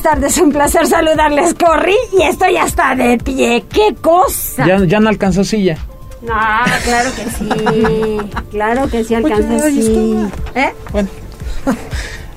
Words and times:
Buenas 0.00 0.02
tardes. 0.02 0.38
Un 0.38 0.52
placer 0.52 0.86
saludarles. 0.86 1.54
Corrí 1.54 1.96
y 2.18 2.22
estoy 2.22 2.56
hasta 2.56 2.94
de 2.94 3.18
pie. 3.18 3.64
¡Qué 3.68 3.94
cosa! 4.00 4.66
Ya, 4.66 4.84
ya 4.84 5.00
no 5.00 5.08
alcanzó 5.08 5.44
silla. 5.44 5.76
No, 6.22 6.34
claro 6.84 7.10
que 7.16 7.30
sí. 7.30 8.18
Claro 8.50 8.88
que 8.88 9.04
sí 9.04 9.14
ahí 9.14 9.82
sí. 9.82 10.16
¿Eh? 10.54 10.72
Bueno. 10.92 11.08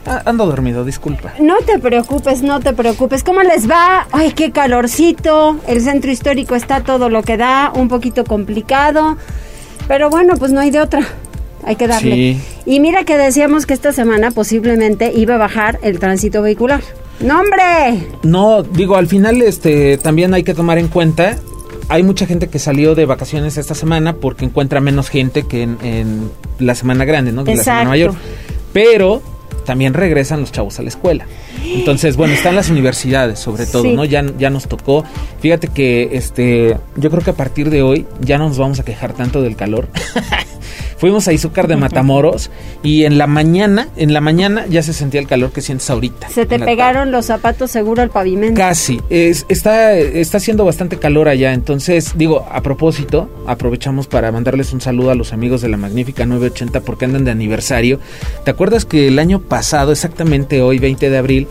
Ah, 0.06 0.22
Ando 0.26 0.46
dormido, 0.46 0.84
disculpa. 0.84 1.32
No 1.40 1.60
te 1.60 1.80
preocupes, 1.80 2.42
no 2.42 2.60
te 2.60 2.74
preocupes. 2.74 3.24
¿Cómo 3.24 3.42
les 3.42 3.72
va? 3.72 4.06
Ay, 4.12 4.34
qué 4.34 4.52
calorcito. 4.52 5.56
El 5.66 5.80
centro 5.80 6.12
histórico 6.12 6.56
está 6.56 6.82
todo 6.82 7.08
lo 7.08 7.24
que 7.24 7.38
da, 7.38 7.72
un 7.74 7.88
poquito 7.88 8.26
complicado. 8.26 9.16
Pero 9.88 10.10
bueno, 10.10 10.36
pues 10.36 10.52
no 10.52 10.60
hay 10.60 10.72
de 10.72 10.82
otra. 10.82 11.08
Hay 11.66 11.78
que 11.78 11.88
darle. 11.88 12.16
Sí. 12.16 12.42
Y 12.66 12.82
mira 12.82 13.06
que 13.06 13.18
decíamos 13.18 13.66
que 13.66 13.74
esta 13.74 13.94
semana 13.94 14.32
posiblemente 14.32 15.14
iba 15.16 15.36
a 15.36 15.38
bajar 15.38 15.80
el 15.84 16.00
tránsito 16.00 16.42
vehicular. 16.42 16.82
¡No, 17.24 17.40
hombre! 17.40 18.08
No, 18.24 18.64
digo, 18.64 18.96
al 18.96 19.08
final 19.08 19.42
este 19.42 19.98
también 19.98 20.34
hay 20.34 20.44
que 20.44 20.54
tomar 20.54 20.78
en 20.78 20.88
cuenta, 20.90 21.38
hay 21.90 22.04
mucha 22.04 22.26
gente 22.26 22.48
que 22.48 22.60
salió 22.60 22.96
de 22.96 23.06
vacaciones 23.06 23.58
esta 23.58 23.76
semana 23.76 24.14
porque 24.14 24.46
encuentra 24.46 24.82
menos 24.82 25.10
gente 25.10 25.44
que 25.44 25.64
en, 25.64 25.78
en 25.82 26.32
la 26.60 26.76
semana 26.76 27.06
grande, 27.06 27.32
¿no? 27.32 27.44
Que 27.44 27.56
la 27.56 27.64
semana 27.64 27.90
mayor. 27.90 28.14
Pero 28.74 29.22
también 29.66 29.94
regresan 29.94 30.42
los 30.42 30.52
chavos 30.52 30.80
a 30.80 30.84
la 30.84 30.90
escuela. 30.90 31.26
Entonces, 31.64 32.18
bueno, 32.18 32.34
están 32.34 32.56
las 32.56 32.70
universidades, 32.70 33.40
sobre 33.40 33.66
todo, 33.66 33.84
Sí. 33.84 33.94
¿no? 33.94 34.06
Ya, 34.06 34.24
ya 34.38 34.50
nos 34.50 34.68
tocó. 34.68 35.04
Fíjate 35.40 35.68
que 35.68 36.10
este, 36.14 36.78
yo 36.96 37.10
creo 37.10 37.22
que 37.24 37.32
a 37.32 37.36
partir 37.36 37.70
de 37.70 37.82
hoy 37.82 38.06
ya 38.22 38.38
no 38.38 38.48
nos 38.48 38.58
vamos 38.58 38.80
a 38.80 38.84
quejar 38.86 39.14
tanto 39.14 39.42
del 39.42 39.56
calor. 39.56 39.88
Fuimos 40.98 41.28
a 41.28 41.34
Izúcar 41.34 41.68
de 41.68 41.76
Matamoros 41.76 42.50
y 42.82 43.04
en 43.04 43.18
la 43.18 43.28
mañana, 43.28 43.90
en 43.98 44.14
la 44.14 44.22
mañana 44.22 44.66
ya 44.70 44.82
se 44.84 44.94
sentía 44.94 45.20
el 45.20 45.28
calor 45.28 45.52
que 45.52 45.60
sientes 45.60 45.90
ahorita. 45.90 46.30
Se 46.30 46.46
te 46.46 46.58
pegaron 46.60 47.12
los 47.12 47.26
zapatos 47.26 47.72
seguro 47.72 48.02
al 48.02 48.10
pavimento. 48.10 48.58
Casi. 48.58 49.02
Es, 49.10 49.46
está, 49.50 49.98
está 49.98 50.38
haciendo 50.38 50.64
bastante 50.64 50.98
calor 51.00 51.28
allá. 51.28 51.52
Entonces, 51.54 52.14
digo, 52.16 52.48
a 52.50 52.62
propósito, 52.62 53.30
aprovechamos 53.48 54.08
para 54.08 54.32
mandarles 54.32 54.72
un 54.72 54.80
saludo 54.80 55.12
a 55.12 55.16
los 55.16 55.34
amigos 55.34 55.62
de 55.62 55.68
la 55.68 55.76
Magnífica 55.76 56.26
980 56.26 56.80
porque 56.82 57.04
andan 57.04 57.26
de 57.26 57.32
aniversario. 57.32 58.00
¿Te 58.46 58.52
acuerdas 58.52 58.86
que 58.86 59.10
el 59.10 59.20
año 59.20 59.42
pasado, 59.42 59.92
exactamente 59.92 60.62
hoy, 60.62 60.80
20 60.80 61.10
de 61.10 61.18
abril, 61.18 61.43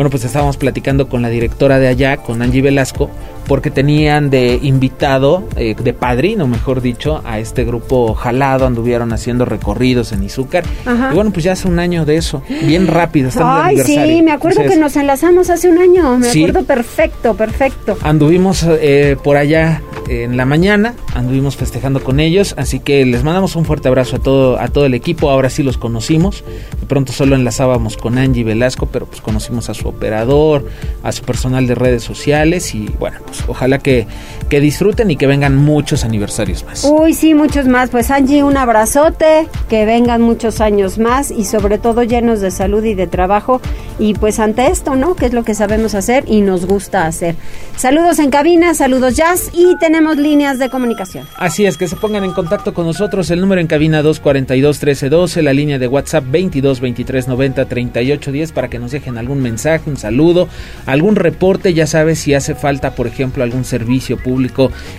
bueno, 0.00 0.08
pues 0.08 0.24
estábamos 0.24 0.56
platicando 0.56 1.10
con 1.10 1.20
la 1.20 1.28
directora 1.28 1.78
de 1.78 1.86
allá, 1.86 2.16
con 2.16 2.40
Angie 2.40 2.62
Velasco, 2.62 3.10
porque 3.46 3.70
tenían 3.70 4.30
de 4.30 4.58
invitado, 4.62 5.44
eh, 5.56 5.74
de 5.82 5.92
padrino, 5.92 6.46
mejor 6.46 6.80
dicho, 6.80 7.20
a 7.24 7.38
este 7.38 7.64
grupo 7.64 8.14
jalado, 8.14 8.66
anduvieron 8.66 9.12
haciendo 9.12 9.44
recorridos 9.44 10.12
en 10.12 10.22
Izúcar. 10.22 10.64
Ajá. 10.86 11.10
Y 11.12 11.14
bueno, 11.14 11.30
pues 11.32 11.44
ya 11.44 11.52
hace 11.52 11.68
un 11.68 11.78
año 11.78 12.04
de 12.04 12.16
eso, 12.16 12.42
bien 12.66 12.86
rápido, 12.86 13.30
de 13.30 13.40
Ay, 13.42 13.68
aniversario. 13.76 14.16
sí, 14.16 14.22
me 14.22 14.32
acuerdo 14.32 14.60
Entonces, 14.60 14.78
que 14.78 14.80
nos 14.82 14.96
enlazamos 14.96 15.50
hace 15.50 15.68
un 15.68 15.78
año. 15.78 16.18
Me 16.18 16.26
Sí. 16.30 16.44
acuerdo 16.44 16.64
perfecto, 16.66 17.34
perfecto. 17.34 17.96
Anduvimos 18.02 18.64
eh, 18.68 19.16
por 19.22 19.36
allá 19.36 19.82
en 20.08 20.36
la 20.36 20.44
mañana, 20.44 20.94
anduvimos 21.14 21.56
festejando 21.56 22.02
con 22.02 22.18
ellos, 22.20 22.54
así 22.58 22.80
que 22.80 23.04
les 23.06 23.22
mandamos 23.22 23.54
un 23.56 23.64
fuerte 23.64 23.88
abrazo 23.88 24.16
a 24.16 24.18
todo, 24.18 24.58
a 24.58 24.68
todo 24.68 24.84
el 24.86 24.94
equipo, 24.94 25.30
ahora 25.30 25.50
sí 25.50 25.62
los 25.62 25.78
conocimos, 25.78 26.42
de 26.80 26.86
pronto 26.86 27.12
solo 27.12 27.36
enlazábamos 27.36 27.96
con 27.96 28.18
Angie 28.18 28.42
Velasco, 28.42 28.86
pero 28.86 29.06
pues 29.06 29.20
conocimos 29.20 29.68
a 29.70 29.74
su 29.74 29.86
operador, 29.88 30.66
a 31.04 31.12
su 31.12 31.22
personal 31.22 31.66
de 31.68 31.74
redes 31.76 32.02
sociales 32.02 32.74
y 32.74 32.88
bueno, 32.98 33.18
pues 33.30 33.44
ojalá 33.48 33.78
que, 33.78 34.06
que 34.50 34.60
disfruten 34.60 35.10
y 35.12 35.16
que 35.16 35.28
vengan 35.28 35.56
muchos 35.56 36.04
aniversarios 36.04 36.64
más. 36.64 36.84
Uy, 36.84 37.14
sí, 37.14 37.34
muchos 37.34 37.66
más. 37.66 37.88
Pues 37.88 38.10
Angie, 38.10 38.42
un 38.42 38.56
abrazote, 38.56 39.48
que 39.68 39.86
vengan 39.86 40.20
muchos 40.20 40.60
años 40.60 40.98
más 40.98 41.30
y 41.30 41.44
sobre 41.44 41.78
todo 41.78 42.02
llenos 42.02 42.40
de 42.40 42.50
salud 42.50 42.84
y 42.84 42.94
de 42.94 43.06
trabajo. 43.06 43.62
Y 44.00 44.14
pues 44.14 44.40
ante 44.40 44.66
esto, 44.66 44.96
¿no? 44.96 45.14
Que 45.14 45.26
es 45.26 45.32
lo 45.32 45.44
que 45.44 45.54
sabemos 45.54 45.94
hacer 45.94 46.24
y 46.26 46.40
nos 46.40 46.66
gusta 46.66 47.06
hacer. 47.06 47.36
Saludos 47.76 48.18
en 48.18 48.30
cabina, 48.30 48.74
saludos 48.74 49.14
jazz 49.14 49.50
y 49.54 49.76
tenemos 49.78 50.16
líneas 50.16 50.58
de 50.58 50.68
comunicación. 50.68 51.26
Así 51.36 51.64
es, 51.64 51.76
que 51.76 51.86
se 51.86 51.94
pongan 51.94 52.24
en 52.24 52.32
contacto 52.32 52.74
con 52.74 52.86
nosotros. 52.86 53.30
El 53.30 53.40
número 53.40 53.60
en 53.60 53.68
cabina 53.68 54.02
242-1312, 54.02 55.42
la 55.42 55.52
línea 55.52 55.78
de 55.78 55.86
WhatsApp 55.86 56.24
22 56.28 56.80
23 56.80 57.28
90 57.28 57.64
38 57.66 58.32
10 58.32 58.52
para 58.52 58.68
que 58.68 58.80
nos 58.80 58.90
dejen 58.90 59.16
algún 59.16 59.40
mensaje, 59.40 59.88
un 59.88 59.96
saludo, 59.96 60.48
algún 60.86 61.14
reporte. 61.14 61.72
Ya 61.72 61.86
sabes, 61.86 62.18
si 62.18 62.34
hace 62.34 62.56
falta, 62.56 62.96
por 62.96 63.06
ejemplo, 63.06 63.44
algún 63.44 63.64
servicio 63.64 64.16
público 64.16 64.39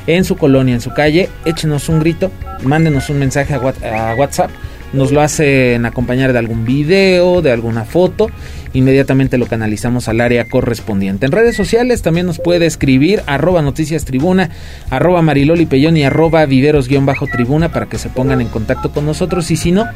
en 0.08 0.24
su 0.24 0.38
colonia, 0.38 0.76
en 0.76 0.82
su 0.82 0.94
calle, 0.94 1.30
échenos 1.46 1.90
un 1.90 2.00
grito, 2.00 2.32
mándenos 2.64 3.10
un 3.10 3.20
mensaje 3.20 3.54
a, 3.54 3.58
a 3.58 4.16
WhatsApp. 4.16 4.52
Nos 4.94 5.12
lo 5.12 5.22
hacen 5.22 5.86
acompañar 5.86 6.34
de 6.34 6.40
algún 6.40 6.66
video, 6.66 7.42
de 7.42 7.52
alguna 7.52 7.86
foto. 7.86 8.30
Inmediatamente 8.74 9.38
lo 9.38 9.48
canalizamos 9.48 10.08
al 10.08 10.22
área 10.22 10.46
correspondiente. 10.46 11.26
En 11.26 11.32
redes 11.32 11.56
sociales 11.56 12.02
también 12.02 12.26
nos 12.26 12.40
puede 12.40 12.66
escribir 12.66 13.22
arroba 13.26 13.62
noticias 13.62 14.06
tribuna, 14.06 14.50
arroba 14.90 15.22
mariloli 15.22 15.66
pellón 15.66 15.98
y 15.98 16.04
arroba 16.04 16.46
viveros-tribuna 16.46 17.70
para 17.70 17.88
que 17.88 17.98
se 17.98 18.10
pongan 18.10 18.42
en 18.42 18.48
contacto 18.48 18.92
con 18.92 19.06
nosotros. 19.06 19.52
Y 19.52 19.58
si 19.58 19.72
no, 19.72 19.88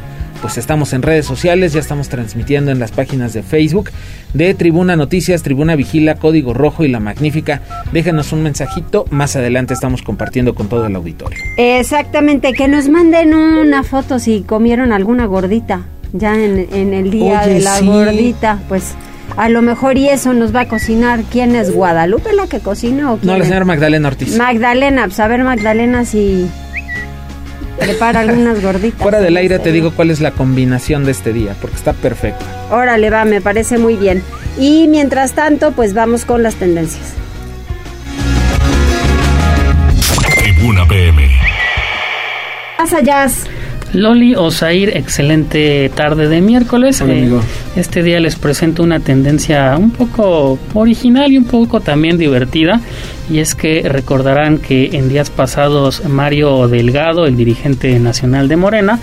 pues 0.41 0.57
estamos 0.57 0.93
en 0.93 1.01
redes 1.01 1.25
sociales, 1.25 1.73
ya 1.73 1.79
estamos 1.79 2.09
transmitiendo 2.09 2.71
en 2.71 2.79
las 2.79 2.91
páginas 2.91 3.33
de 3.33 3.43
Facebook 3.43 3.91
de 4.33 4.53
Tribuna 4.53 4.95
Noticias, 4.95 5.41
Tribuna 5.41 5.75
Vigila, 5.75 6.15
Código 6.15 6.53
Rojo 6.53 6.83
y 6.83 6.89
La 6.89 6.99
Magnífica. 6.99 7.61
Déjenos 7.93 8.33
un 8.33 8.43
mensajito, 8.43 9.05
más 9.09 9.35
adelante 9.35 9.73
estamos 9.73 10.01
compartiendo 10.01 10.53
con 10.53 10.67
todo 10.67 10.85
el 10.85 10.95
auditorio. 10.95 11.39
Exactamente, 11.57 12.53
que 12.53 12.67
nos 12.67 12.89
manden 12.89 13.33
una 13.33 13.83
foto 13.83 14.19
si 14.19 14.41
comieron 14.41 14.91
alguna 14.91 15.25
gordita 15.25 15.85
ya 16.13 16.35
en, 16.35 16.67
en 16.71 16.93
el 16.93 17.11
día 17.11 17.41
Oye, 17.43 17.55
de 17.55 17.59
la 17.61 17.77
sí. 17.77 17.85
gordita, 17.85 18.59
pues 18.67 18.93
a 19.37 19.49
lo 19.49 19.61
mejor 19.61 19.97
y 19.97 20.07
eso 20.09 20.33
nos 20.33 20.55
va 20.55 20.61
a 20.61 20.67
cocinar. 20.67 21.21
¿Quién 21.31 21.55
es 21.55 21.73
Guadalupe 21.73 22.33
la 22.33 22.47
que 22.47 22.59
cocina 22.59 23.11
o 23.11 23.17
quién 23.17 23.27
No, 23.27 23.33
la 23.37 23.43
es? 23.43 23.47
señora 23.47 23.65
Magdalena 23.65 24.07
Ortiz. 24.07 24.37
Magdalena, 24.37 25.05
pues 25.05 25.19
a 25.19 25.27
ver 25.27 25.43
Magdalena 25.43 26.05
si 26.05 26.47
prepara 27.79 28.21
algunas 28.21 28.61
gorditas. 28.61 29.01
Fuera 29.01 29.19
del 29.19 29.35
aire 29.37 29.59
te 29.59 29.71
digo 29.71 29.91
cuál 29.91 30.09
es 30.11 30.21
la 30.21 30.31
combinación 30.31 31.03
de 31.05 31.11
este 31.11 31.33
día, 31.33 31.55
porque 31.59 31.75
está 31.75 31.93
perfecta. 31.93 32.45
Órale, 32.71 33.09
va, 33.09 33.25
me 33.25 33.41
parece 33.41 33.77
muy 33.77 33.95
bien. 33.97 34.23
Y 34.57 34.87
mientras 34.87 35.33
tanto, 35.33 35.73
pues 35.73 35.93
vamos 35.93 36.23
con 36.23 36.41
las 36.41 36.55
tendencias. 36.55 37.13
Tribuna 40.37 40.85
PM. 40.87 41.29
Pasa 42.77 43.01
jazz. 43.01 43.43
Loli 43.95 44.35
Osair, 44.35 44.95
excelente 44.97 45.89
tarde 45.95 46.27
de 46.27 46.41
miércoles. 46.41 47.01
Hola, 47.01 47.13
Eh, 47.13 47.31
este 47.77 48.03
día 48.03 48.19
les 48.19 48.35
presento 48.35 48.83
una 48.83 48.99
tendencia 48.99 49.75
un 49.77 49.91
poco 49.91 50.59
original 50.73 51.31
y 51.31 51.37
un 51.37 51.45
poco 51.45 51.79
también 51.79 52.17
divertida. 52.17 52.81
Y 53.29 53.39
es 53.39 53.55
que 53.55 53.81
recordarán 53.89 54.59
que 54.59 54.91
en 54.93 55.09
días 55.09 55.31
pasados 55.31 56.05
Mario 56.05 56.67
Delgado, 56.67 57.25
el 57.25 57.35
dirigente 57.35 57.97
nacional 57.99 58.47
de 58.47 58.55
Morena, 58.55 58.99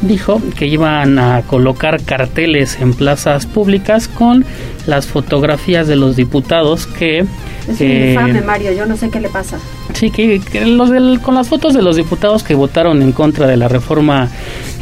dijo 0.00 0.40
que 0.58 0.66
iban 0.66 1.18
a 1.18 1.42
colocar 1.42 2.02
carteles 2.02 2.78
en 2.80 2.94
plazas 2.94 3.44
públicas 3.44 4.08
con 4.08 4.46
las 4.86 5.06
fotografías 5.06 5.86
de 5.88 5.96
los 5.96 6.16
diputados 6.16 6.86
que... 6.86 7.26
Es 7.68 7.80
eh, 7.80 8.14
un 8.16 8.28
infame, 8.28 8.40
Mario, 8.46 8.72
yo 8.72 8.86
no 8.86 8.96
sé 8.96 9.10
qué 9.10 9.20
le 9.20 9.28
pasa. 9.28 9.58
Sí, 9.92 10.10
que, 10.10 10.40
que 10.40 10.64
los 10.66 10.90
del- 10.90 11.20
con 11.20 11.34
las 11.34 11.48
fotos 11.48 11.74
de 11.74 11.82
los 11.82 11.96
diputados 11.96 12.42
que 12.44 12.54
votaron 12.54 13.02
en 13.02 13.12
contra 13.12 13.46
de 13.46 13.56
la 13.56 13.68
reforma 13.68 14.28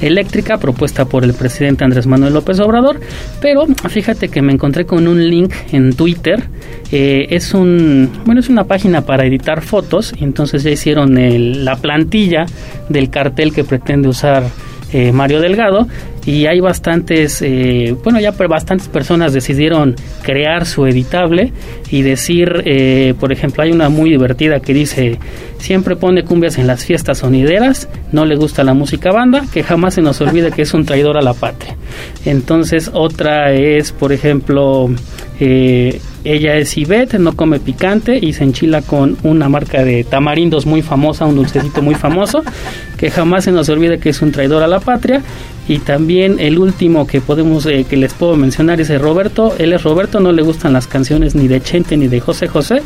eléctrica 0.03 0.59
propuesta 0.59 1.05
por 1.07 1.25
el 1.25 1.33
presidente 1.35 1.85
Andrés 1.85 2.07
Manuel 2.07 2.35
López 2.35 2.61
Obrador, 2.61 3.01
pero 3.41 3.67
fíjate 3.89 4.29
que 4.29 4.43
me 4.43 4.53
encontré 4.53 4.85
con 4.85 5.07
un 5.09 5.29
link 5.31 5.53
en 5.73 5.95
Twitter, 5.95 6.43
eh, 6.93 7.27
es 7.31 7.55
un 7.55 8.11
bueno 8.27 8.41
es 8.41 8.49
una 8.49 8.65
página 8.65 8.84
para 9.07 9.25
editar 9.25 9.63
fotos 9.63 10.15
entonces 10.21 10.63
ya 10.63 10.71
hicieron 10.71 11.65
la 11.65 11.77
plantilla 11.77 12.47
del 12.89 13.11
cartel 13.11 13.53
que 13.53 13.65
pretende 13.65 14.09
usar 14.09 14.45
eh, 14.93 15.11
Mario 15.11 15.41
Delgado 15.41 15.89
y 16.25 16.47
hay 16.47 16.61
bastantes, 16.61 17.43
eh, 17.43 17.97
bueno, 18.05 18.21
ya 18.21 18.31
bastantes 18.31 18.87
personas 18.87 19.33
decidieron 19.33 19.97
crear 20.23 20.67
su 20.67 20.87
editable 20.87 21.53
y 21.91 22.03
decir, 22.03 22.63
eh, 22.65 23.15
por 23.19 23.33
ejemplo, 23.33 23.65
hay 23.65 23.73
una 23.73 23.89
muy 23.89 24.11
divertida 24.11 24.61
que 24.61 24.73
dice, 24.73 25.19
siempre 25.59 25.97
pone 25.97 26.23
cumbias 26.23 26.59
en 26.59 26.69
las 26.69 26.85
fiestas 26.85 27.19
sonideras, 27.19 27.89
no 28.13 28.25
le 28.25 28.37
gusta 28.37 28.63
la 28.63 28.73
música 28.73 29.11
banda, 29.11 29.45
que 29.53 29.65
jamás 29.65 29.95
se 29.95 30.03
nos 30.03 30.21
olvide 30.21 30.53
que 30.53 30.63
es 30.63 30.73
un 30.75 30.87
traidor 30.87 31.19
a 31.19 31.23
la 31.23 31.35
patria. 31.35 31.77
Entonces 32.25 32.91
otra 32.95 33.53
es, 33.53 33.91
por 33.91 34.13
ejemplo, 34.13 34.91
ella 36.25 36.57
es 36.57 36.77
Ivette, 36.79 37.19
no 37.19 37.37
come 37.37 37.61
picante 37.61 38.19
y 38.21 38.33
se 38.33 38.45
enchila 38.45 38.81
con 38.81 39.19
una 39.25 39.51
marca 39.51 39.85
de 39.85 40.05
tamarindos 40.05 40.65
muy 40.65 40.81
famosa, 40.81 41.27
un 41.27 41.37
dulcecito 41.37 41.83
muy 41.83 41.95
famoso, 41.95 42.43
que 42.97 43.11
jamás 43.11 43.45
se 43.45 43.53
nos 43.53 43.69
olvide 43.69 43.99
que 43.99 44.09
es 44.09 44.23
un 44.23 44.33
traidor 44.33 44.63
a 44.63 44.67
la 44.67 44.81
patria. 44.81 45.23
Y 45.69 45.79
también 45.79 46.41
el 46.41 46.59
último 46.59 47.07
que 47.07 47.21
podemos 47.21 47.65
eh, 47.67 47.85
que 47.89 47.97
les 47.97 48.13
puedo 48.15 48.37
mencionar 48.37 48.81
es 48.81 48.91
el 48.91 49.01
Roberto. 49.01 49.55
Él 49.59 49.73
es 49.73 49.83
Roberto, 49.83 50.21
no 50.21 50.33
le 50.33 50.43
gustan 50.43 50.73
las 50.73 50.87
canciones 50.87 51.35
ni 51.35 51.47
de 51.47 51.61
Chente 51.61 51.97
ni 51.97 52.09
de 52.09 52.21
José 52.21 52.49
José, 52.49 52.83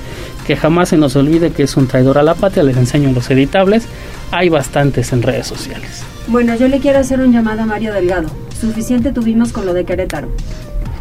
que 0.46 0.56
jamás 0.56 0.90
se 0.90 0.96
nos 0.96 1.16
olvide 1.16 1.50
que 1.50 1.64
es 1.64 1.76
un 1.76 1.86
traidor 1.86 2.18
a 2.18 2.22
la 2.22 2.34
patria. 2.34 2.62
Les 2.62 2.76
enseño 2.76 3.12
los 3.12 3.30
editables. 3.30 3.86
Hay 4.30 4.48
bastantes 4.48 5.12
en 5.12 5.22
redes 5.22 5.46
sociales. 5.46 6.02
Bueno, 6.28 6.54
yo 6.56 6.68
le 6.68 6.78
quiero 6.78 6.98
hacer 6.98 7.20
un 7.20 7.32
llamado 7.32 7.62
a 7.62 7.66
Mario 7.66 7.92
Delgado. 7.92 8.28
Suficiente 8.60 9.12
tuvimos 9.12 9.52
con 9.52 9.66
lo 9.66 9.74
de 9.74 9.84
Querétaro 9.84 10.28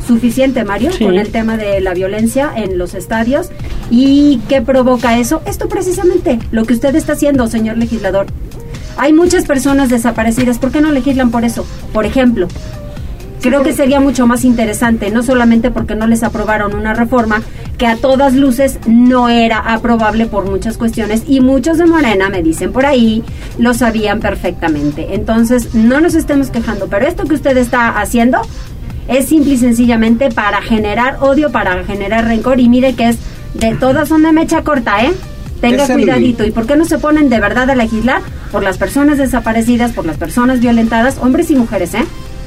suficiente, 0.07 0.63
Mario, 0.63 0.91
con 0.99 1.15
el 1.15 1.29
tema 1.29 1.57
de 1.57 1.81
la 1.81 1.93
violencia 1.93 2.51
en 2.55 2.77
los 2.77 2.93
estadios. 2.93 3.49
¿Y 3.91 4.39
qué 4.49 4.61
provoca 4.61 5.19
eso? 5.19 5.41
Esto 5.45 5.69
precisamente, 5.69 6.39
lo 6.51 6.65
que 6.65 6.73
usted 6.73 6.95
está 6.95 7.13
haciendo, 7.13 7.47
señor 7.47 7.77
legislador. 7.77 8.27
Hay 8.97 9.13
muchas 9.13 9.45
personas 9.45 9.89
desaparecidas. 9.89 10.57
¿Por 10.57 10.71
qué 10.71 10.81
no 10.81 10.91
legislan 10.91 11.29
por 11.29 11.45
eso? 11.45 11.67
Por 11.93 12.05
ejemplo, 12.05 12.47
creo 13.41 13.63
que 13.63 13.73
sería 13.73 13.99
mucho 13.99 14.25
más 14.25 14.43
interesante, 14.43 15.11
no 15.11 15.23
solamente 15.23 15.71
porque 15.71 15.95
no 15.95 16.07
les 16.07 16.23
aprobaron 16.23 16.73
una 16.73 16.93
reforma 16.93 17.43
que 17.77 17.85
a 17.85 17.95
todas 17.95 18.33
luces 18.33 18.79
no 18.87 19.29
era 19.29 19.59
aprobable 19.59 20.25
por 20.25 20.49
muchas 20.49 20.77
cuestiones 20.77 21.23
y 21.27 21.41
muchos 21.41 21.77
de 21.77 21.85
Morena, 21.85 22.29
me 22.29 22.41
dicen 22.41 22.71
por 22.71 22.85
ahí, 22.85 23.23
lo 23.59 23.73
sabían 23.75 24.19
perfectamente. 24.19 25.13
Entonces, 25.13 25.75
no 25.75 26.01
nos 26.01 26.15
estemos 26.15 26.49
quejando, 26.49 26.87
pero 26.87 27.07
esto 27.07 27.25
que 27.25 27.35
usted 27.35 27.55
está 27.57 27.99
haciendo 27.99 28.41
es 29.07 29.27
simple 29.27 29.53
y 29.53 29.57
sencillamente 29.57 30.29
para 30.29 30.61
generar 30.61 31.17
odio, 31.21 31.51
para 31.51 31.83
generar 31.83 32.25
rencor 32.25 32.59
y 32.59 32.69
mire 32.69 32.93
que 32.93 33.09
es 33.09 33.17
de 33.53 33.75
todas 33.75 34.11
una 34.11 34.31
mecha 34.31 34.63
corta, 34.63 35.03
¿eh? 35.03 35.13
Tenga 35.61 35.87
cuidadito. 35.87 36.45
¿Y 36.45 36.51
por 36.51 36.67
qué 36.67 36.75
no 36.75 36.85
se 36.85 36.99
ponen 36.99 37.29
de 37.29 37.39
verdad 37.39 37.69
a 37.69 37.75
legislar 37.75 38.21
por 38.51 38.63
las 38.63 38.77
personas 38.77 39.17
desaparecidas, 39.17 39.91
por 39.91 40.05
las 40.05 40.17
personas 40.17 40.59
violentadas, 40.59 41.17
hombres 41.19 41.49
y 41.49 41.55
mujeres, 41.55 41.93
eh? 41.95 42.05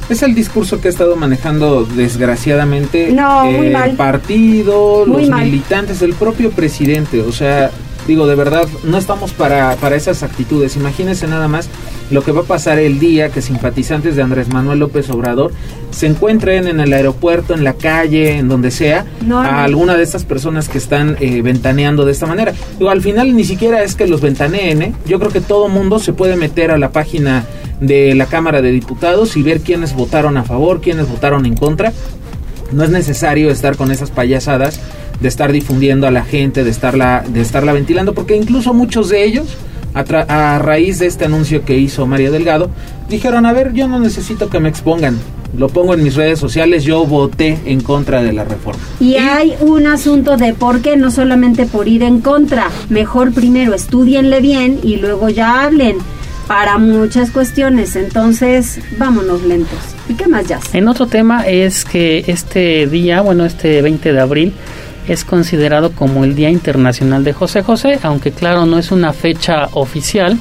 Es 0.09 0.23
el 0.23 0.35
discurso 0.35 0.81
que 0.81 0.89
ha 0.89 0.91
estado 0.91 1.15
manejando 1.15 1.85
desgraciadamente 1.85 3.13
no, 3.13 3.45
el 3.45 3.97
partido, 3.97 5.07
los 5.07 5.29
militantes, 5.29 6.03
el 6.03 6.15
propio 6.15 6.51
presidente. 6.51 7.21
O 7.21 7.31
sea, 7.31 7.71
digo, 8.11 8.27
de 8.27 8.35
verdad, 8.35 8.67
no 8.83 8.99
estamos 8.99 9.33
para, 9.33 9.77
para 9.77 9.95
esas 9.95 10.25
actitudes. 10.25 10.75
Imagínense 10.75 11.29
nada 11.29 11.47
más 11.47 11.69
lo 12.11 12.25
que 12.25 12.33
va 12.33 12.41
a 12.41 12.45
pasar 12.45 12.81
el 12.81 12.99
día 12.99 13.29
que 13.29 13.41
simpatizantes 13.41 14.17
de 14.17 14.23
Andrés 14.23 14.49
Manuel 14.49 14.81
López 14.81 15.09
Obrador 15.11 15.53
se 15.93 16.09
encuentren 16.09 16.67
en 16.67 16.81
el 16.81 16.93
aeropuerto, 16.93 17.55
en 17.55 17.63
la 17.63 17.75
calle, 17.75 18.37
en 18.37 18.49
donde 18.49 18.73
sea, 18.73 19.07
a 19.33 19.63
alguna 19.63 19.97
de 19.97 20.03
estas 20.03 20.25
personas 20.25 20.69
que 20.69 20.79
están 20.79 21.19
eh, 21.21 21.41
ventaneando 21.43 22.05
de 22.05 22.11
esta 22.11 22.27
manera. 22.27 22.53
Digo, 22.81 22.91
al 22.91 23.01
final 23.01 23.37
ni 23.37 23.45
siquiera 23.45 23.85
es 23.85 23.95
que 23.95 24.09
los 24.09 24.21
ventaneen, 24.21 24.83
¿eh? 24.83 24.95
yo 25.07 25.21
creo 25.21 25.31
que 25.31 25.41
todo 25.41 25.69
mundo 25.69 26.01
se 26.01 26.13
puede 26.13 26.35
meter 26.35 26.73
a 26.73 26.79
la 26.79 26.91
página 26.91 27.45
de 27.81 28.17
la 28.17 28.27
Cámara 28.27 28.61
de 28.61 28.73
Diputados 28.73 29.37
y 29.37 29.45
ver 29.45 29.61
quiénes 29.61 29.95
votaron 29.95 30.37
a 30.37 30.43
favor, 30.43 30.81
quiénes 30.81 31.09
votaron 31.09 31.47
en 31.47 31.55
contra. 31.55 31.93
No 32.73 32.83
es 32.83 32.91
necesario 32.91 33.51
estar 33.51 33.77
con 33.77 33.93
esas 33.93 34.11
payasadas 34.11 34.81
de 35.21 35.29
estar 35.29 35.53
difundiendo 35.53 36.07
a 36.07 36.11
la 36.11 36.25
gente, 36.25 36.65
de 36.65 36.71
estarla, 36.71 37.25
de 37.27 37.41
estarla 37.41 37.73
ventilando, 37.73 38.15
porque 38.15 38.37
incluso 38.37 38.75
muchos 38.75 39.09
de 39.09 39.25
ellos, 39.25 39.57
a, 39.95 40.59
raíz 40.59 40.99
de 40.99 41.07
este 41.07 41.25
anuncio 41.25 41.65
que 41.65 41.77
hizo 41.77 42.07
María 42.07 42.31
Delgado, 42.31 42.71
dijeron, 43.09 43.47
a 43.47 43.53
ver, 43.53 43.73
yo 43.73 43.89
no 43.89 43.99
necesito 43.99 44.49
que 44.49 44.61
me 44.61 44.69
expongan, 44.69 45.19
lo 45.57 45.69
pongo 45.69 45.95
en 45.95 46.03
mis 46.03 46.15
redes 46.15 46.39
sociales, 46.39 46.85
yo 46.85 47.05
voté 47.05 47.59
en 47.67 47.81
contra 47.81 48.23
de 48.23 48.33
la 48.33 48.45
reforma. 48.45 48.83
Y, 49.01 49.17
hay 49.17 49.55
un 49.61 49.87
asunto 49.87 50.37
de 50.37 50.55
por 50.55 50.81
qué, 50.81 50.97
no 50.97 51.11
solamente 51.11 51.67
por 51.67 51.89
ir 51.89 52.03
en 52.03 52.21
contra, 52.21 52.69
mejor 52.89 53.33
primero 53.33 53.75
estudienle 53.75 54.41
bien 54.41 54.79
y 54.83 54.97
luego 54.97 55.29
ya 55.29 55.65
hablen 55.65 55.97
para 56.47 56.79
muchas 56.79 57.31
cuestiones, 57.31 57.95
entonces 57.95 58.81
vámonos 58.99 59.45
lentos. 59.45 59.79
¿Y 60.09 60.15
qué 60.15 60.27
más 60.27 60.49
ya? 60.49 60.59
En 60.73 60.89
otro 60.89 61.07
tema 61.07 61.47
es 61.47 61.85
que 61.85 62.25
este 62.27 62.89
día, 62.89 63.21
bueno, 63.21 63.45
este 63.45 63.81
20 63.83 64.13
de 64.13 64.21
abril, 64.21 64.53
es 65.09 65.25
considerado 65.25 65.93
como 65.93 66.25
el 66.25 66.35
Día 66.35 66.51
Internacional 66.51 67.25
de 67.25 67.33
José 67.33 67.63
José, 67.63 67.99
aunque 68.03 68.33
claro 68.33 68.67
no 68.67 68.79
es 68.79 68.93
una 68.93 69.13
fecha 69.13 69.69
oficial, 69.73 70.39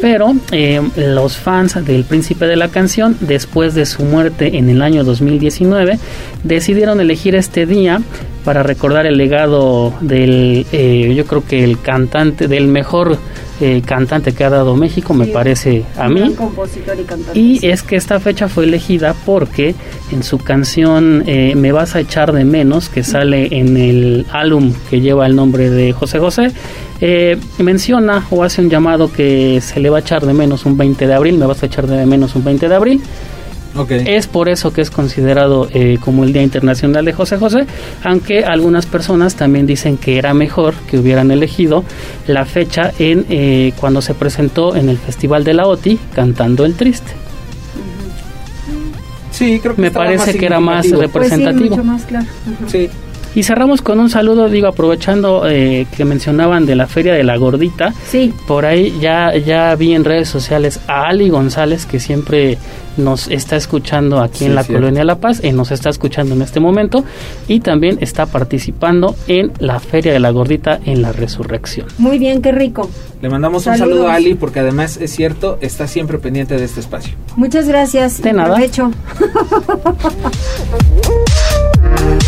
pero 0.00 0.34
eh, 0.50 0.80
los 0.96 1.36
fans 1.36 1.84
del 1.84 2.04
Príncipe 2.04 2.46
de 2.46 2.56
la 2.56 2.68
Canción, 2.68 3.16
después 3.20 3.74
de 3.74 3.86
su 3.86 4.04
muerte 4.04 4.56
en 4.56 4.68
el 4.68 4.82
año 4.82 5.04
2019, 5.04 5.98
decidieron 6.42 7.00
elegir 7.00 7.34
este 7.34 7.66
día 7.66 8.00
para 8.44 8.62
recordar 8.62 9.06
el 9.06 9.16
legado 9.16 9.94
del, 10.00 10.66
eh, 10.72 11.12
yo 11.14 11.24
creo 11.26 11.44
que 11.44 11.62
el 11.62 11.80
cantante, 11.80 12.48
del 12.48 12.66
mejor 12.66 13.16
eh, 13.60 13.82
cantante 13.86 14.32
que 14.32 14.42
ha 14.42 14.50
dado 14.50 14.74
México, 14.74 15.14
me 15.14 15.26
parece 15.26 15.84
a 15.96 16.08
mí. 16.08 16.34
y, 17.34 17.64
es 17.64 17.82
que 17.82 17.96
esta 17.96 18.18
fecha 18.18 18.48
fue 18.48 18.64
elegida 18.64 19.14
porque 19.24 19.74
en 20.12 20.22
su 20.22 20.38
canción 20.38 21.24
eh, 21.26 21.54
Me 21.56 21.72
vas 21.72 21.96
a 21.96 22.00
echar 22.00 22.32
de 22.32 22.44
menos, 22.44 22.88
que 22.88 23.02
sale 23.02 23.48
en 23.58 23.76
el 23.76 24.26
álbum 24.30 24.72
que 24.90 25.00
lleva 25.00 25.26
el 25.26 25.34
nombre 25.34 25.70
de 25.70 25.92
José 25.92 26.18
José, 26.18 26.52
eh, 27.00 27.36
menciona 27.58 28.26
o 28.30 28.44
hace 28.44 28.60
un 28.60 28.70
llamado 28.70 29.12
que 29.12 29.60
se 29.60 29.80
le 29.80 29.90
va 29.90 29.98
a 29.98 30.00
echar 30.00 30.24
de 30.24 30.32
menos 30.32 30.66
un 30.66 30.76
20 30.76 31.06
de 31.06 31.14
abril, 31.14 31.38
me 31.38 31.46
vas 31.46 31.62
a 31.62 31.66
echar 31.66 31.86
de 31.86 32.06
menos 32.06 32.34
un 32.36 32.44
20 32.44 32.68
de 32.68 32.74
abril. 32.74 33.02
Es 33.88 34.26
por 34.26 34.48
eso 34.48 34.72
que 34.72 34.82
es 34.82 34.90
considerado 34.90 35.66
eh, 35.72 35.98
como 36.00 36.24
el 36.24 36.32
Día 36.32 36.42
Internacional 36.42 37.04
de 37.04 37.12
José 37.12 37.38
José, 37.38 37.66
aunque 38.04 38.44
algunas 38.44 38.84
personas 38.84 39.34
también 39.34 39.66
dicen 39.66 39.96
que 39.96 40.18
era 40.18 40.34
mejor 40.34 40.74
que 40.90 40.98
hubieran 40.98 41.30
elegido 41.30 41.82
la 42.26 42.44
fecha 42.44 42.92
en 42.98 43.24
eh, 43.30 43.72
cuando 43.80 44.02
se 44.02 44.14
presentó 44.14 44.76
en 44.76 44.90
el 44.90 44.98
Festival 44.98 45.44
de 45.44 45.54
la 45.54 45.66
OTI 45.66 45.98
cantando 46.14 46.66
El 46.66 46.74
Triste. 46.74 47.12
Sí, 49.32 49.58
creo 49.60 49.74
que 49.74 49.82
me 49.82 49.90
parece 49.90 50.38
que 50.38 50.46
era 50.46 50.60
más 50.60 50.86
pues 50.86 51.00
representativo. 51.00 51.76
sí, 52.68 52.88
y 53.34 53.42
cerramos 53.42 53.82
con 53.82 54.00
un 54.00 54.10
saludo, 54.10 54.48
digo, 54.48 54.68
aprovechando 54.68 55.48
eh, 55.48 55.86
que 55.96 56.04
mencionaban 56.04 56.66
de 56.66 56.74
la 56.74 56.86
Feria 56.86 57.14
de 57.14 57.24
la 57.24 57.36
Gordita. 57.36 57.94
Sí. 58.06 58.32
Por 58.46 58.66
ahí 58.66 58.98
ya, 59.00 59.34
ya 59.36 59.74
vi 59.74 59.94
en 59.94 60.04
redes 60.04 60.28
sociales 60.28 60.80
a 60.86 61.08
Ali 61.08 61.30
González, 61.30 61.86
que 61.86 61.98
siempre 61.98 62.58
nos 62.96 63.28
está 63.28 63.56
escuchando 63.56 64.20
aquí 64.20 64.44
en 64.44 64.54
la 64.54 64.64
Colonia 64.64 65.04
La 65.04 65.16
Paz, 65.16 65.40
y 65.42 65.52
nos 65.52 65.70
está 65.70 65.88
escuchando 65.88 66.34
en 66.34 66.42
este 66.42 66.60
momento, 66.60 67.04
y 67.48 67.60
también 67.60 67.98
está 68.00 68.26
participando 68.26 69.16
en 69.28 69.52
la 69.58 69.80
Feria 69.80 70.12
de 70.12 70.20
la 70.20 70.30
Gordita 70.30 70.78
en 70.84 71.00
la 71.00 71.12
Resurrección. 71.12 71.86
Muy 71.98 72.18
bien, 72.18 72.42
qué 72.42 72.52
rico. 72.52 72.90
Le 73.22 73.28
mandamos 73.28 73.66
un 73.66 73.78
saludo 73.78 74.08
a 74.08 74.14
Ali 74.14 74.34
porque 74.34 74.60
además 74.60 74.98
es 75.00 75.12
cierto, 75.12 75.56
está 75.60 75.86
siempre 75.86 76.18
pendiente 76.18 76.56
de 76.56 76.64
este 76.64 76.80
espacio. 76.80 77.14
Muchas 77.36 77.68
gracias. 77.68 78.20
De 78.20 78.32
nada. 78.32 78.56
Provecho. 78.56 78.90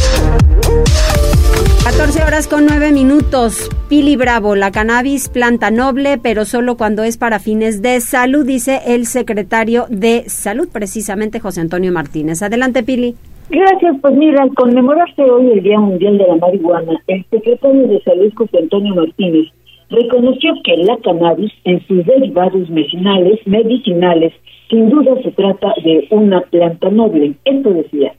14 1.85 2.25
horas 2.25 2.49
con 2.49 2.65
9 2.65 2.93
minutos. 2.93 3.69
Pili 3.91 4.17
Bravo, 4.17 4.55
la 4.55 4.71
cannabis, 4.71 5.29
planta 5.29 5.71
noble, 5.71 6.17
pero 6.17 6.47
solo 6.47 6.79
cuando 6.79 7.03
es 7.03 7.19
para 7.19 7.41
fines 7.41 7.83
de 7.83 8.01
salud, 8.01 8.47
dice 8.47 8.81
el 8.87 9.05
secretario 9.05 9.85
de 9.91 10.23
Salud, 10.27 10.67
precisamente 10.73 11.41
José 11.41 11.61
Antonio 11.61 11.93
Martínez. 11.93 12.43
Adelante, 12.43 12.83
Pili. 12.83 13.17
Gracias, 13.51 13.97
pues 14.01 14.15
mira, 14.15 14.45
al 14.45 14.55
conmemorarse 14.55 15.25
hoy 15.25 15.51
el 15.53 15.63
Día 15.63 15.79
Mundial 15.79 16.17
de 16.17 16.27
la 16.27 16.37
Marihuana, 16.37 17.03
el 17.07 17.23
secretario 17.31 17.87
de 17.87 18.01
Salud, 18.01 18.33
José 18.35 18.59
Antonio 18.63 18.95
Martínez, 18.95 19.53
reconoció 19.91 20.55
que 20.65 20.79
la 20.79 20.97
cannabis, 21.05 21.53
en 21.65 21.87
sus 21.87 22.07
derivados 22.07 22.71
medicinales, 22.71 23.41
medicinales, 23.45 24.33
sin 24.71 24.89
duda 24.89 25.23
se 25.23 25.33
trata 25.33 25.75
de 25.85 26.09
una 26.11 26.41
planta 26.41 26.89
noble. 26.89 27.35
Esto 27.45 27.75
decía 27.75 28.15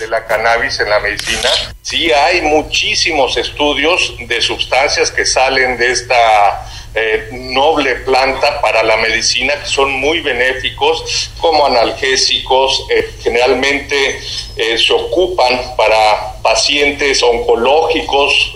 de, 0.00 0.08
la 0.08 0.26
cannabis 0.26 0.80
en 0.80 0.90
la 0.90 0.98
medicina. 1.00 1.48
Sí 1.82 2.12
hay 2.12 2.42
muchísimos 2.42 3.36
estudios 3.36 4.14
de 4.26 4.40
sustancias 4.40 5.10
que 5.10 5.24
salen 5.24 5.76
de 5.78 5.92
esta 5.92 6.66
eh, 6.92 7.28
noble 7.30 7.94
planta 7.96 8.60
para 8.60 8.82
la 8.82 8.96
medicina 8.96 9.54
que 9.60 9.68
son 9.68 9.92
muy 9.92 10.20
benéficos 10.20 11.30
como 11.38 11.64
analgésicos, 11.64 12.86
eh, 12.90 13.08
generalmente 13.22 14.20
eh, 14.56 14.76
se 14.76 14.92
ocupan 14.92 15.76
para 15.76 16.40
pacientes 16.42 17.22
oncológicos, 17.22 18.54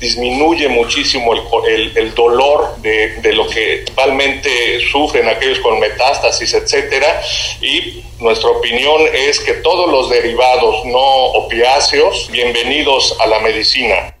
disminuye 0.00 0.68
muchísimo 0.68 1.32
el, 1.66 1.96
el, 1.96 2.14
dolor 2.14 2.76
de, 2.78 3.20
de, 3.20 3.32
lo 3.34 3.46
que 3.46 3.84
realmente 3.94 4.80
sufren 4.90 5.28
aquellos 5.28 5.60
con 5.60 5.78
metástasis, 5.78 6.54
etcétera, 6.54 7.22
y 7.60 8.02
nuestra 8.18 8.50
opinión 8.50 9.02
es 9.12 9.38
que 9.40 9.52
todos 9.54 9.90
los 9.90 10.08
derivados 10.08 10.86
no 10.86 11.26
opiáceos, 11.34 12.30
bienvenidos 12.30 13.16
a 13.20 13.26
la 13.26 13.38
medicina. 13.40 14.14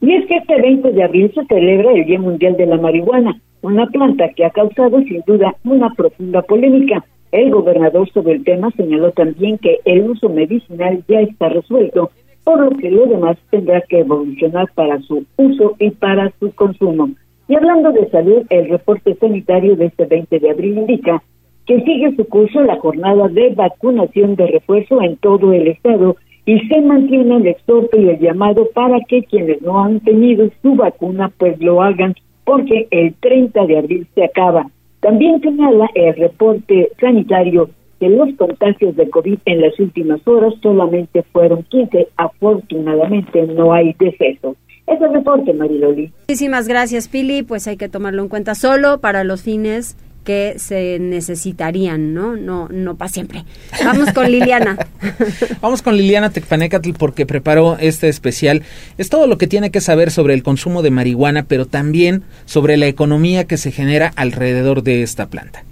Y 0.00 0.12
es 0.14 0.26
que 0.26 0.36
este 0.36 0.60
20 0.60 0.92
de 0.92 1.02
abril 1.02 1.32
se 1.34 1.44
celebra 1.46 1.92
el 1.92 2.04
Día 2.04 2.18
Mundial 2.18 2.56
de 2.56 2.66
la 2.66 2.76
Marihuana, 2.76 3.40
una 3.62 3.86
planta 3.86 4.28
que 4.30 4.44
ha 4.44 4.50
causado 4.50 5.00
sin 5.02 5.22
duda 5.26 5.54
una 5.64 5.92
profunda 5.94 6.42
polémica. 6.42 7.04
El 7.32 7.50
gobernador 7.50 8.08
sobre 8.10 8.34
el 8.34 8.44
tema 8.44 8.70
señaló 8.76 9.10
también 9.12 9.58
que 9.58 9.78
el 9.84 10.10
uso 10.10 10.28
medicinal 10.28 11.02
ya 11.08 11.20
está 11.20 11.48
resuelto, 11.48 12.10
por 12.44 12.60
lo 12.60 12.70
que 12.78 12.90
lo 12.90 13.06
demás 13.06 13.36
tendrá 13.50 13.80
que 13.82 14.00
evolucionar 14.00 14.70
para 14.74 15.00
su 15.00 15.24
uso 15.36 15.74
y 15.78 15.90
para 15.90 16.32
su 16.38 16.54
consumo. 16.54 17.10
Y 17.48 17.56
hablando 17.56 17.92
de 17.92 18.08
salud, 18.10 18.42
el 18.50 18.68
reporte 18.68 19.14
sanitario 19.14 19.76
de 19.76 19.86
este 19.86 20.04
20 20.04 20.38
de 20.38 20.50
abril 20.50 20.78
indica 20.78 21.22
que 21.66 21.80
sigue 21.82 22.14
su 22.16 22.24
curso 22.28 22.60
la 22.62 22.76
jornada 22.76 23.28
de 23.28 23.50
vacunación 23.50 24.36
de 24.36 24.46
refuerzo 24.46 25.02
en 25.02 25.16
todo 25.16 25.52
el 25.52 25.66
estado 25.68 26.16
y 26.46 26.60
se 26.68 26.80
mantiene 26.80 27.36
el 27.36 27.46
exhorto 27.48 28.00
y 28.00 28.08
el 28.08 28.20
llamado 28.20 28.68
para 28.72 29.00
que 29.08 29.24
quienes 29.24 29.60
no 29.62 29.84
han 29.84 30.00
tenido 30.00 30.48
su 30.62 30.76
vacuna 30.76 31.30
pues 31.36 31.60
lo 31.60 31.82
hagan 31.82 32.14
porque 32.44 32.86
el 32.92 33.14
30 33.14 33.66
de 33.66 33.78
abril 33.78 34.06
se 34.14 34.24
acaba. 34.24 34.70
También 35.00 35.40
señala 35.40 35.88
el 35.94 36.14
reporte 36.14 36.90
sanitario 37.00 37.68
que 37.98 38.08
los 38.08 38.32
contagios 38.36 38.94
de 38.94 39.10
COVID 39.10 39.38
en 39.44 39.60
las 39.60 39.78
últimas 39.80 40.26
horas 40.26 40.54
solamente 40.62 41.24
fueron 41.32 41.64
15. 41.64 42.08
Afortunadamente 42.16 43.46
no 43.46 43.72
hay 43.72 43.94
decesos. 43.98 44.56
Es 44.86 45.00
el 45.00 45.12
reporte, 45.12 45.52
Mariloli. 45.52 46.12
Muchísimas 46.28 46.68
gracias, 46.68 47.08
Pili. 47.08 47.42
Pues 47.42 47.66
hay 47.66 47.76
que 47.76 47.88
tomarlo 47.88 48.22
en 48.22 48.28
cuenta 48.28 48.54
solo 48.54 49.00
para 49.00 49.24
los 49.24 49.42
fines 49.42 49.96
que 50.26 50.56
se 50.58 50.98
necesitarían, 50.98 52.12
¿no? 52.12 52.36
No, 52.36 52.68
no 52.68 52.96
para 52.96 53.08
siempre. 53.08 53.44
Vamos 53.84 54.12
con 54.12 54.30
Liliana. 54.30 54.76
Vamos 55.62 55.82
con 55.82 55.96
Liliana 55.96 56.30
Tecpanecatl 56.30 56.90
porque 56.98 57.26
preparó 57.26 57.78
este 57.78 58.08
especial. 58.08 58.64
Es 58.98 59.08
todo 59.08 59.28
lo 59.28 59.38
que 59.38 59.46
tiene 59.46 59.70
que 59.70 59.80
saber 59.80 60.10
sobre 60.10 60.34
el 60.34 60.42
consumo 60.42 60.82
de 60.82 60.90
marihuana, 60.90 61.44
pero 61.44 61.64
también 61.66 62.24
sobre 62.44 62.76
la 62.76 62.88
economía 62.88 63.44
que 63.44 63.56
se 63.56 63.70
genera 63.70 64.12
alrededor 64.16 64.82
de 64.82 65.04
esta 65.04 65.28
planta. 65.28 65.64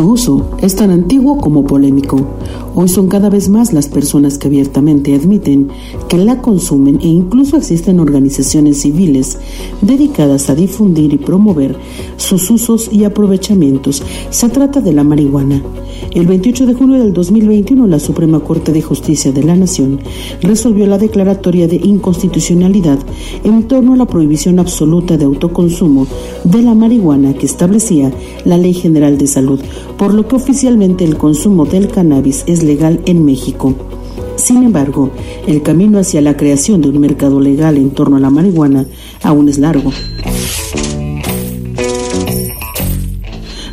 Su 0.00 0.12
uso 0.12 0.46
es 0.62 0.76
tan 0.76 0.90
antiguo 0.90 1.36
como 1.36 1.66
polémico. 1.66 2.26
Hoy 2.74 2.88
son 2.88 3.08
cada 3.08 3.28
vez 3.28 3.50
más 3.50 3.74
las 3.74 3.88
personas 3.88 4.38
que 4.38 4.48
abiertamente 4.48 5.14
admiten 5.14 5.68
que 6.08 6.16
la 6.16 6.40
consumen 6.40 6.98
e 7.02 7.08
incluso 7.08 7.58
existen 7.58 8.00
organizaciones 8.00 8.80
civiles 8.80 9.36
dedicadas 9.82 10.48
a 10.48 10.54
difundir 10.54 11.12
y 11.12 11.18
promover 11.18 11.76
sus 12.16 12.50
usos 12.50 12.88
y 12.90 13.04
aprovechamientos. 13.04 14.02
Se 14.30 14.48
trata 14.48 14.80
de 14.80 14.94
la 14.94 15.04
marihuana. 15.04 15.62
El 16.12 16.26
28 16.26 16.66
de 16.66 16.74
junio 16.74 16.98
del 16.98 17.12
2021 17.12 17.86
la 17.86 18.00
Suprema 18.00 18.40
Corte 18.40 18.72
de 18.72 18.82
Justicia 18.82 19.32
de 19.32 19.42
la 19.42 19.54
Nación 19.54 20.00
resolvió 20.40 20.86
la 20.86 20.98
declaratoria 20.98 21.68
de 21.68 21.76
inconstitucionalidad 21.76 22.98
en 23.44 23.68
torno 23.68 23.92
a 23.92 23.96
la 23.96 24.06
prohibición 24.06 24.58
absoluta 24.58 25.16
de 25.18 25.26
autoconsumo 25.26 26.06
de 26.44 26.62
la 26.62 26.74
marihuana 26.74 27.34
que 27.34 27.46
establecía 27.46 28.12
la 28.44 28.56
Ley 28.56 28.72
General 28.72 29.18
de 29.18 29.26
Salud, 29.26 29.60
por 29.96 30.14
lo 30.14 30.26
que 30.26 30.36
oficialmente 30.36 31.04
el 31.04 31.16
consumo 31.16 31.66
del 31.66 31.88
cannabis 31.88 32.44
es 32.46 32.62
legal 32.62 33.00
en 33.06 33.24
México. 33.24 33.74
Sin 34.36 34.62
embargo, 34.62 35.10
el 35.46 35.62
camino 35.62 35.98
hacia 35.98 36.20
la 36.20 36.36
creación 36.36 36.80
de 36.80 36.88
un 36.88 36.98
mercado 36.98 37.40
legal 37.40 37.76
en 37.76 37.90
torno 37.90 38.16
a 38.16 38.20
la 38.20 38.30
marihuana 38.30 38.86
aún 39.22 39.48
es 39.48 39.58
largo. 39.58 39.92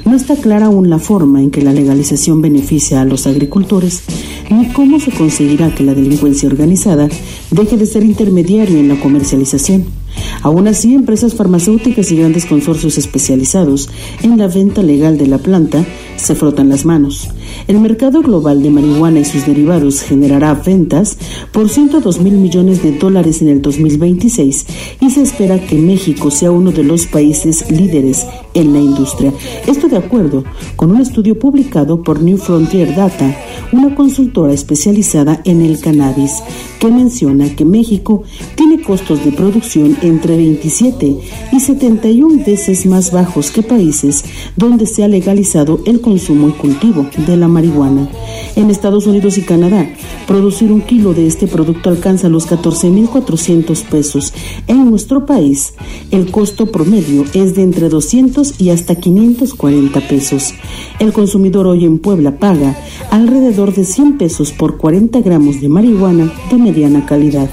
No 0.05 0.15
está 0.15 0.35
clara 0.35 0.67
aún 0.67 0.89
la 0.89 0.99
forma 0.99 1.41
en 1.41 1.51
que 1.51 1.61
la 1.61 1.73
legalización 1.73 2.41
beneficia 2.41 3.01
a 3.01 3.05
los 3.05 3.27
agricultores, 3.27 4.03
ni 4.49 4.71
cómo 4.71 4.99
se 4.99 5.11
conseguirá 5.11 5.73
que 5.73 5.83
la 5.83 5.93
delincuencia 5.93 6.47
organizada 6.47 7.09
deje 7.51 7.77
de 7.77 7.85
ser 7.85 8.03
intermediario 8.03 8.77
en 8.77 8.87
la 8.87 8.99
comercialización. 8.99 9.96
Aún 10.41 10.67
así, 10.67 10.93
empresas 10.93 11.33
farmacéuticas 11.33 12.11
y 12.11 12.17
grandes 12.17 12.45
consorcios 12.45 12.97
especializados 12.97 13.89
en 14.21 14.37
la 14.37 14.47
venta 14.47 14.83
legal 14.83 15.17
de 15.17 15.27
la 15.27 15.37
planta 15.37 15.85
se 16.15 16.35
frotan 16.35 16.69
las 16.69 16.85
manos. 16.85 17.29
El 17.67 17.79
mercado 17.79 18.21
global 18.21 18.61
de 18.63 18.69
marihuana 18.69 19.19
y 19.19 19.25
sus 19.25 19.45
derivados 19.45 20.01
generará 20.01 20.53
ventas 20.53 21.17
por 21.51 21.69
102 21.69 22.21
mil 22.21 22.33
millones 22.33 22.83
de 22.83 22.91
dólares 22.97 23.41
en 23.41 23.49
el 23.49 23.61
2026 23.61 24.65
y 25.01 25.09
se 25.11 25.21
espera 25.21 25.59
que 25.59 25.75
México 25.75 26.31
sea 26.31 26.51
uno 26.51 26.71
de 26.71 26.83
los 26.83 27.07
países 27.07 27.69
líderes 27.71 28.25
en 28.53 28.73
la 28.73 28.79
industria. 28.79 29.33
Esto 29.67 29.87
de 29.87 29.97
acuerdo 29.97 30.43
con 30.75 30.91
un 30.91 31.01
estudio 31.01 31.37
publicado 31.37 32.01
por 32.01 32.21
New 32.21 32.37
Frontier 32.37 32.95
Data, 32.95 33.35
una 33.71 33.93
consultora 33.95 34.53
especializada 34.53 35.41
en 35.45 35.61
el 35.61 35.79
cannabis, 35.79 36.41
que 36.79 36.89
menciona 36.89 37.55
que 37.55 37.65
México 37.65 38.23
tiene 38.55 38.81
costos 38.81 39.23
de 39.23 39.31
producción 39.31 39.97
entre 40.01 40.37
27 40.37 41.17
y 41.51 41.59
71 41.59 42.43
veces 42.45 42.85
más 42.85 43.11
bajos 43.11 43.51
que 43.51 43.63
países 43.63 44.23
donde 44.55 44.85
se 44.85 45.03
ha 45.03 45.07
legalizado 45.07 45.79
el 45.85 46.01
consumo 46.01 46.49
y 46.49 46.51
cultivo 46.53 47.07
de 47.25 47.36
la 47.39 47.47
marihuana. 47.47 48.09
En 48.55 48.69
Estados 48.69 49.05
Unidos 49.07 49.37
y 49.37 49.43
Canadá, 49.43 49.87
producir 50.27 50.71
un 50.71 50.81
kilo 50.81 51.13
de 51.13 51.27
este 51.27 51.47
producto 51.47 51.89
alcanza 51.89 52.29
los 52.29 52.49
14.400 52.49 53.83
pesos. 53.85 54.33
En 54.67 54.89
nuestro 54.89 55.25
país, 55.25 55.73
el 56.11 56.31
costo 56.31 56.67
promedio 56.67 57.23
es 57.33 57.55
de 57.55 57.63
entre 57.63 57.89
200 57.89 58.59
y 58.59 58.71
hasta 58.71 58.95
540 58.95 60.07
pesos. 60.07 60.53
El 60.99 61.13
consumidor 61.13 61.67
hoy 61.67 61.85
en 61.85 61.99
Puebla 61.99 62.39
paga 62.39 62.75
alrededor 63.11 63.73
de 63.73 63.85
100 63.85 64.17
pesos 64.17 64.51
por 64.51 64.77
40 64.77 65.21
gramos 65.21 65.61
de 65.61 65.69
marihuana 65.69 66.31
de 66.49 66.57
mediana 66.57 67.05
calidad 67.05 67.49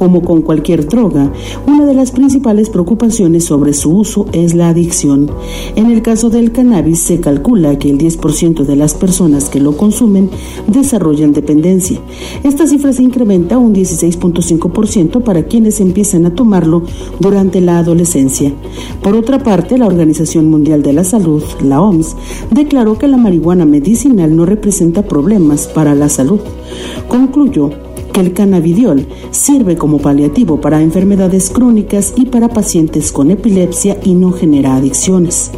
como 0.00 0.22
con 0.22 0.40
cualquier 0.40 0.88
droga, 0.88 1.30
una 1.66 1.84
de 1.84 1.92
las 1.92 2.10
principales 2.10 2.70
preocupaciones 2.70 3.44
sobre 3.44 3.74
su 3.74 3.94
uso 3.94 4.24
es 4.32 4.54
la 4.54 4.70
adicción. 4.70 5.30
En 5.76 5.90
el 5.90 6.00
caso 6.00 6.30
del 6.30 6.52
cannabis 6.52 7.00
se 7.00 7.20
calcula 7.20 7.78
que 7.78 7.90
el 7.90 7.98
10% 7.98 8.64
de 8.64 8.76
las 8.76 8.94
personas 8.94 9.50
que 9.50 9.60
lo 9.60 9.76
consumen 9.76 10.30
desarrollan 10.68 11.34
dependencia. 11.34 12.00
Esta 12.44 12.66
cifra 12.66 12.94
se 12.94 13.02
incrementa 13.02 13.58
un 13.58 13.74
16.5% 13.74 15.22
para 15.22 15.42
quienes 15.42 15.80
empiezan 15.80 16.24
a 16.24 16.34
tomarlo 16.34 16.82
durante 17.18 17.60
la 17.60 17.76
adolescencia. 17.76 18.54
Por 19.02 19.14
otra 19.14 19.42
parte, 19.42 19.76
la 19.76 19.86
Organización 19.86 20.48
Mundial 20.48 20.82
de 20.82 20.94
la 20.94 21.04
Salud, 21.04 21.42
la 21.62 21.82
OMS, 21.82 22.16
declaró 22.50 22.96
que 22.96 23.06
la 23.06 23.18
marihuana 23.18 23.66
medicinal 23.66 24.34
no 24.34 24.46
representa 24.46 25.02
problemas 25.02 25.66
para 25.66 25.94
la 25.94 26.08
salud. 26.08 26.40
Concluyó 27.06 27.89
que 28.12 28.20
el 28.20 28.32
cannabidiol 28.32 29.06
sirve 29.30 29.76
como 29.76 29.98
paliativo 29.98 30.60
para 30.60 30.82
enfermedades 30.82 31.50
crónicas 31.50 32.12
y 32.16 32.26
para 32.26 32.48
pacientes 32.48 33.12
con 33.12 33.30
epilepsia 33.30 33.98
y 34.04 34.14
no 34.14 34.32
genera 34.32 34.76
adicciones. 34.76 35.50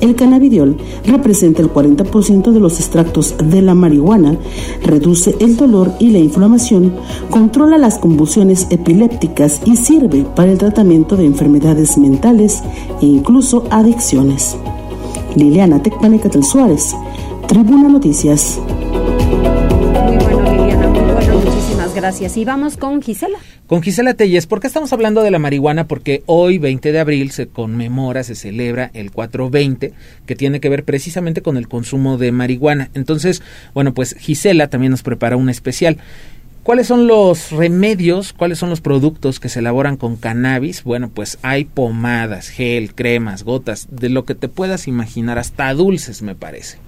El 0.00 0.14
cannabidiol 0.14 0.76
representa 1.04 1.62
el 1.62 1.72
40% 1.72 2.52
de 2.52 2.60
los 2.60 2.78
extractos 2.78 3.34
de 3.42 3.62
la 3.62 3.74
marihuana, 3.74 4.38
reduce 4.82 5.36
el 5.40 5.56
dolor 5.56 5.92
y 5.98 6.10
la 6.10 6.18
inflamación, 6.18 6.94
controla 7.30 7.78
las 7.78 7.98
convulsiones 7.98 8.66
epilépticas 8.70 9.60
y 9.64 9.76
sirve 9.76 10.24
para 10.36 10.52
el 10.52 10.58
tratamiento 10.58 11.16
de 11.16 11.26
enfermedades 11.26 11.98
mentales 11.98 12.62
e 13.00 13.06
incluso 13.06 13.64
adicciones. 13.70 14.56
Liliana 15.36 15.82
Tecpanecatel 15.82 16.44
Suárez, 16.44 16.94
Tribuna 17.46 17.88
Noticias. 17.88 18.58
Gracias. 22.00 22.36
Y 22.36 22.44
vamos 22.44 22.76
con 22.76 23.02
Gisela. 23.02 23.38
Con 23.66 23.82
Gisela 23.82 24.14
Telles, 24.14 24.46
¿por 24.46 24.60
qué 24.60 24.66
estamos 24.66 24.92
hablando 24.92 25.22
de 25.22 25.30
la 25.30 25.38
marihuana? 25.38 25.86
Porque 25.86 26.22
hoy, 26.26 26.58
20 26.58 26.92
de 26.92 26.98
abril, 26.98 27.30
se 27.30 27.46
conmemora, 27.46 28.24
se 28.24 28.34
celebra 28.34 28.90
el 28.94 29.10
420, 29.10 29.92
que 30.24 30.36
tiene 30.36 30.60
que 30.60 30.70
ver 30.70 30.84
precisamente 30.84 31.42
con 31.42 31.56
el 31.56 31.68
consumo 31.68 32.16
de 32.16 32.32
marihuana. 32.32 32.90
Entonces, 32.94 33.42
bueno, 33.74 33.92
pues 33.92 34.16
Gisela 34.18 34.68
también 34.68 34.90
nos 34.92 35.02
prepara 35.02 35.36
un 35.36 35.50
especial. 35.50 35.98
¿Cuáles 36.62 36.86
son 36.86 37.06
los 37.06 37.52
remedios, 37.52 38.32
cuáles 38.32 38.58
son 38.58 38.70
los 38.70 38.80
productos 38.80 39.38
que 39.38 39.48
se 39.48 39.58
elaboran 39.58 39.96
con 39.96 40.16
cannabis? 40.16 40.84
Bueno, 40.84 41.10
pues 41.10 41.38
hay 41.42 41.64
pomadas, 41.64 42.48
gel, 42.48 42.94
cremas, 42.94 43.44
gotas, 43.44 43.88
de 43.90 44.08
lo 44.08 44.24
que 44.24 44.34
te 44.34 44.48
puedas 44.48 44.88
imaginar, 44.88 45.38
hasta 45.38 45.72
dulces 45.74 46.22
me 46.22 46.34
parece. 46.34 46.78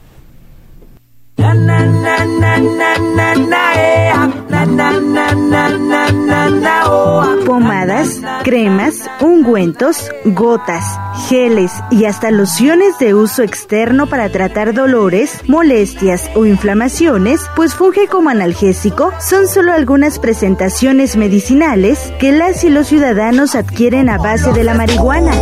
Pomadas, 7.45 8.21
cremas, 8.45 9.11
ungüentos, 9.21 10.11
gotas, 10.25 10.85
geles 11.29 11.73
y 11.91 12.05
hasta 12.05 12.31
lociones 12.31 12.99
de 13.01 13.15
uso 13.15 13.43
externo 13.43 14.07
para 14.07 14.29
tratar 14.29 14.73
dolores, 14.73 15.41
molestias 15.49 16.31
o 16.37 16.47
inflamaciones, 16.47 17.41
pues 17.57 17.75
funge 17.75 18.07
como 18.07 18.31
analgésico, 18.31 19.13
son 19.21 19.49
solo 19.49 19.73
algunas 19.73 20.21
presentaciones 20.21 21.17
medicinales 21.17 22.13
que 22.21 22.31
las 22.31 22.63
y 22.63 22.71
los 22.71 22.87
ciudadanos 22.87 23.57
adquieren 23.57 24.09
a 24.09 24.19
base 24.19 24.53
de 24.53 24.63
la 24.63 24.75
marihuana. 24.75 25.33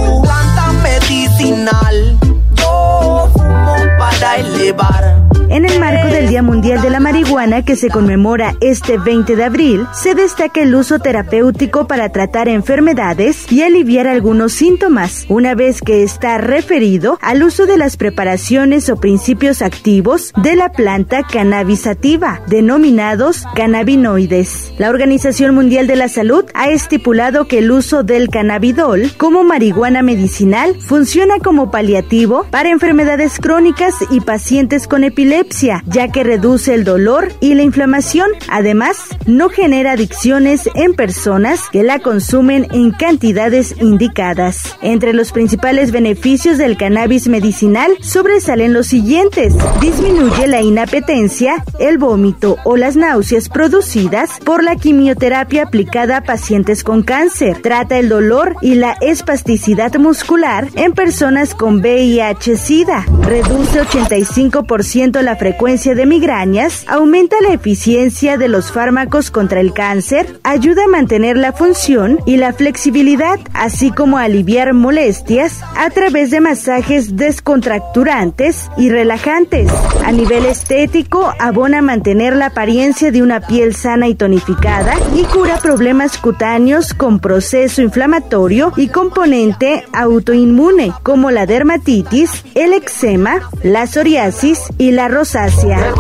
medicinal, 0.83 2.19
yo 2.55 3.29
fumo 3.35 3.77
para 3.99 4.37
elevar 4.37 5.20
En 5.51 5.65
el 5.65 5.81
marco 5.81 6.07
del 6.07 6.29
Día 6.29 6.45
Mundial 6.45 6.81
de 6.81 6.91
la 6.91 7.01
Marihuana 7.01 7.65
que 7.65 7.75
se 7.75 7.91
conmemora 7.91 8.55
este 8.61 8.99
20 8.99 9.35
de 9.35 9.43
abril, 9.43 9.85
se 9.93 10.15
destaca 10.15 10.63
el 10.63 10.73
uso 10.77 11.01
terapéutico 11.01 11.89
para 11.89 12.11
tratar 12.11 12.47
enfermedades 12.47 13.51
y 13.51 13.63
aliviar 13.63 14.07
algunos 14.07 14.53
síntomas, 14.53 15.27
una 15.29 15.57
vez 15.57 15.81
que 15.83 16.05
está 16.05 16.39
referido 16.39 17.19
al 17.21 17.43
uso 17.43 17.67
de 17.67 17.79
las 17.79 17.97
preparaciones 17.97 18.89
o 18.91 19.01
principios 19.01 19.61
activos 19.61 20.33
de 20.41 20.55
la 20.55 20.71
planta 20.71 21.25
cannabisativa, 21.25 22.43
denominados 22.47 23.45
cannabinoides. 23.57 24.73
La 24.79 24.89
Organización 24.89 25.53
Mundial 25.57 25.89
de 25.89 25.97
la 25.97 26.09
Salud 26.09 26.45
ha 26.55 26.71
estipulado 26.71 27.49
que 27.49 27.59
el 27.59 27.73
uso 27.73 28.05
del 28.05 28.29
cannabidol 28.29 29.11
como 29.17 29.43
marihuana 29.43 30.03
medicinal 30.03 30.77
funciona 30.81 31.41
como 31.41 31.73
paliativo 31.73 32.47
para 32.53 32.71
enfermedades 32.71 33.41
crónicas 33.41 33.95
y 34.13 34.21
pacientes 34.21 34.87
con 34.87 35.03
epilepsia, 35.03 35.40
ya 35.87 36.09
que 36.09 36.25
reduce 36.25 36.75
el 36.75 36.85
dolor 36.85 37.33
y 37.41 37.55
la 37.55 37.63
inflamación. 37.63 38.29
Además, 38.49 38.97
no 39.27 39.49
genera 39.49 39.93
adicciones 39.93 40.69
en 40.75 40.95
personas 40.95 41.63
que 41.71 41.83
la 41.83 41.99
consumen 41.99 42.67
en 42.73 42.91
cantidades 42.91 43.75
indicadas. 43.81 44.77
Entre 44.83 45.13
los 45.13 45.33
principales 45.33 45.93
beneficios 45.93 46.59
del 46.59 46.77
cannabis 46.77 47.29
medicinal 47.29 47.91
sobresalen 48.01 48.73
los 48.73 48.89
siguientes. 48.89 49.55
Disminuye 49.81 50.47
la 50.47 50.61
inapetencia, 50.61 51.65
el 51.79 51.99
vómito 51.99 52.57
o 52.65 52.77
las 52.77 52.97
náuseas 52.97 53.49
producidas 53.49 54.31
por 54.45 54.63
la 54.63 54.77
quimioterapia 54.77 55.65
aplicada 55.65 56.19
a 56.19 56.25
pacientes 56.25 56.85
con 56.85 57.03
cáncer. 57.03 57.61
Trata 57.63 57.99
el 57.99 58.09
dolor 58.09 58.57
y 58.63 58.75
la 58.75 58.97
espasticidad 59.01 59.95
muscular 59.95 60.69
en 60.75 60.93
personas 60.93 61.55
con 61.55 61.81
VIH-Sida. 61.81 63.07
Reduce 63.23 63.83
85% 63.83 65.21
la 65.23 65.30
frecuencia 65.37 65.95
de 65.95 66.07
migrañas, 66.07 66.85
aumenta 66.89 67.37
la 67.41 67.55
eficiencia 67.55 68.37
de 68.37 68.49
los 68.49 68.73
fármacos 68.73 69.31
contra 69.31 69.61
el 69.61 69.73
cáncer, 69.73 70.39
ayuda 70.43 70.85
a 70.85 70.89
mantener 70.89 71.37
la 71.37 71.53
función 71.53 72.19
y 72.27 72.37
la 72.37 72.53
flexibilidad, 72.53 73.39
así 73.55 73.91
como 73.91 74.19
aliviar 74.19 74.73
molestias 74.75 75.61
a 75.77 75.91
través 75.91 76.31
de 76.31 76.41
masajes 76.41 77.17
descontracturantes 77.17 78.71
y 78.77 78.91
relajantes. 78.91 79.71
A 80.05 80.13
nivel 80.13 80.47
estético, 80.47 81.33
abona 81.39 81.79
a 81.79 81.83
mantener 81.83 82.37
la 82.37 82.47
apariencia 82.47 83.11
de 83.11 83.23
una 83.23 83.41
piel 83.41 83.75
sana 83.75 84.09
y 84.09 84.15
tonificada 84.15 84.95
y 85.15 85.25
cura 85.25 85.59
problemas 85.59 86.19
cutáneos 86.19 86.95
con 86.95 87.21
proceso 87.21 87.83
inflamatorio 87.83 88.73
y 88.77 88.89
componente 88.89 89.85
autoinmune, 89.93 90.93
como 91.03 91.31
la 91.31 91.47
dermatitis, 91.47 92.45
el 92.55 92.73
eczema, 92.73 93.51
la 93.63 93.87
psoriasis 93.87 94.61
y 94.79 94.93
la 94.93 95.09
rosácea. 95.21 95.93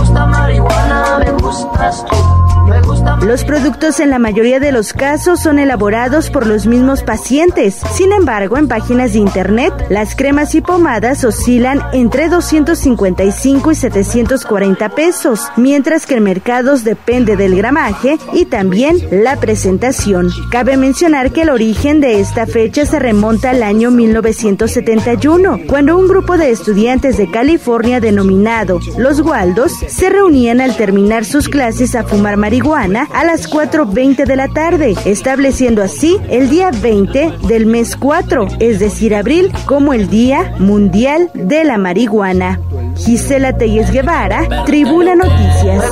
Los 3.23 3.45
productos 3.45 4.00
en 4.00 4.09
la 4.09 4.19
mayoría 4.19 4.61
de 4.61 4.73
los 4.73 4.95
casos 4.95 5.41
son 5.41 5.59
elaborados 5.59 6.31
por 6.31 6.47
los 6.47 6.67
mismos 6.67 7.03
pacientes. 7.03 7.79
Sin 7.93 8.12
embargo, 8.12 8.57
en 8.57 8.67
páginas 8.67 9.12
de 9.12 9.19
internet, 9.19 9.75
las 9.91 10.17
cremas 10.17 10.55
y 10.55 10.62
pomadas 10.62 11.23
oscilan 11.25 11.83
entre 11.93 12.31
255 12.31 13.73
y 13.73 13.75
740 13.75 14.89
pesos, 14.91 15.53
mientras 15.59 16.07
que 16.07 16.15
en 16.15 16.25
mercados 16.25 16.83
depende 16.83 17.37
del 17.37 17.57
gramaje 17.57 18.19
y 18.33 18.47
también 18.47 18.97
la 19.11 19.37
presentación. 19.37 20.31
Cabe 20.50 20.79
mencionar 20.79 21.31
que 21.31 21.43
el 21.43 21.50
origen 21.50 22.00
de 22.00 22.21
esta 22.21 22.47
fecha 22.47 22.87
se 22.87 22.99
remonta 22.99 23.50
al 23.50 23.62
año 23.62 23.91
1971, 23.91 25.61
cuando 25.69 25.99
un 25.99 26.09
grupo 26.09 26.39
de 26.39 26.50
estudiantes 26.50 27.19
de 27.19 27.31
California 27.31 28.00
denominado 28.00 28.81
Los 28.97 29.21
Waldos 29.21 29.73
se 29.89 30.09
reunían 30.09 30.62
al 30.62 30.75
terminar 30.77 31.27
sus 31.27 31.50
clases 31.50 31.95
a 31.95 32.03
fumar 32.03 32.39
marihuana 32.39 33.09
a 33.12 33.25
las 33.25 33.49
4.20 33.50 34.25
de 34.25 34.37
la 34.37 34.49
tarde, 34.49 34.95
estableciendo 35.05 35.83
así 35.83 36.19
el 36.29 36.49
día 36.49 36.71
20 36.71 37.33
del 37.49 37.67
mes 37.67 37.97
4, 37.97 38.49
es 38.61 38.79
decir, 38.79 39.14
abril, 39.14 39.52
como 39.67 39.93
el 39.93 40.09
Día 40.09 40.55
Mundial 40.59 41.31
de 41.35 41.64
la 41.64 41.79
Marihuana. 41.79 42.61
Gisela 42.97 43.57
Telles 43.57 43.90
Guevara, 43.90 44.64
Tribuna 44.66 45.14
Noticias. 45.14 45.85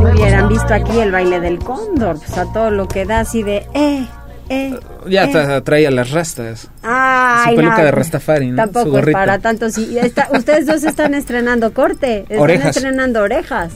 Hubieran 0.00 0.48
visto 0.48 0.74
aquí 0.74 0.98
el 1.00 1.10
baile 1.10 1.40
del 1.40 1.58
cóndor, 1.58 2.18
pues 2.18 2.36
a 2.38 2.52
todo 2.52 2.70
lo 2.70 2.86
que 2.86 3.04
da 3.04 3.20
así 3.20 3.42
de 3.42 3.66
eh, 3.74 4.06
eh. 4.48 4.78
Ya 5.08 5.24
eh. 5.24 5.60
traía 5.62 5.90
las 5.90 6.10
rastas. 6.10 6.68
Ay, 6.82 7.50
Su 7.50 7.56
peluca 7.56 7.78
no, 7.78 7.84
de 7.84 7.90
Rastafari, 7.90 8.50
¿no? 8.50 8.62
Su 8.66 8.70
Tampoco 8.72 8.98
es 8.98 9.12
para 9.12 9.38
tanto. 9.38 9.70
Sí, 9.70 9.96
está- 9.98 10.28
ustedes 10.32 10.66
dos 10.66 10.84
están 10.84 11.14
estrenando 11.14 11.72
corte, 11.72 12.20
están 12.22 12.38
Orejas. 12.38 12.76
estrenando 12.76 13.22
orejas. 13.22 13.72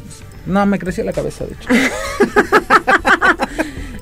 No, 0.47 0.67
me 0.67 0.79
creció 0.79 1.05
la 1.05 1.13
cabeza, 1.13 1.45
de 1.45 1.53
hecho. 1.55 1.69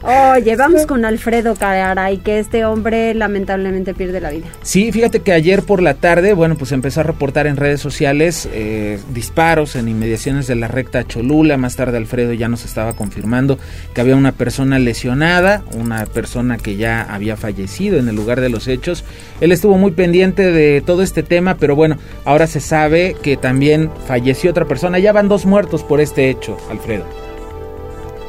Oye, 0.08 0.56
vamos 0.56 0.86
con 0.86 1.04
Alfredo 1.04 1.54
Caray, 1.54 2.16
que 2.18 2.38
este 2.38 2.64
hombre 2.64 3.12
lamentablemente 3.14 3.92
pierde 3.92 4.20
la 4.22 4.30
vida. 4.30 4.46
Sí, 4.62 4.90
fíjate 4.90 5.20
que 5.20 5.32
ayer 5.32 5.62
por 5.62 5.82
la 5.82 5.94
tarde, 5.94 6.32
bueno, 6.32 6.54
pues 6.56 6.72
empezó 6.72 7.00
a 7.00 7.02
reportar 7.02 7.46
en 7.46 7.56
redes 7.58 7.80
sociales 7.80 8.48
eh, 8.52 8.98
disparos 9.12 9.76
en 9.76 9.86
inmediaciones 9.88 10.46
de 10.46 10.54
la 10.54 10.66
recta 10.68 11.04
Cholula. 11.04 11.58
Más 11.58 11.76
tarde 11.76 11.98
Alfredo 11.98 12.32
ya 12.32 12.48
nos 12.48 12.64
estaba 12.64 12.94
confirmando 12.94 13.58
que 13.92 14.00
había 14.00 14.16
una 14.16 14.32
persona 14.32 14.78
lesionada, 14.78 15.62
una 15.76 16.06
persona 16.06 16.56
que 16.56 16.76
ya 16.76 17.02
había 17.02 17.36
fallecido 17.36 17.98
en 17.98 18.08
el 18.08 18.16
lugar 18.16 18.40
de 18.40 18.48
los 18.48 18.66
hechos. 18.66 19.04
Él 19.42 19.52
estuvo 19.52 19.76
muy 19.76 19.90
pendiente 19.90 20.50
de 20.52 20.80
todo 20.80 21.02
este 21.02 21.22
tema, 21.22 21.56
pero 21.56 21.76
bueno, 21.76 21.98
ahora 22.24 22.46
se 22.46 22.60
sabe 22.60 23.14
que 23.22 23.36
también 23.36 23.90
falleció 24.06 24.50
otra 24.52 24.64
persona. 24.64 24.98
Ya 24.98 25.12
van 25.12 25.28
dos 25.28 25.44
muertos 25.44 25.84
por 25.84 26.00
este 26.00 26.30
hecho, 26.30 26.56
Alfredo. 26.70 27.04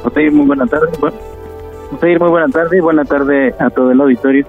Otair, 0.04 0.30
muy 0.32 0.46
buena 0.46 0.66
tarde. 0.66 0.86
Bu- 0.98 1.12
Otair, 1.92 2.20
muy 2.20 2.30
buena 2.30 2.48
tarde 2.48 2.80
buena 2.80 3.04
tarde 3.04 3.52
a 3.58 3.68
todo 3.70 3.90
el 3.90 4.00
auditorio. 4.00 4.46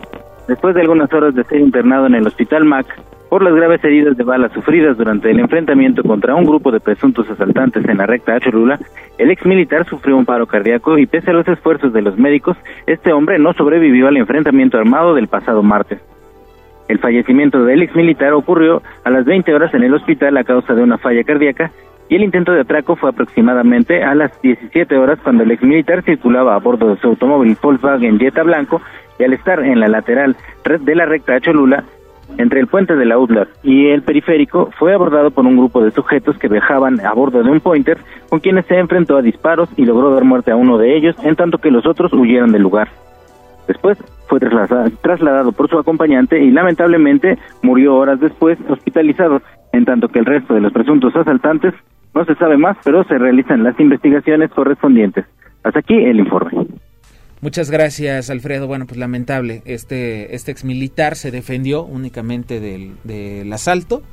Después 0.48 0.76
de 0.76 0.82
algunas 0.82 1.12
horas 1.12 1.34
de 1.34 1.44
ser 1.46 1.60
internado 1.60 2.06
en 2.06 2.16
el 2.16 2.28
Hospital 2.28 2.66
MAC 2.66 2.86
por 3.30 3.42
las 3.42 3.56
graves 3.56 3.84
heridas 3.84 4.16
de 4.16 4.24
balas 4.24 4.52
sufridas 4.52 4.98
durante 4.98 5.32
el 5.32 5.40
enfrentamiento 5.40 6.04
contra 6.04 6.36
un 6.36 6.44
grupo 6.44 6.72
de 6.72 6.80
presuntos 6.80 7.28
asaltantes 7.30 7.84
en 7.88 7.98
la 7.98 8.06
recta 8.06 8.36
a 8.36 8.40
Cholula, 8.40 8.78
el 9.18 9.32
ex 9.32 9.46
militar 9.46 9.86
sufrió 9.88 10.18
un 10.18 10.26
paro 10.26 10.46
cardíaco 10.46 10.98
y 10.98 11.08
pese 11.08 11.32
a 11.32 11.34
los 11.34 11.48
esfuerzos 11.48 11.94
de 11.94 12.02
los 12.02 12.18
médicos, 12.18 12.58
este 12.86 13.14
hombre 13.14 13.40
no 13.40 13.54
sobrevivió 13.54 14.08
al 14.08 14.18
enfrentamiento 14.18 14.78
armado 14.78 15.16
del 15.16 15.28
pasado 15.28 15.64
martes. 15.64 16.00
El 16.90 17.00
fallecimiento 17.00 17.64
del 17.64 17.84
ex 17.84 17.96
militar 17.96 18.34
ocurrió 18.34 18.84
a 19.06 19.10
las 19.10 19.24
20 19.24 19.54
horas 19.54 19.74
en 19.74 19.84
el 19.84 19.94
hospital 19.94 20.36
a 20.38 20.44
causa 20.44 20.74
de 20.74 20.84
una 20.84 20.98
falla 20.98 21.24
cardíaca 21.24 21.72
y 22.12 22.16
el 22.16 22.24
intento 22.24 22.52
de 22.52 22.60
atraco 22.60 22.98
fue 22.98 23.10
aproximadamente 23.10 24.04
a 24.04 24.14
las 24.14 24.40
17 24.42 24.98
horas 24.98 25.18
cuando 25.24 25.44
el 25.44 25.52
ex 25.52 25.64
militar 25.64 26.04
circulaba 26.04 26.56
a 26.56 26.60
bordo 26.60 26.90
de 26.90 27.00
su 27.00 27.08
automóvil 27.08 27.56
Volkswagen 27.62 28.20
Jetta 28.20 28.44
blanco 28.44 28.82
y 29.18 29.24
al 29.24 29.32
estar 29.32 29.64
en 29.64 29.80
la 29.80 29.88
lateral 29.88 30.36
de 30.66 30.96
la 30.96 31.06
recta 31.06 31.36
a 31.36 31.40
Cholula, 31.40 31.86
entre 32.38 32.60
el 32.60 32.68
puente 32.68 32.98
de 32.98 33.06
la 33.06 33.18
UDLAR 33.18 33.48
y 33.64 33.88
el 33.88 34.04
periférico, 34.04 34.72
fue 34.78 34.94
abordado 34.94 35.32
por 35.32 35.46
un 35.46 35.56
grupo 35.56 35.82
de 35.82 35.92
sujetos 35.92 36.38
que 36.38 36.50
viajaban 36.50 37.00
a 37.00 37.14
bordo 37.14 37.44
de 37.44 37.50
un 37.50 37.62
pointer 37.62 37.98
con 38.30 38.42
quienes 38.42 38.66
se 38.66 38.78
enfrentó 38.78 39.16
a 39.16 39.22
disparos 39.22 39.70
y 39.78 39.86
logró 39.86 40.14
dar 40.14 40.26
muerte 40.26 40.52
a 40.52 40.58
uno 40.58 40.78
de 40.78 40.98
ellos, 40.98 41.16
en 41.24 41.38
tanto 41.38 41.60
que 41.60 41.72
los 41.72 41.86
otros 41.86 42.12
huyeron 42.12 42.52
del 42.52 42.62
lugar. 42.62 42.90
Después 43.70 43.98
fue 44.28 44.42
trasladado 44.42 45.54
por 45.54 45.70
su 45.70 45.80
acompañante 45.80 46.44
y 46.44 46.52
lamentablemente 46.52 47.38
murió 47.62 47.96
horas 47.96 48.20
después 48.20 48.60
hospitalizado, 48.68 49.42
en 49.72 49.86
tanto 49.86 50.10
que 50.10 50.20
el 50.20 50.26
resto 50.26 50.54
de 50.54 50.60
los 50.60 50.74
presuntos 50.74 51.16
asaltantes 51.16 51.74
no 52.14 52.26
se 52.26 52.36
sabe 52.36 52.58
más, 52.58 52.78
pero 52.84 53.04
se 53.06 53.18
realizan 53.18 53.64
las 53.64 53.80
investigaciones 53.80 54.52
correspondientes. 54.52 55.26
Hasta 55.64 55.80
aquí 55.80 55.94
el 55.94 56.20
informe. 56.20 56.68
Muchas 57.42 57.72
gracias, 57.72 58.30
Alfredo. 58.30 58.68
Bueno, 58.68 58.86
pues 58.86 58.98
lamentable. 59.00 59.62
Este, 59.66 60.36
este 60.36 60.52
ex 60.52 60.64
militar 60.64 61.16
se 61.16 61.32
defendió 61.32 61.84
únicamente 61.84 62.60
del, 62.60 62.92
del 63.04 63.52
asalto 63.52 64.04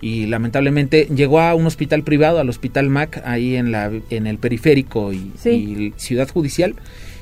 y 0.00 0.26
lamentablemente 0.26 1.06
llegó 1.14 1.40
a 1.40 1.54
un 1.54 1.66
hospital 1.66 2.02
privado, 2.02 2.38
al 2.38 2.48
Hospital 2.48 2.88
MAC, 2.88 3.20
ahí 3.26 3.56
en, 3.56 3.72
la, 3.72 3.90
en 4.10 4.26
el 4.26 4.38
periférico 4.38 5.12
y, 5.12 5.32
Sí. 5.36 5.50
y 5.50 5.92
Ciudad 5.96 6.28
Judicial. 6.28 6.74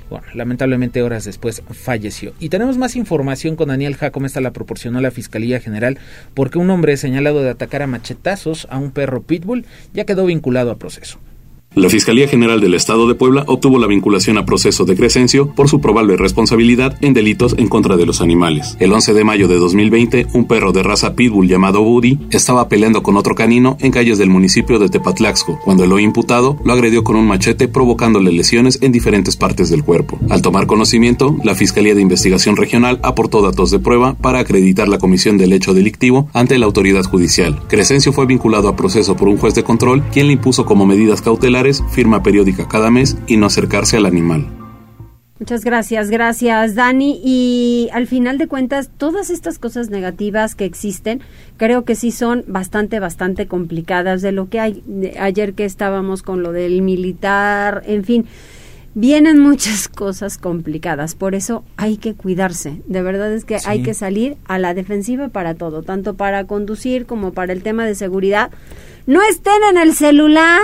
Bueno, 0.08 0.26
lamentablemente 0.34 1.02
horas 1.02 1.24
después 1.24 1.62
falleció. 1.70 2.32
Y 2.38 2.48
tenemos 2.48 2.78
más 2.78 2.94
información 2.96 3.56
con 3.56 3.68
Daniel 3.68 3.96
Jacome, 3.96 4.26
esta 4.26 4.40
la 4.40 4.52
proporcionó 4.52 5.00
la 5.00 5.10
Fiscalía 5.10 5.60
General, 5.60 5.98
porque 6.34 6.58
un 6.58 6.70
hombre 6.70 6.96
señalado 6.96 7.42
de 7.42 7.50
atacar 7.50 7.82
a 7.82 7.86
machetazos 7.86 8.68
a 8.70 8.78
un 8.78 8.92
perro 8.92 9.22
pitbull 9.22 9.64
ya 9.92 10.04
quedó 10.04 10.26
vinculado 10.26 10.70
a 10.70 10.78
proceso. 10.78 11.18
La 11.76 11.90
Fiscalía 11.90 12.26
General 12.26 12.58
del 12.58 12.72
Estado 12.72 13.06
de 13.06 13.14
Puebla 13.14 13.44
obtuvo 13.46 13.78
la 13.78 13.86
vinculación 13.86 14.38
a 14.38 14.46
proceso 14.46 14.86
de 14.86 14.96
Crescencio 14.96 15.50
por 15.54 15.68
su 15.68 15.78
probable 15.78 16.16
responsabilidad 16.16 16.96
en 17.02 17.12
delitos 17.12 17.54
en 17.58 17.68
contra 17.68 17.98
de 17.98 18.06
los 18.06 18.22
animales. 18.22 18.78
El 18.80 18.94
11 18.94 19.12
de 19.12 19.24
mayo 19.24 19.46
de 19.46 19.58
2020, 19.58 20.28
un 20.32 20.46
perro 20.46 20.72
de 20.72 20.82
raza 20.82 21.14
pitbull 21.14 21.48
llamado 21.48 21.82
Woody 21.82 22.18
estaba 22.30 22.70
peleando 22.70 23.02
con 23.02 23.18
otro 23.18 23.34
canino 23.34 23.76
en 23.80 23.92
calles 23.92 24.16
del 24.16 24.30
municipio 24.30 24.78
de 24.78 24.88
Tepatlaxco, 24.88 25.60
cuando 25.62 25.84
el 25.84 26.00
imputado 26.00 26.58
lo 26.64 26.72
agredió 26.72 27.04
con 27.04 27.14
un 27.14 27.26
machete 27.26 27.68
provocándole 27.68 28.32
lesiones 28.32 28.78
en 28.80 28.90
diferentes 28.90 29.36
partes 29.36 29.68
del 29.68 29.84
cuerpo. 29.84 30.18
Al 30.30 30.40
tomar 30.40 30.66
conocimiento, 30.66 31.36
la 31.44 31.54
Fiscalía 31.54 31.94
de 31.94 32.00
Investigación 32.00 32.56
Regional 32.56 33.00
aportó 33.02 33.42
datos 33.42 33.70
de 33.70 33.80
prueba 33.80 34.14
para 34.14 34.38
acreditar 34.38 34.88
la 34.88 34.96
comisión 34.96 35.36
del 35.36 35.52
hecho 35.52 35.74
delictivo 35.74 36.30
ante 36.32 36.58
la 36.58 36.64
autoridad 36.64 37.04
judicial. 37.04 37.60
Crescencio 37.68 38.14
fue 38.14 38.24
vinculado 38.24 38.68
a 38.68 38.76
proceso 38.76 39.14
por 39.14 39.28
un 39.28 39.36
juez 39.36 39.54
de 39.54 39.62
control, 39.62 40.02
quien 40.10 40.28
le 40.28 40.32
impuso 40.32 40.64
como 40.64 40.86
medidas 40.86 41.20
cautelares 41.20 41.65
firma 41.90 42.22
periódica 42.22 42.68
cada 42.68 42.90
mes 42.90 43.16
y 43.26 43.36
no 43.36 43.46
acercarse 43.46 43.96
al 43.96 44.06
animal. 44.06 44.46
Muchas 45.38 45.64
gracias, 45.64 46.08
gracias 46.08 46.74
Dani. 46.74 47.20
Y 47.22 47.90
al 47.92 48.06
final 48.06 48.38
de 48.38 48.48
cuentas, 48.48 48.90
todas 48.96 49.28
estas 49.28 49.58
cosas 49.58 49.90
negativas 49.90 50.54
que 50.54 50.64
existen, 50.64 51.20
creo 51.58 51.84
que 51.84 51.94
sí 51.94 52.10
son 52.10 52.44
bastante, 52.46 53.00
bastante 53.00 53.46
complicadas 53.46 54.22
de 54.22 54.32
lo 54.32 54.48
que 54.48 54.60
hay. 54.60 54.82
Ayer 55.20 55.52
que 55.52 55.66
estábamos 55.66 56.22
con 56.22 56.42
lo 56.42 56.52
del 56.52 56.80
militar, 56.80 57.82
en 57.86 58.04
fin, 58.04 58.24
vienen 58.94 59.38
muchas 59.38 59.88
cosas 59.94 60.38
complicadas. 60.38 61.14
Por 61.14 61.34
eso 61.34 61.64
hay 61.76 61.98
que 61.98 62.14
cuidarse. 62.14 62.80
De 62.86 63.02
verdad 63.02 63.30
es 63.30 63.44
que 63.44 63.58
hay 63.66 63.82
que 63.82 63.92
salir 63.92 64.38
a 64.46 64.58
la 64.58 64.72
defensiva 64.72 65.28
para 65.28 65.54
todo, 65.54 65.82
tanto 65.82 66.14
para 66.14 66.44
conducir 66.44 67.04
como 67.04 67.34
para 67.34 67.52
el 67.52 67.62
tema 67.62 67.84
de 67.84 67.94
seguridad. 67.94 68.50
No 69.06 69.20
estén 69.22 69.62
en 69.70 69.76
el 69.76 69.94
celular 69.94 70.62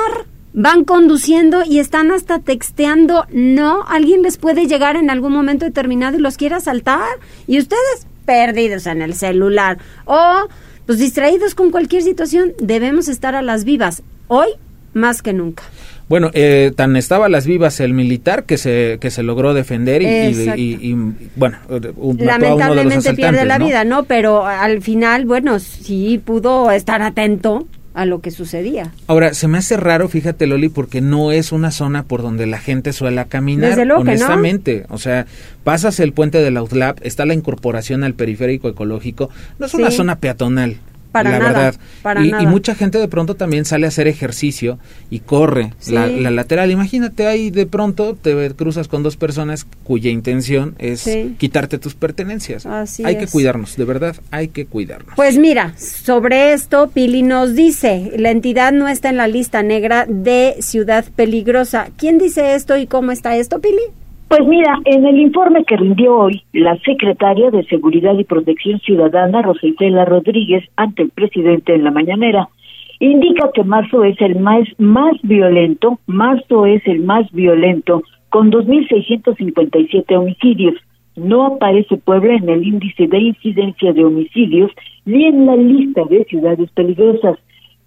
van 0.52 0.84
conduciendo 0.84 1.62
y 1.64 1.78
están 1.78 2.10
hasta 2.10 2.38
texteando, 2.38 3.26
no, 3.32 3.84
alguien 3.88 4.22
les 4.22 4.36
puede 4.36 4.66
llegar 4.66 4.96
en 4.96 5.10
algún 5.10 5.32
momento 5.32 5.64
determinado 5.64 6.18
y 6.18 6.20
los 6.20 6.36
quiera 6.36 6.58
asaltar 6.58 7.18
y 7.46 7.58
ustedes 7.58 8.06
perdidos 8.24 8.86
en 8.86 9.02
el 9.02 9.14
celular 9.14 9.78
o 10.04 10.48
pues 10.86 10.98
distraídos 10.98 11.54
con 11.54 11.70
cualquier 11.70 12.02
situación, 12.02 12.52
debemos 12.58 13.08
estar 13.08 13.34
a 13.34 13.42
las 13.42 13.64
vivas, 13.64 14.02
hoy 14.28 14.48
más 14.94 15.22
que 15.22 15.32
nunca. 15.32 15.62
Bueno, 16.08 16.30
eh, 16.34 16.72
tan 16.76 16.96
estaba 16.96 17.26
a 17.26 17.28
las 17.30 17.46
vivas 17.46 17.80
el 17.80 17.94
militar 17.94 18.44
que 18.44 18.58
se 18.58 18.98
que 19.00 19.10
se 19.10 19.22
logró 19.22 19.54
defender 19.54 20.02
y, 20.02 20.94
bueno, 21.36 21.56
lamentablemente 22.18 23.14
pierde 23.14 23.46
la 23.46 23.58
vida, 23.58 23.84
¿no? 23.84 24.04
Pero 24.04 24.44
al 24.44 24.82
final, 24.82 25.24
bueno, 25.24 25.58
sí 25.58 26.20
pudo 26.22 26.70
estar 26.70 27.00
atento 27.00 27.66
a 27.94 28.06
lo 28.06 28.20
que 28.20 28.30
sucedía. 28.30 28.92
Ahora, 29.06 29.34
se 29.34 29.48
me 29.48 29.58
hace 29.58 29.76
raro, 29.76 30.08
fíjate 30.08 30.46
Loli, 30.46 30.68
porque 30.68 31.00
no 31.00 31.32
es 31.32 31.52
una 31.52 31.70
zona 31.70 32.04
por 32.04 32.22
donde 32.22 32.46
la 32.46 32.58
gente 32.58 32.92
suele 32.92 33.24
caminar, 33.26 33.70
Desde 33.70 33.84
luego 33.84 34.02
honestamente. 34.02 34.86
O 34.88 34.98
sea, 34.98 35.26
pasas 35.64 36.00
el 36.00 36.12
puente 36.12 36.38
del 36.38 36.56
Outlap, 36.56 36.98
está 37.02 37.26
la 37.26 37.34
incorporación 37.34 38.04
al 38.04 38.14
periférico 38.14 38.68
ecológico, 38.68 39.30
no 39.58 39.66
es 39.66 39.74
una 39.74 39.90
zona 39.90 40.16
peatonal. 40.16 40.78
Para 41.12 41.30
la 41.30 41.38
nada, 41.38 41.52
verdad. 41.52 41.80
Para 42.02 42.24
y, 42.24 42.30
nada. 42.30 42.42
y, 42.42 42.46
mucha 42.46 42.74
gente 42.74 42.98
de 42.98 43.08
pronto 43.08 43.36
también 43.36 43.64
sale 43.64 43.86
a 43.86 43.88
hacer 43.88 44.08
ejercicio 44.08 44.78
y 45.10 45.20
corre 45.20 45.74
la, 45.88 46.06
la, 46.06 46.30
lateral. 46.30 46.70
Imagínate 46.70 47.26
ahí 47.26 47.50
de 47.50 47.66
pronto 47.66 48.16
te 48.20 48.50
cruzas 48.54 48.88
con 48.88 49.02
dos 49.02 49.16
personas 49.16 49.66
cuya 49.84 50.10
intención 50.10 50.74
es 50.78 51.00
sí. 51.00 51.36
quitarte 51.38 51.78
tus 51.78 51.94
pertenencias. 51.94 52.66
Así 52.66 53.04
hay 53.04 53.16
es. 53.16 53.24
que 53.24 53.30
cuidarnos, 53.30 53.76
de 53.76 53.84
verdad, 53.84 54.16
hay 54.30 54.48
que 54.48 54.66
cuidarnos. 54.66 55.14
Pues 55.16 55.38
mira, 55.38 55.74
sobre 55.76 56.52
esto 56.52 56.90
Pili 56.90 57.22
nos 57.22 57.54
dice, 57.54 58.12
la 58.16 58.30
entidad 58.30 58.72
no 58.72 58.88
está 58.88 59.10
en 59.10 59.18
la 59.18 59.28
lista 59.28 59.62
negra 59.62 60.06
de 60.08 60.56
ciudad 60.60 61.04
peligrosa. 61.14 61.88
¿Quién 61.96 62.18
dice 62.18 62.54
esto 62.54 62.76
y 62.76 62.86
cómo 62.86 63.12
está 63.12 63.36
esto, 63.36 63.60
Pili? 63.60 63.82
Pues 64.34 64.48
mira, 64.48 64.78
en 64.86 65.04
el 65.04 65.20
informe 65.20 65.62
que 65.66 65.76
rindió 65.76 66.16
hoy 66.16 66.42
la 66.54 66.78
secretaria 66.78 67.50
de 67.50 67.66
Seguridad 67.66 68.14
y 68.18 68.24
Protección 68.24 68.80
Ciudadana, 68.80 69.42
Rositela 69.42 70.06
Rodríguez, 70.06 70.64
ante 70.74 71.02
el 71.02 71.10
presidente 71.10 71.74
en 71.74 71.84
la 71.84 71.90
mañanera, 71.90 72.48
indica 72.98 73.50
que 73.52 73.62
marzo 73.62 74.04
es 74.04 74.18
el 74.22 74.40
más, 74.40 74.66
más 74.78 75.20
violento, 75.22 75.98
marzo 76.06 76.64
es 76.64 76.80
el 76.86 77.00
más 77.00 77.30
violento, 77.32 78.04
con 78.30 78.50
2.657 78.50 80.16
homicidios. 80.16 80.76
No 81.14 81.44
aparece 81.44 81.98
Puebla 81.98 82.34
en 82.34 82.48
el 82.48 82.66
índice 82.66 83.08
de 83.08 83.18
incidencia 83.18 83.92
de 83.92 84.02
homicidios 84.02 84.70
ni 85.04 85.26
en 85.26 85.44
la 85.44 85.56
lista 85.56 86.04
de 86.08 86.24
ciudades 86.24 86.70
peligrosas. 86.70 87.36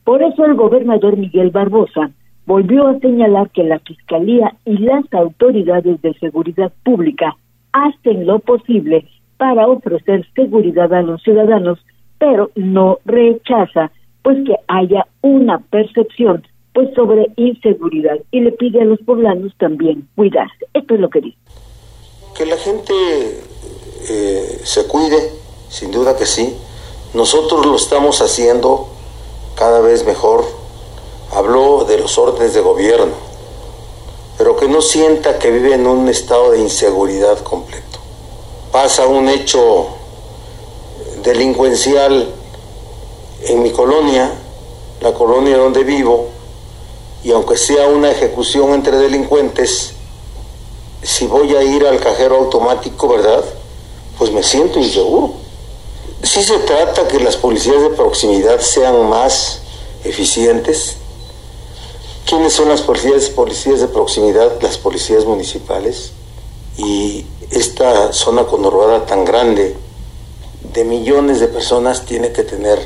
Por 0.04 0.22
eso 0.22 0.46
el 0.46 0.54
gobernador 0.54 1.18
Miguel 1.18 1.50
Barbosa 1.50 2.12
volvió 2.46 2.88
a 2.88 3.00
señalar 3.00 3.50
que 3.52 3.64
la 3.64 3.80
Fiscalía 3.80 4.56
y 4.66 4.78
las 4.78 5.06
autoridades 5.14 6.02
de 6.02 6.14
seguridad 6.16 6.72
pública 6.84 7.36
hacen 7.72 8.26
lo 8.26 8.40
posible 8.40 9.08
para 9.38 9.68
ofrecer 9.68 10.26
seguridad 10.36 10.94
a 10.94 11.02
los 11.02 11.22
ciudadanos, 11.24 11.80
pero 12.18 12.52
no 12.56 13.00
rechaza 13.06 13.92
pues 14.24 14.38
que 14.46 14.56
haya 14.68 15.06
una 15.22 15.60
percepción 15.60 16.44
pues 16.74 16.90
sobre 16.94 17.32
inseguridad 17.38 18.18
y 18.32 18.42
le 18.42 18.52
pide 18.52 18.82
a 18.82 18.86
los 18.86 19.00
poblanos 19.00 19.54
también 19.58 20.08
cuidarse. 20.16 20.66
Esto 20.74 20.96
es 20.96 21.00
lo 21.00 21.10
que 21.10 21.22
dice. 21.22 21.38
Que 22.38 22.46
la 22.46 22.58
gente 22.58 22.94
eh, 24.10 24.60
se 24.64 24.88
cuide, 24.88 25.18
sin 25.70 25.92
duda 25.92 26.18
que 26.18 26.26
sí. 26.26 26.54
Nosotros 27.14 27.66
lo 27.66 27.76
estamos 27.76 28.22
haciendo 28.22 28.90
cada 29.56 29.80
vez 29.80 30.06
mejor 30.06 30.44
habló 31.36 31.84
de 31.84 31.98
los 31.98 32.18
órdenes 32.18 32.54
de 32.54 32.62
gobierno, 32.62 33.14
pero 34.38 34.56
que 34.56 34.70
no 34.70 34.82
sienta 34.82 35.38
que 35.38 35.52
vive 35.52 35.74
en 35.74 35.86
un 35.86 36.08
estado 36.08 36.52
de 36.52 36.60
inseguridad 36.60 37.40
completo. 37.40 38.00
Pasa 38.72 39.06
un 39.06 39.28
hecho 39.28 39.88
delincuencial 41.24 42.30
en 43.44 43.64
mi 43.64 43.72
colonia, 43.72 44.32
la 45.02 45.14
colonia 45.14 45.58
donde 45.58 45.84
vivo, 45.84 46.28
y 47.22 47.32
aunque 47.32 47.58
sea 47.58 47.88
una 47.88 48.12
ejecución 48.12 48.74
entre 48.74 48.98
delincuentes, 48.98 49.92
si 51.04 51.28
voy 51.28 51.54
a 51.54 51.64
ir 51.64 51.86
al 51.86 52.00
cajero 52.00 52.38
automático, 52.38 53.10
¿verdad? 53.10 53.44
Pues 54.18 54.32
me 54.32 54.42
siento 54.42 54.80
inseguro. 54.80 55.34
Si 56.24 56.42
se 56.44 56.60
trata 56.60 57.10
que 57.10 57.20
las 57.20 57.36
policías 57.36 57.82
de 57.82 57.90
proximidad 57.90 58.62
sean 58.62 59.10
más 59.10 59.60
eficientes, 60.06 60.96
¿Quiénes 62.28 62.54
son 62.54 62.70
las 62.70 62.82
policías, 62.82 63.30
policías 63.30 63.82
de 63.82 63.88
proximidad? 63.88 64.60
Las 64.60 64.80
policías 64.80 65.26
municipales. 65.26 66.12
Y 66.76 67.24
esta 67.52 68.12
zona 68.14 68.46
conurbada 68.46 69.06
tan 69.06 69.26
grande, 69.26 69.76
de 70.74 70.84
millones 70.84 71.40
de 71.40 71.48
personas, 71.48 72.04
tiene 72.06 72.32
que 72.32 72.44
tener. 72.44 72.80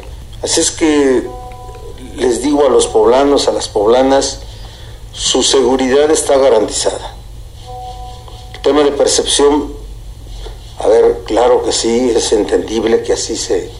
Así 0.43 0.59
es 0.59 0.71
que 0.71 1.23
les 2.17 2.43
digo 2.43 2.65
a 2.65 2.69
los 2.69 2.87
poblanos, 2.87 3.47
a 3.47 3.53
las 3.53 3.69
poblanas, 3.69 4.43
su 5.13 5.41
seguridad 5.41 6.11
está 6.11 6.37
garantizada. 6.37 7.15
El 8.53 8.59
tema 8.59 8.83
de 8.83 8.91
percepción, 8.91 9.71
a 10.79 10.87
ver, 10.87 11.23
claro 11.25 11.63
que 11.63 11.71
sí, 11.71 12.11
es 12.13 12.33
entendible 12.33 13.03
que 13.03 13.13
así 13.13 13.37
se, 13.37 13.71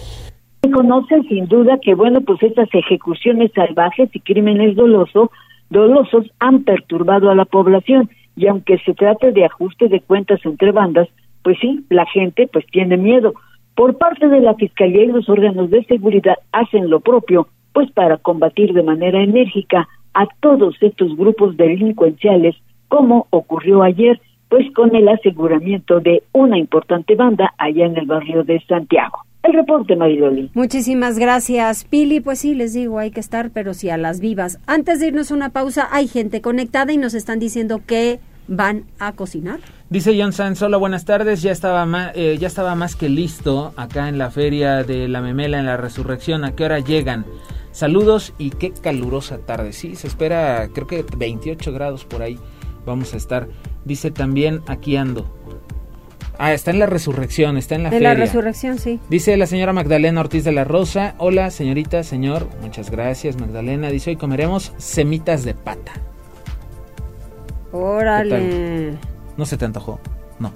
conocen 0.74 1.28
sin 1.28 1.48
duda 1.48 1.80
que 1.82 1.96
bueno 1.96 2.22
pues 2.22 2.42
estas 2.44 2.70
ejecuciones 2.74 3.52
salvajes 3.56 4.10
y 4.14 4.20
crímenes 4.20 4.76
dolosos 4.76 5.30
dolosos 5.70 6.26
han 6.40 6.64
perturbado 6.64 7.30
a 7.30 7.36
la 7.36 7.46
población 7.46 8.10
y 8.36 8.48
aunque 8.48 8.78
se 8.80 8.94
trate 8.94 9.32
de 9.32 9.46
ajuste 9.46 9.88
de 9.88 10.02
cuentas 10.02 10.40
entre 10.46 10.72
bandas 10.72 11.08
pues 11.44 11.58
sí 11.60 11.86
la 11.90 12.06
gente 12.06 12.48
pues 12.52 12.66
tiene 12.72 12.98
miedo 12.98 13.34
por 13.76 13.98
parte 13.98 14.28
de 14.28 14.42
la 14.42 14.56
fiscalía 14.56 15.04
y 15.04 15.08
los 15.08 15.30
órganos 15.30 15.70
de 15.70 15.84
seguridad 15.86 16.38
hacen 16.52 16.90
lo 16.90 17.00
propio 17.00 17.48
pues 17.74 17.92
para 17.92 18.18
combatir 18.18 18.74
de 18.74 18.84
manera 18.84 19.22
enérgica 19.22 19.88
a 20.14 20.28
todos 20.42 20.76
estos 20.82 21.16
grupos 21.16 21.56
delincuenciales 21.58 22.56
como 22.88 23.28
ocurrió 23.30 23.84
ayer 23.84 24.20
pues 24.50 24.66
con 24.74 24.96
el 24.96 25.08
aseguramiento 25.08 26.00
de 26.00 26.24
una 26.34 26.58
importante 26.58 27.16
banda 27.16 27.54
allá 27.58 27.86
en 27.86 27.98
el 27.98 28.08
barrio 28.08 28.44
de 28.44 28.60
Santiago. 28.62 29.20
El 29.44 29.54
reporte, 29.54 29.96
Mariloli. 29.96 30.52
Muchísimas 30.54 31.18
gracias, 31.18 31.86
Pili. 31.86 32.20
Pues 32.20 32.40
sí, 32.40 32.56
les 32.56 32.74
digo, 32.74 33.00
hay 33.00 33.12
que 33.12 33.22
estar, 33.22 33.52
pero 33.52 33.74
sí 33.74 33.90
a 33.90 33.98
las 33.98 34.20
vivas. 34.20 34.60
Antes 34.68 35.00
de 35.00 35.08
irnos 35.08 35.32
a 35.32 35.36
una 35.36 35.50
pausa, 35.50 35.88
hay 35.92 36.08
gente 36.08 36.42
conectada 36.42 36.92
y 36.92 36.98
nos 36.98 37.14
están 37.14 37.40
diciendo 37.40 37.82
que 37.86 38.20
van 38.50 38.84
a 39.00 39.14
cocinar. 39.14 39.60
Dice 39.90 40.16
John 40.20 40.34
Sanz, 40.34 40.62
hola, 40.62 40.78
buenas 40.78 41.06
tardes. 41.06 41.42
Ya 41.42 41.52
estaba, 41.52 41.86
más, 41.86 42.12
eh, 42.16 42.38
ya 42.38 42.48
estaba 42.48 42.76
más 42.76 42.96
que 42.96 43.08
listo 43.08 43.74
acá 43.78 44.10
en 44.10 44.18
la 44.18 44.30
feria 44.30 44.84
de 44.84 45.08
la 45.08 45.22
Memela 45.22 45.60
en 45.60 45.68
la 45.68 45.78
Resurrección. 45.78 46.44
¿A 46.44 46.56
qué 46.56 46.66
hora 46.66 46.80
llegan? 46.80 47.26
Saludos 47.72 48.34
y 48.38 48.50
qué 48.50 48.72
calurosa 48.72 49.38
tarde. 49.38 49.72
Sí, 49.72 49.96
se 49.96 50.08
espera, 50.08 50.68
creo 50.74 50.86
que 50.86 51.06
28 51.18 51.72
grados 51.72 52.04
por 52.04 52.24
ahí. 52.24 52.38
Vamos 52.86 53.14
a 53.14 53.18
estar. 53.18 53.48
Dice 53.86 54.12
también, 54.12 54.62
aquí 54.68 54.98
ando. 54.98 55.39
Ah, 56.42 56.54
está 56.54 56.72
en 56.72 56.80
la 56.80 56.86
resurrección, 56.86 57.58
está 57.58 57.76
en 57.76 57.84
la 57.84 57.90
de 57.90 57.98
feria. 57.98 58.14
la 58.14 58.16
resurrección, 58.16 58.80
sí. 58.80 59.02
Dice 59.10 59.36
la 59.36 59.46
señora 59.46 59.74
Magdalena 59.74 60.22
Ortiz 60.22 60.46
de 60.46 60.54
la 60.54 60.64
Rosa. 60.64 61.14
Hola, 61.18 61.52
señorita, 61.52 62.02
señor. 62.04 62.48
Muchas 62.62 62.90
gracias, 62.90 63.38
Magdalena. 63.38 63.90
Dice, 63.90 64.12
hoy 64.12 64.16
comeremos 64.16 64.72
semitas 64.78 65.44
de 65.44 65.54
pata. 65.54 65.92
Órale. 67.74 68.94
¿No 69.36 69.46
se 69.46 69.58
te 69.58 69.66
antojó? 69.66 70.00
No. 70.40 70.54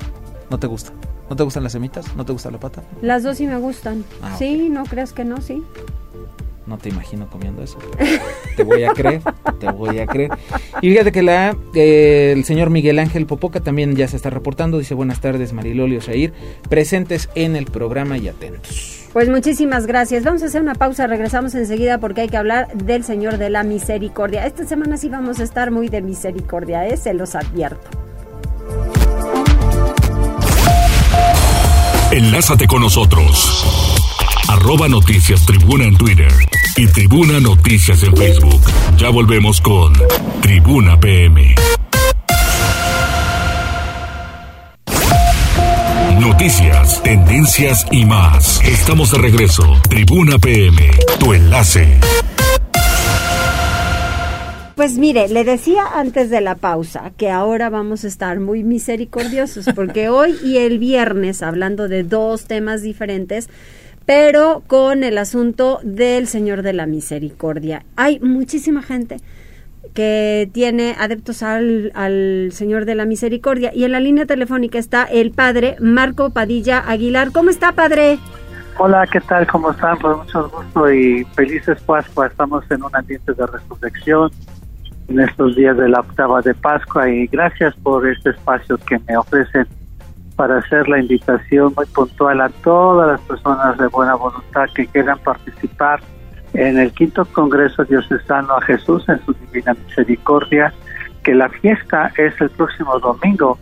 ¿No 0.50 0.58
te 0.58 0.68
gusta? 0.68 0.92
¿No 1.30 1.36
te 1.36 1.44
gustan 1.44 1.64
las 1.64 1.74
semitas? 1.74 2.16
¿No 2.16 2.26
te 2.26 2.32
gusta 2.32 2.50
la 2.50 2.60
pata? 2.60 2.82
Las 3.02 3.24
dos 3.24 3.36
sí 3.38 3.46
me 3.46 3.58
gustan. 3.58 4.06
Ah, 4.22 4.36
sí, 4.40 4.70
no 4.70 4.86
creas 4.86 5.12
que 5.12 5.26
no, 5.26 5.42
sí. 5.42 5.64
No 6.66 6.78
te 6.78 6.90
imagino 6.90 7.30
comiendo 7.30 7.62
eso. 7.62 7.78
te 8.56 8.64
voy 8.64 8.84
a 8.84 8.94
creer, 8.94 9.22
te 9.60 9.70
voy 9.70 10.00
a 10.00 10.08
creer. 10.08 10.32
Y 10.82 10.90
fíjate 10.90 11.12
que 11.12 11.22
la, 11.22 11.58
eh, 11.74 12.34
el 12.36 12.46
señor 12.46 12.70
Miguel 12.70 13.00
Ángel 13.00 13.26
Popoca 13.26 13.60
también 13.60 13.96
ya 13.96 14.08
se 14.08 14.16
está 14.16 14.30
reportando. 14.30 14.78
Dice 14.78 14.94
buenas 14.94 15.20
tardes 15.20 15.54
Marilolio 15.54 16.00
Osair, 16.00 16.34
presentes 16.70 17.30
en 17.36 17.56
el 17.56 17.66
programa 17.66 18.18
y 18.18 18.30
atentos. 18.30 19.04
Pues 19.14 19.30
muchísimas 19.30 19.86
gracias. 19.86 20.24
Vamos 20.24 20.42
a 20.42 20.46
hacer 20.48 20.62
una 20.62 20.74
pausa, 20.74 21.06
regresamos 21.06 21.54
enseguida 21.54 22.00
porque 22.00 22.22
hay 22.22 22.30
que 22.30 22.38
hablar 22.38 22.74
del 22.74 23.04
Señor 23.04 23.38
de 23.38 23.52
la 23.52 23.64
Misericordia. 23.64 24.46
Esta 24.48 24.66
semana 24.66 24.98
sí 24.98 25.10
vamos 25.10 25.40
a 25.40 25.44
estar 25.44 25.70
muy 25.70 25.88
de 25.88 26.02
misericordia, 26.02 26.88
¿eh? 26.88 26.98
se 26.98 27.14
los 27.14 27.36
advierto. 27.36 27.90
Enlázate 32.12 32.68
con 32.68 32.82
nosotros. 32.82 33.83
Arroba 34.54 34.88
Noticias 34.88 35.48
Tribuna 35.48 35.86
en 35.86 35.98
Twitter 35.98 36.32
y 36.78 36.86
Tribuna 36.86 37.40
Noticias 37.40 38.04
en 38.04 38.16
Facebook. 38.16 38.62
Ya 38.98 39.10
volvemos 39.10 39.60
con 39.60 39.94
Tribuna 40.44 41.00
PM. 41.00 41.56
Noticias, 46.20 47.02
tendencias 47.02 47.88
y 47.90 48.06
más. 48.06 48.62
Estamos 48.64 49.12
de 49.12 49.18
regreso. 49.18 49.64
Tribuna 49.90 50.38
PM, 50.38 50.92
tu 51.20 51.34
enlace. 51.34 52.00
Pues 54.76 54.98
mire, 54.98 55.30
le 55.30 55.44
decía 55.44 55.84
antes 55.96 56.30
de 56.30 56.42
la 56.42 56.56
pausa 56.56 57.12
que 57.18 57.32
ahora 57.32 57.70
vamos 57.70 58.04
a 58.04 58.08
estar 58.08 58.40
muy 58.40 58.64
misericordiosos 58.64 59.66
porque 59.74 60.10
hoy 60.10 60.36
y 60.44 60.58
el 60.58 60.78
viernes, 60.78 61.42
hablando 61.42 61.88
de 61.88 62.04
dos 62.04 62.46
temas 62.46 62.84
diferentes, 62.84 63.50
pero 64.06 64.64
con 64.68 65.04
el 65.04 65.18
asunto 65.18 65.80
del 65.84 66.28
Señor 66.28 66.62
de 66.62 66.74
la 66.74 66.86
Misericordia. 66.86 67.84
Hay 67.96 68.20
muchísima 68.20 68.82
gente 68.82 69.18
que 69.94 70.50
tiene 70.52 70.96
adeptos 71.00 71.44
al, 71.44 72.50
Señor 72.52 72.86
de 72.86 72.96
la 72.96 73.06
Misericordia. 73.06 73.72
Y 73.74 73.84
en 73.84 73.92
la 73.92 74.00
línea 74.00 74.26
telefónica 74.26 74.80
está 74.80 75.04
el 75.04 75.32
padre 75.32 75.76
Marco 75.80 76.32
Padilla 76.32 76.80
Aguilar. 76.80 77.32
¿Cómo 77.32 77.50
está, 77.50 77.74
padre? 77.74 78.20
Hola, 78.80 79.06
¿qué 79.12 79.22
tal? 79.22 79.46
¿Cómo 79.48 79.72
están? 79.72 79.98
Pues 80.00 80.18
mucho 80.18 80.50
gusto 80.50 80.92
y 80.92 81.24
felices 81.36 81.80
Pascua. 81.84 82.28
Estamos 82.28 82.64
en 82.72 82.84
un 82.84 82.96
ambiente 82.96 83.34
de 83.34 83.46
resurrección 83.46 84.32
en 85.10 85.20
estos 85.20 85.56
días 85.56 85.78
de 85.78 85.90
la 85.90 86.00
octava 86.00 86.42
de 86.42 86.56
Pascua 86.56 87.08
y 87.10 87.28
gracias 87.28 87.76
por 87.84 88.08
este 88.08 88.32
espacio 88.32 88.78
que 88.78 88.98
me 89.08 89.16
ofrecen 89.16 89.68
para 90.36 90.58
hacer 90.58 90.88
la 90.90 91.00
invitación 91.00 91.74
muy 91.76 91.86
puntual 91.88 92.42
a 92.42 92.50
todas 92.50 93.12
las 93.12 93.22
personas 93.22 93.78
de 93.78 93.88
buena 93.88 94.16
voluntad 94.16 94.66
que 94.74 94.88
quieran 94.88 95.20
participar 95.20 96.02
en 96.54 96.78
el 96.78 96.92
quinto 96.92 97.26
Congreso 97.26 97.84
Diocesano 97.84 98.54
a 98.56 98.62
Jesús 98.62 99.08
en 99.10 99.20
su 99.26 99.34
Divina 99.34 99.74
Misericordia, 99.88 100.74
que 101.24 101.34
la 101.34 101.50
fiesta 101.50 102.12
es 102.18 102.40
el 102.42 102.50
próximo 102.52 103.00
domingo, 103.00 103.58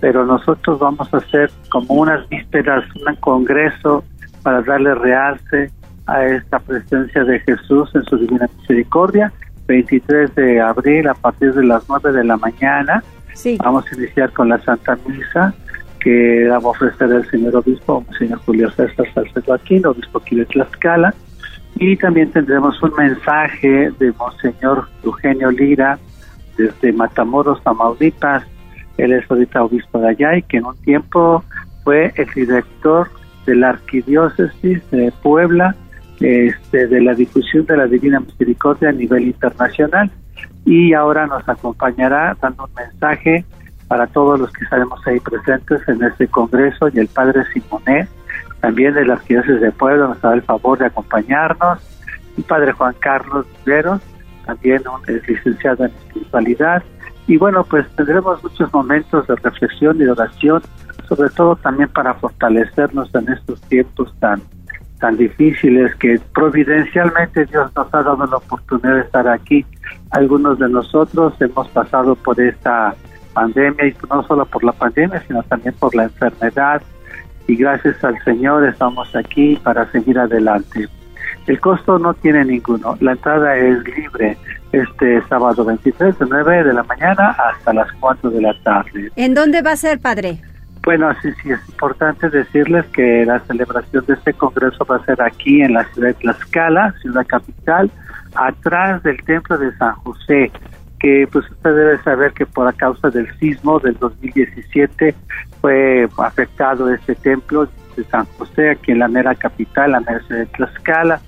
pero 0.00 0.24
nosotros 0.24 0.78
vamos 0.78 1.12
a 1.12 1.18
hacer 1.18 1.50
como 1.70 1.94
unas 1.94 2.28
vísperas, 2.28 2.84
un 3.06 3.14
congreso 3.16 4.04
para 4.42 4.62
darle 4.62 4.94
realce 4.94 5.70
a 6.06 6.24
esta 6.24 6.58
presencia 6.60 7.24
de 7.24 7.40
Jesús 7.40 7.90
en 7.94 8.04
su 8.04 8.16
Divina 8.16 8.48
Misericordia 8.58 9.32
23 9.70 10.34
de 10.34 10.60
abril 10.60 11.08
a 11.08 11.14
partir 11.14 11.54
de 11.54 11.64
las 11.64 11.88
9 11.88 12.12
de 12.12 12.24
la 12.24 12.36
mañana. 12.36 13.04
Vamos 13.58 13.84
a 13.90 13.94
iniciar 13.94 14.32
con 14.32 14.48
la 14.48 14.58
Santa 14.62 14.98
Misa 15.06 15.54
que 16.00 16.48
va 16.48 16.56
a 16.56 16.58
ofrecer 16.58 17.10
el 17.12 17.28
señor 17.30 17.56
obispo, 17.56 18.04
el 18.10 18.18
señor 18.18 18.38
Julio 18.40 18.70
César 18.70 19.06
Salcedo 19.14 19.54
Aquino, 19.54 19.90
obispo 19.90 20.18
aquí 20.18 20.36
de 20.36 20.46
Tlaxcala. 20.46 21.14
Y 21.76 21.96
también 21.96 22.30
tendremos 22.30 22.82
un 22.82 22.92
mensaje 22.96 23.90
de 23.98 24.12
Monseñor 24.18 24.88
Eugenio 25.04 25.50
Lira 25.50 25.98
desde 26.56 26.92
Matamoros, 26.92 27.62
Tamaulipas. 27.62 28.44
Él 28.98 29.12
es 29.12 29.30
ahorita 29.30 29.62
obispo 29.62 29.98
de 29.98 30.08
allá 30.08 30.36
y 30.36 30.42
que 30.42 30.58
en 30.58 30.66
un 30.66 30.76
tiempo 30.82 31.44
fue 31.84 32.12
el 32.16 32.26
director 32.34 33.08
de 33.46 33.56
la 33.56 33.70
arquidiócesis 33.70 34.90
de 34.90 35.12
Puebla 35.22 35.74
este, 36.20 36.86
de 36.86 37.00
la 37.00 37.14
difusión 37.14 37.64
de 37.64 37.76
la 37.76 37.86
Divina 37.86 38.20
Misericordia 38.20 38.90
a 38.90 38.92
nivel 38.92 39.28
internacional 39.28 40.10
y 40.66 40.92
ahora 40.92 41.26
nos 41.26 41.48
acompañará 41.48 42.36
dando 42.40 42.64
un 42.64 42.74
mensaje 42.74 43.44
para 43.90 44.06
todos 44.06 44.38
los 44.38 44.52
que 44.52 44.62
estaremos 44.62 45.04
ahí 45.04 45.18
presentes 45.18 45.82
en 45.88 46.00
este 46.04 46.28
congreso 46.28 46.88
y 46.94 47.00
el 47.00 47.08
padre 47.08 47.42
Simonet, 47.52 48.08
también 48.60 48.94
de 48.94 49.04
las 49.04 49.18
Arquidiócesis 49.18 49.60
de 49.60 49.72
Puebla, 49.72 50.06
nos 50.06 50.20
da 50.20 50.32
el 50.32 50.42
favor 50.42 50.78
de 50.78 50.86
acompañarnos, 50.86 51.80
y 52.36 52.42
padre 52.42 52.70
Juan 52.70 52.94
Carlos 53.00 53.46
Riveros, 53.64 54.00
también 54.46 54.84
un, 54.86 55.02
es 55.12 55.28
licenciado 55.28 55.86
en 55.86 55.90
espiritualidad, 55.90 56.84
y 57.26 57.36
bueno, 57.36 57.64
pues 57.64 57.84
tendremos 57.96 58.40
muchos 58.44 58.72
momentos 58.72 59.26
de 59.26 59.34
reflexión 59.34 59.96
y 59.96 60.04
de 60.04 60.12
oración, 60.12 60.62
sobre 61.08 61.28
todo 61.30 61.56
también 61.56 61.88
para 61.88 62.14
fortalecernos 62.14 63.12
en 63.16 63.28
estos 63.32 63.60
tiempos 63.62 64.14
tan 64.20 64.40
tan 65.00 65.16
difíciles 65.16 65.94
que 65.96 66.20
providencialmente 66.34 67.46
Dios 67.46 67.72
nos 67.74 67.92
ha 67.92 68.02
dado 68.02 68.24
la 68.26 68.36
oportunidad 68.36 68.96
de 68.96 69.00
estar 69.00 69.26
aquí. 69.26 69.64
Algunos 70.10 70.58
de 70.58 70.68
nosotros 70.68 71.32
hemos 71.40 71.68
pasado 71.68 72.14
por 72.16 72.38
esta 72.38 72.94
pandemia 73.32 73.86
y 73.86 73.94
no 74.08 74.22
solo 74.26 74.44
por 74.46 74.64
la 74.64 74.72
pandemia, 74.72 75.22
sino 75.26 75.42
también 75.44 75.74
por 75.78 75.94
la 75.94 76.04
enfermedad 76.04 76.82
y 77.46 77.56
gracias 77.56 78.02
al 78.04 78.16
Señor 78.24 78.64
estamos 78.64 79.14
aquí 79.16 79.58
para 79.62 79.90
seguir 79.90 80.18
adelante. 80.18 80.88
El 81.46 81.60
costo 81.60 81.98
no 81.98 82.14
tiene 82.14 82.44
ninguno, 82.44 82.96
la 83.00 83.12
entrada 83.12 83.56
es 83.56 83.82
libre 83.84 84.36
este 84.72 85.20
sábado 85.28 85.64
23 85.64 86.16
de 86.18 86.26
9 86.28 86.64
de 86.64 86.72
la 86.72 86.84
mañana 86.84 87.30
hasta 87.30 87.72
las 87.72 87.90
4 87.98 88.30
de 88.30 88.40
la 88.40 88.54
tarde. 88.62 89.10
¿En 89.16 89.34
dónde 89.34 89.62
va 89.62 89.72
a 89.72 89.76
ser, 89.76 90.00
padre? 90.00 90.40
Bueno, 90.82 91.12
sí, 91.20 91.30
sí, 91.42 91.50
es 91.50 91.60
importante 91.68 92.30
decirles 92.30 92.86
que 92.92 93.26
la 93.26 93.40
celebración 93.40 94.04
de 94.06 94.14
este 94.14 94.32
congreso 94.32 94.84
va 94.84 94.96
a 94.96 95.04
ser 95.04 95.20
aquí 95.20 95.60
en 95.60 95.74
la 95.74 95.84
ciudad 95.92 96.08
de 96.08 96.14
Tlaxcala, 96.14 96.94
ciudad 97.02 97.26
capital, 97.26 97.90
atrás 98.34 99.02
del 99.02 99.22
templo 99.24 99.58
de 99.58 99.76
San 99.76 99.94
José, 99.96 100.50
que 101.00 101.26
pues 101.32 101.50
usted 101.50 101.74
debe 101.74 102.02
saber 102.02 102.32
que 102.32 102.46
por 102.46 102.68
a 102.68 102.72
causa 102.72 103.10
del 103.10 103.26
sismo 103.38 103.80
del 103.80 103.98
2017 103.98 105.14
fue 105.60 106.08
afectado 106.18 106.92
este 106.92 107.14
templo 107.14 107.68
de 107.96 108.04
San 108.04 108.26
José 108.38 108.70
aquí 108.70 108.92
en 108.92 109.00
la 109.00 109.08
mera 109.08 109.34
capital, 109.34 109.92
la 109.92 110.00
mera 110.00 110.20
de 110.28 110.46
Tlaxcala. 110.46 111.20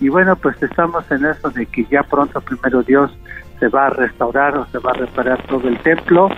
Y 0.00 0.08
bueno, 0.08 0.34
pues 0.36 0.60
estamos 0.62 1.10
en 1.10 1.24
eso 1.26 1.50
de 1.50 1.66
que 1.66 1.84
ya 1.84 2.02
pronto, 2.02 2.40
primero 2.40 2.82
Dios, 2.82 3.16
se 3.60 3.68
va 3.68 3.86
a 3.86 3.90
restaurar 3.90 4.56
o 4.56 4.66
se 4.66 4.78
va 4.78 4.90
a 4.90 4.94
reparar 4.94 5.40
todo 5.46 5.68
el 5.68 5.78
templo 5.78 6.28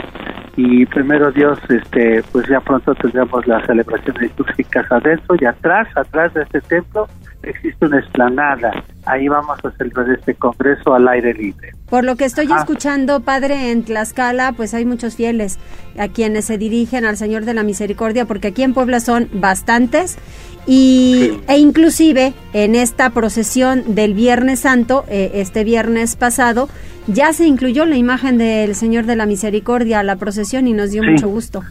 y 0.57 0.85
primero 0.87 1.31
Dios, 1.33 1.59
este, 1.69 2.23
pues 2.31 2.47
ya 2.49 2.61
pronto 2.61 2.95
tendremos 2.95 3.47
la 3.47 3.65
celebración 3.67 4.17
litúrgicas 4.21 4.91
adentro 4.91 5.35
y 5.41 5.45
atrás, 5.47 5.89
atrás 5.97 6.35
de 6.35 6.43
este 6.43 6.61
templo 6.61 7.09
existe 7.43 7.87
una 7.87 7.99
esplanada. 7.99 8.71
Ahí 9.07 9.29
vamos 9.29 9.59
a 9.65 9.71
celebrar 9.73 10.11
este 10.11 10.35
congreso 10.35 10.95
al 10.95 11.09
aire 11.09 11.35
libre. 11.35 11.71
Por 11.89 12.05
lo 12.05 12.17
que 12.17 12.25
estoy 12.25 12.49
escuchando, 12.57 13.21
padre, 13.21 13.71
en 13.71 13.83
Tlaxcala, 13.83 14.53
pues 14.53 14.75
hay 14.75 14.85
muchos 14.85 15.17
fieles 15.17 15.59
a 15.99 16.09
quienes 16.09 16.45
se 16.45 16.59
dirigen 16.59 17.05
al 17.05 17.17
Señor 17.17 17.45
de 17.45 17.55
la 17.55 17.63
Misericordia, 17.63 18.27
porque 18.27 18.49
aquí 18.49 18.63
en 18.63 18.75
Puebla 18.75 19.01
son 19.01 19.29
bastantes 19.33 20.19
y 20.67 21.41
e 21.49 21.59
inclusive 21.59 22.35
en 22.53 22.75
esta 22.75 23.11
procesión 23.11 23.95
del 23.95 24.15
Viernes 24.15 24.61
Santo, 24.61 25.05
eh, 25.09 25.33
este 25.35 25.65
viernes 25.65 26.17
pasado, 26.17 26.69
ya 27.09 27.33
se 27.33 27.47
incluyó 27.47 27.85
la 27.85 27.97
imagen 27.97 28.39
del 28.39 28.75
Señor 28.75 29.07
de 29.07 29.17
la 29.17 29.27
Misericordia 29.27 30.01
a 30.01 30.03
la 30.03 30.17
procesión 30.17 30.69
y 30.69 30.73
nos 30.73 30.93
dio 30.93 31.03
mucho 31.03 31.29
gusto. 31.29 31.63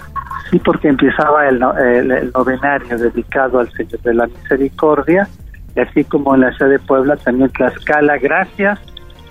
Sí, 0.49 0.59
porque 0.59 0.89
empezaba 0.89 1.47
el, 1.47 1.61
el, 2.11 2.31
novenario 2.33 2.97
dedicado 2.97 3.59
al 3.59 3.71
Señor 3.71 4.01
de 4.01 4.13
la 4.13 4.27
Misericordia, 4.27 5.27
y 5.73 5.79
así 5.79 6.03
como 6.03 6.35
en 6.35 6.41
la 6.41 6.51
ciudad 6.51 6.71
de 6.71 6.79
Puebla, 6.79 7.15
también 7.15 7.49
Tlaxcala, 7.51 8.17
gracias 8.17 8.79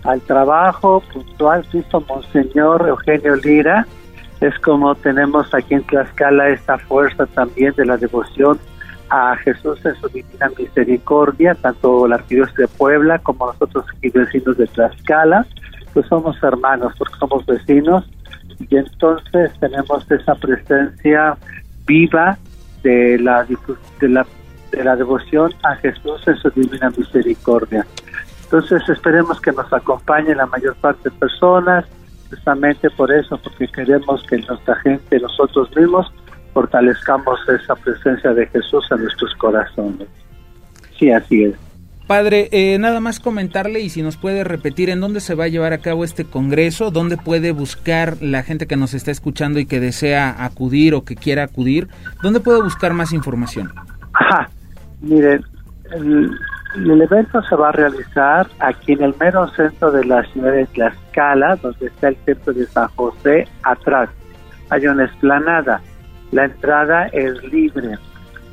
al 0.05 0.23
trabajo 0.23 1.03
puntual 1.13 1.67
que 1.71 1.79
hizo 1.79 2.01
Monseñor 2.09 2.89
Eugenio 2.89 3.37
Lira, 3.37 3.87
es 4.41 4.59
como 4.61 4.95
tenemos 4.95 5.53
aquí 5.53 5.75
en 5.75 5.83
Tlaxcala 5.83 6.49
esta 6.49 6.79
fuerza 6.79 7.27
también 7.27 7.75
de 7.77 7.85
la 7.85 7.99
devoción 7.99 8.59
a 9.11 9.37
Jesús 9.37 9.85
en 9.85 9.95
su 9.97 10.09
divina 10.09 10.51
misericordia, 10.59 11.55
tanto 11.57 12.07
la 12.07 12.17
arquidiócesis 12.17 12.59
de 12.59 12.69
Puebla 12.69 13.19
como 13.19 13.47
nosotros 13.47 13.85
aquí 13.97 14.09
vecinos 14.11 14.57
de 14.57 14.67
Tlaxcala, 14.69 15.47
pues 15.93 16.07
somos 16.07 16.41
hermanos, 16.43 16.95
porque 16.97 17.15
somos 17.19 17.45
vecinos, 17.47 18.09
y 18.59 18.77
entonces 18.77 19.53
tenemos 19.59 20.09
esa 20.11 20.35
presencia 20.37 21.37
viva 21.87 22.39
de 22.83 23.19
la, 23.19 23.45
de 23.45 24.09
la, 24.09 24.27
de 24.71 24.85
la 24.85 24.97
devoción 24.97 25.53
a 25.65 25.75
Jesús 25.77 26.27
en 26.27 26.37
su 26.37 26.51
divina 26.51 26.91
misericordia. 26.97 27.85
Entonces 28.45 28.89
esperemos 28.89 29.41
que 29.41 29.53
nos 29.53 29.73
acompañe 29.73 30.35
la 30.35 30.47
mayor 30.47 30.77
parte 30.77 31.11
de 31.11 31.17
personas, 31.17 31.85
precisamente 32.29 32.91
por 32.91 33.13
eso, 33.13 33.39
porque 33.39 33.67
queremos 33.69 34.23
que 34.29 34.39
nuestra 34.39 34.77
gente, 34.77 35.19
nosotros 35.19 35.75
mismos, 35.77 36.13
fortalezcamos 36.53 37.39
esa 37.49 37.75
presencia 37.77 38.33
de 38.33 38.47
Jesús 38.47 38.87
en 38.91 39.03
nuestros 39.03 39.35
corazones. 39.35 40.09
Sí, 40.99 41.11
así 41.11 41.45
es. 41.45 41.55
Padre, 42.07 42.49
eh, 42.51 42.77
nada 42.79 42.99
más 42.99 43.21
comentarle 43.21 43.79
y 43.79 43.89
si 43.89 44.03
nos 44.03 44.17
puede 44.17 44.43
repetir 44.43 44.91
en 44.91 45.01
dónde 45.01 45.21
se 45.21 45.37
va 45.37 45.45
a 45.45 45.49
llevar 45.49 45.73
a 45.73 45.79
cabo 45.79 46.03
este 46.03 46.25
congreso, 46.25 46.91
dónde 46.91 47.17
puede 47.17 47.53
buscar 47.53 48.17
la 48.21 48.43
gente 48.43 48.67
que 48.67 48.75
nos 48.77 48.95
está 48.95 49.13
escuchando 49.13 49.61
y 49.61 49.67
que 49.67 49.79
desea 49.79 50.45
acudir 50.45 50.95
o 50.95 51.05
que 51.05 51.15
quiera 51.15 51.45
acudir, 51.45 51.87
dónde 52.21 52.41
puede 52.41 52.63
buscar 52.63 52.95
más 52.95 53.13
información. 53.13 53.73
Ajá, 54.13 54.51
miren, 55.01 55.45
el, 55.93 56.37
el 56.75 57.03
evento 57.03 57.43
se 57.43 57.57
va 57.57 57.69
a 57.69 57.73
realizar 57.73 58.49
aquí 58.59 58.93
en 58.93 59.03
el 59.03 59.15
mero 59.19 59.49
centro 59.51 59.91
de 59.91 60.05
la 60.05 60.23
ciudad 60.25 60.53
de 60.53 60.67
Tlaxcala, 60.67 61.57
donde 61.63 61.87
está 61.87 62.09
el 62.09 62.17
centro 62.25 62.53
de 62.53 62.67
San 62.67 62.89
José, 62.97 63.47
atrás. 63.63 64.09
Hay 64.71 64.87
una 64.87 65.05
esplanada. 65.05 65.81
La 66.33 66.45
entrada 66.45 67.07
es 67.09 67.43
libre. 67.45 67.99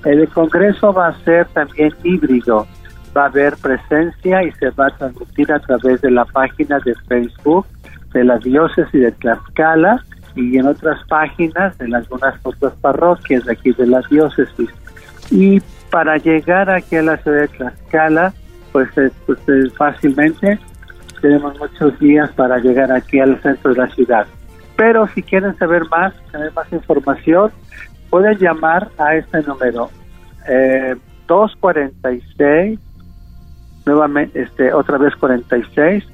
El 0.06 0.28
congreso 0.30 0.94
va 0.94 1.08
a 1.08 1.24
ser 1.24 1.46
también 1.48 1.94
híbrido 2.04 2.68
va 3.18 3.24
a 3.24 3.28
haber 3.28 3.56
presencia 3.58 4.44
y 4.44 4.52
se 4.54 4.70
va 4.72 4.88
a 4.88 4.98
transmitir 4.98 5.52
a 5.52 5.60
través 5.60 6.02
de 6.02 6.12
la 6.12 6.26
página 6.26 6.80
de 6.80 6.94
Facebook 7.08 7.66
de 8.14 8.24
la 8.24 8.38
diócesis 8.38 9.02
de 9.02 9.12
Tlaxcala 9.14 10.04
y 10.36 10.58
en 10.58 10.68
otras 10.68 11.00
páginas 11.08 11.80
en 11.82 11.96
algunas 11.96 12.36
otras 12.44 12.74
parroquias 12.76 13.46
de 13.46 13.54
aquí 13.54 13.72
de 13.72 13.88
la 13.88 14.02
diócesis. 14.10 14.70
Y 15.32 15.60
para 15.90 16.18
llegar 16.18 16.70
aquí 16.70 16.96
a 16.96 17.02
la 17.02 17.18
ciudad 17.18 17.42
de 17.42 17.48
Tlaxcala, 17.48 18.34
pues, 18.72 18.90
pues 19.26 19.40
fácilmente 19.76 20.60
tenemos 21.22 21.58
muchos 21.58 21.98
días 22.00 22.30
para 22.34 22.60
llegar 22.60 22.92
aquí 22.92 23.20
al 23.20 23.42
centro 23.42 23.74
de 23.74 23.78
la 23.80 23.88
ciudad. 23.90 24.28
Pero 24.78 25.08
si 25.08 25.24
quieren 25.24 25.58
saber 25.58 25.84
más, 25.90 26.14
tener 26.32 26.54
más 26.54 26.72
información, 26.72 27.52
pueden 28.10 28.38
llamar 28.38 28.90
a 28.98 29.16
este 29.16 29.42
número 29.42 29.90
eh, 30.48 30.96
246 31.28 32.80
nuevamente, 33.86 34.42
este, 34.44 34.72
otra 34.74 34.98
vez 34.98 35.16
46 35.16 36.06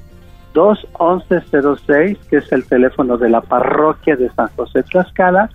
21106, 0.54 2.18
que 2.30 2.36
es 2.38 2.52
el 2.52 2.64
teléfono 2.64 3.18
de 3.18 3.28
la 3.28 3.40
parroquia 3.40 4.16
de 4.16 4.30
San 4.30 4.48
José 4.56 4.82
Tlaxcala, 4.84 5.50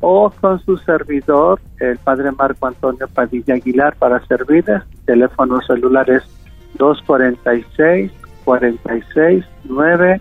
o 0.00 0.30
con 0.30 0.60
su 0.60 0.76
servidor, 0.76 1.60
el 1.80 1.96
padre 1.96 2.30
Marco 2.30 2.66
Antonio 2.66 3.08
Padilla 3.08 3.54
Aguilar, 3.54 3.96
para 3.96 4.24
servirles. 4.26 4.82
Teléfono 5.06 5.60
celular 5.62 6.08
es 6.10 6.22
246 6.76 8.12
46 8.44 9.44
9 9.64 10.20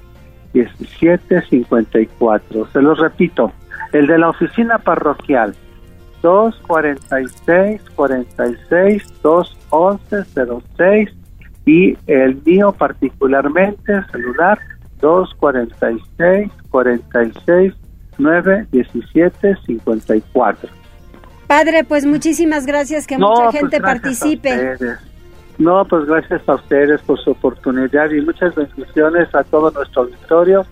17 0.54 1.42
54. 1.50 2.68
Se 2.72 2.82
los 2.82 3.00
repito, 3.00 3.52
el 3.92 4.08
de 4.08 4.18
la 4.18 4.30
oficina 4.30 4.78
parroquial 4.78 5.56
246 6.22 7.82
46 7.96 9.22
211 9.22 10.24
06 10.78 11.10
y 11.66 11.98
el 12.08 12.42
mío 12.44 12.72
particularmente 12.72 14.04
celular 14.12 14.60
246 15.02 16.52
46 16.70 17.74
9 18.18 18.68
17 18.72 19.56
54. 19.66 20.70
Padre, 21.48 21.84
pues 21.84 22.06
muchísimas 22.06 22.66
gracias, 22.66 23.06
que 23.06 23.18
mucha 23.18 23.44
pues 23.44 23.56
gente 23.60 23.82
participe. 23.82 24.78
No, 25.58 25.86
pues 25.86 26.06
gracias 26.06 26.48
a 26.48 26.56
ustedes 26.56 27.02
por 27.02 27.20
su 27.20 27.32
oportunidad 27.32 28.10
y 28.12 28.22
muchas 28.22 28.56
bendiciones 28.56 29.34
a 29.36 29.44
todo 29.44 29.72
nuestro 29.72 30.04
auditorio. 30.04 30.66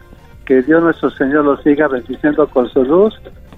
Que 0.46 0.62
Dios 0.63 0.84
nuestro 0.84 1.12
Señor 1.12 1.46
los 1.46 1.62
siga 1.62 1.88
bendiciendo 1.88 2.48
con 2.48 2.67
su 2.70 2.84
luz 2.84 3.13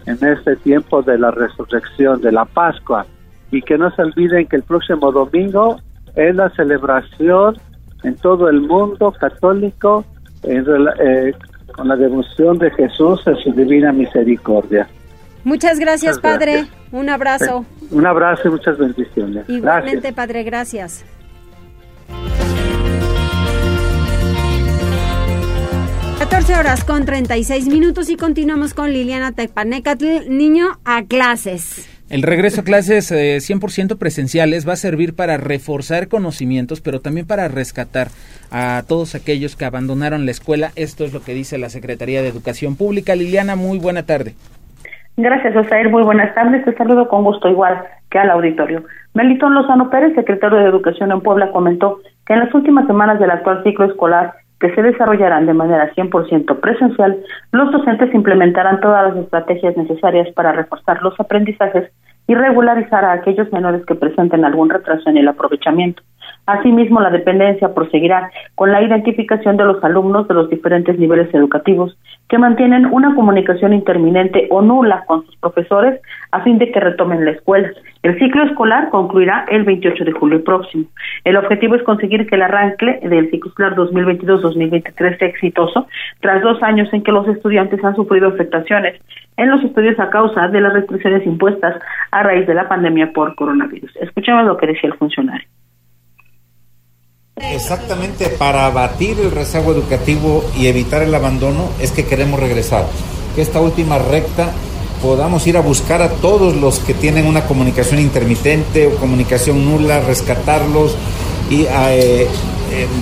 en 0.05 0.17
este 0.27 0.55
tiempo 0.57 1.01
de 1.01 1.17
la 1.17 1.31
resurrección, 1.31 2.21
de 2.21 2.31
la 2.31 2.45
Pascua. 2.45 3.05
Y 3.51 3.61
que 3.61 3.77
no 3.77 3.89
se 3.91 4.01
olviden 4.01 4.47
que 4.47 4.57
el 4.57 4.63
próximo 4.63 5.11
domingo 5.11 5.77
es 6.15 6.35
la 6.35 6.49
celebración 6.49 7.57
en 8.03 8.15
todo 8.15 8.49
el 8.49 8.61
mundo 8.61 9.11
católico 9.11 10.05
eh, 10.43 11.33
con 11.73 11.87
la 11.87 11.95
devoción 11.95 12.57
de 12.57 12.69
Jesús 12.71 13.25
en 13.25 13.37
su 13.37 13.51
divina 13.53 13.91
misericordia. 13.93 14.87
Muchas 15.43 15.79
gracias, 15.79 16.19
Padre. 16.19 16.67
Un 16.91 17.09
abrazo. 17.09 17.65
Un 17.91 18.05
abrazo 18.05 18.47
y 18.47 18.51
muchas 18.51 18.77
bendiciones. 18.77 19.47
Igualmente, 19.49 20.13
Padre, 20.13 20.43
gracias. 20.43 21.05
horas 26.49 26.83
con 26.83 27.05
36 27.05 27.67
minutos 27.67 28.09
y 28.09 28.17
continuamos 28.17 28.73
con 28.73 28.91
Liliana 28.91 29.31
Tepanecatl, 29.31 30.27
niño 30.27 30.77
a 30.83 31.05
clases. 31.05 31.87
El 32.09 32.21
regreso 32.21 32.61
a 32.61 32.63
clases 32.65 33.11
100% 33.11 33.91
eh, 33.91 33.95
presenciales 33.95 34.67
va 34.67 34.73
a 34.73 34.77
servir 34.77 35.13
para 35.13 35.37
reforzar 35.37 36.09
conocimientos, 36.09 36.81
pero 36.81 36.99
también 36.99 37.25
para 37.25 37.47
rescatar 37.47 38.09
a 38.51 38.83
todos 38.87 39.15
aquellos 39.15 39.55
que 39.55 39.63
abandonaron 39.63 40.25
la 40.25 40.31
escuela. 40.31 40.73
Esto 40.75 41.05
es 41.05 41.13
lo 41.13 41.23
que 41.23 41.33
dice 41.33 41.57
la 41.57 41.69
Secretaría 41.69 42.21
de 42.21 42.27
Educación 42.27 42.75
Pública. 42.75 43.15
Liliana, 43.15 43.55
muy 43.55 43.79
buena 43.79 44.05
tarde. 44.05 44.35
Gracias, 45.15 45.55
Osair. 45.55 45.89
Muy 45.89 46.03
buenas 46.03 46.33
tardes. 46.33 46.65
Te 46.65 46.75
saludo 46.75 47.07
con 47.07 47.23
gusto 47.23 47.47
igual 47.47 47.83
que 48.09 48.17
al 48.17 48.31
auditorio. 48.31 48.83
Melitón 49.13 49.53
Lozano 49.53 49.89
Pérez, 49.89 50.15
secretario 50.15 50.57
de 50.57 50.65
Educación 50.65 51.11
en 51.11 51.21
Puebla, 51.21 51.51
comentó 51.51 51.99
que 52.25 52.33
en 52.33 52.39
las 52.39 52.53
últimas 52.53 52.87
semanas 52.87 53.19
del 53.19 53.29
actual 53.29 53.63
ciclo 53.63 53.85
escolar 53.85 54.33
que 54.59 54.73
se 54.73 54.81
desarrollarán 54.81 55.45
de 55.45 55.53
manera 55.53 55.91
100% 55.93 56.59
presencial, 56.61 57.17
los 57.51 57.71
docentes 57.71 58.13
implementarán 58.13 58.79
todas 58.79 59.09
las 59.09 59.23
estrategias 59.23 59.75
necesarias 59.75 60.33
para 60.33 60.53
reforzar 60.53 61.03
los 61.03 61.19
aprendizajes 61.19 61.91
y 62.27 62.33
regularizar 62.33 63.03
a 63.03 63.11
aquellos 63.11 63.51
menores 63.51 63.85
que 63.85 63.95
presenten 63.95 64.45
algún 64.45 64.69
retraso 64.69 65.09
en 65.09 65.17
el 65.17 65.27
aprovechamiento. 65.27 66.01
Asimismo, 66.45 66.99
la 66.99 67.09
dependencia 67.09 67.73
proseguirá 67.73 68.29
con 68.55 68.71
la 68.71 68.81
identificación 68.81 69.55
de 69.55 69.63
los 69.63 69.83
alumnos 69.83 70.27
de 70.27 70.33
los 70.33 70.49
diferentes 70.49 70.99
niveles 70.99 71.33
educativos 71.33 71.97
que 72.27 72.37
mantienen 72.37 72.85
una 72.87 73.15
comunicación 73.15 73.73
interminente 73.73 74.47
o 74.49 74.61
nula 74.61 75.03
con 75.05 75.25
sus 75.25 75.35
profesores 75.37 76.01
a 76.31 76.41
fin 76.41 76.57
de 76.57 76.71
que 76.71 76.79
retomen 76.79 77.23
la 77.23 77.31
escuela. 77.31 77.71
El 78.01 78.19
ciclo 78.19 78.43
escolar 78.43 78.89
concluirá 78.89 79.45
el 79.49 79.63
28 79.63 80.03
de 80.03 80.11
julio 80.11 80.43
próximo. 80.43 80.85
El 81.23 81.37
objetivo 81.37 81.75
es 81.75 81.83
conseguir 81.83 82.27
que 82.27 82.35
el 82.35 82.41
arranque 82.41 82.99
del 83.03 83.29
ciclo 83.29 83.49
escolar 83.49 83.75
2022-2023 83.75 85.19
sea 85.19 85.27
exitoso 85.27 85.87
tras 86.19 86.41
dos 86.41 86.61
años 86.61 86.91
en 86.91 87.03
que 87.03 87.11
los 87.11 87.27
estudiantes 87.27 87.83
han 87.83 87.95
sufrido 87.95 88.27
afectaciones 88.27 88.99
en 89.37 89.49
los 89.49 89.63
estudios 89.63 89.99
a 89.99 90.09
causa 90.09 90.47
de 90.49 90.61
las 90.61 90.73
restricciones 90.73 91.25
impuestas 91.25 91.81
a 92.11 92.23
raíz 92.23 92.45
de 92.47 92.53
la 92.53 92.67
pandemia 92.67 93.11
por 93.13 93.35
coronavirus. 93.35 93.95
Escuchemos 93.97 94.45
lo 94.45 94.57
que 94.57 94.67
decía 94.67 94.89
el 94.89 94.97
funcionario. 94.97 95.47
Exactamente 97.35 98.29
para 98.29 98.67
abatir 98.67 99.19
el 99.19 99.31
rezago 99.31 99.71
educativo 99.71 100.45
y 100.55 100.67
evitar 100.67 101.01
el 101.01 101.15
abandono 101.15 101.69
es 101.79 101.91
que 101.91 102.05
queremos 102.05 102.39
regresar. 102.39 102.85
Que 103.35 103.41
esta 103.41 103.59
última 103.59 103.97
recta 103.97 104.51
podamos 105.01 105.47
ir 105.47 105.57
a 105.57 105.61
buscar 105.61 106.03
a 106.03 106.09
todos 106.09 106.55
los 106.55 106.77
que 106.79 106.93
tienen 106.93 107.25
una 107.25 107.45
comunicación 107.45 107.99
intermitente 107.99 108.85
o 108.85 108.95
comunicación 108.97 109.65
nula, 109.65 109.99
rescatarlos 110.01 110.95
y 111.49 111.63
eh, 111.63 111.67
eh, 111.69 112.27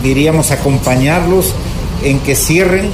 diríamos 0.01 0.51
acompañarlos 0.51 1.53
en 2.01 2.19
que 2.19 2.35
cierren 2.35 2.89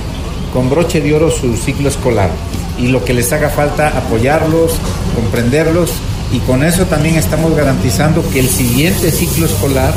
con 0.54 0.72
broche 0.72 1.02
de 1.02 1.14
oro 1.14 1.30
su 1.30 1.56
ciclo 1.56 1.88
escolar 1.90 2.32
y 2.80 2.88
lo 2.88 3.06
que 3.06 3.14
les 3.14 3.32
haga 3.32 3.50
falta 3.50 3.90
apoyarlos, 3.90 4.74
comprenderlos 5.16 5.92
y 6.34 6.40
con 6.40 6.64
eso 6.64 6.86
también 6.86 7.16
estamos 7.16 7.56
garantizando 7.56 8.28
que 8.32 8.40
el 8.40 8.50
siguiente 8.50 9.12
ciclo 9.12 9.46
escolar 9.46 9.94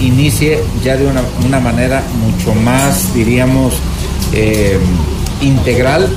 inicie 0.00 0.62
ya 0.82 0.96
de 0.96 1.06
una, 1.06 1.60
manera 1.60 2.02
mucho 2.20 2.54
más, 2.54 3.14
diríamos, 3.14 3.74
eh, 4.32 4.78
integral 5.40 6.08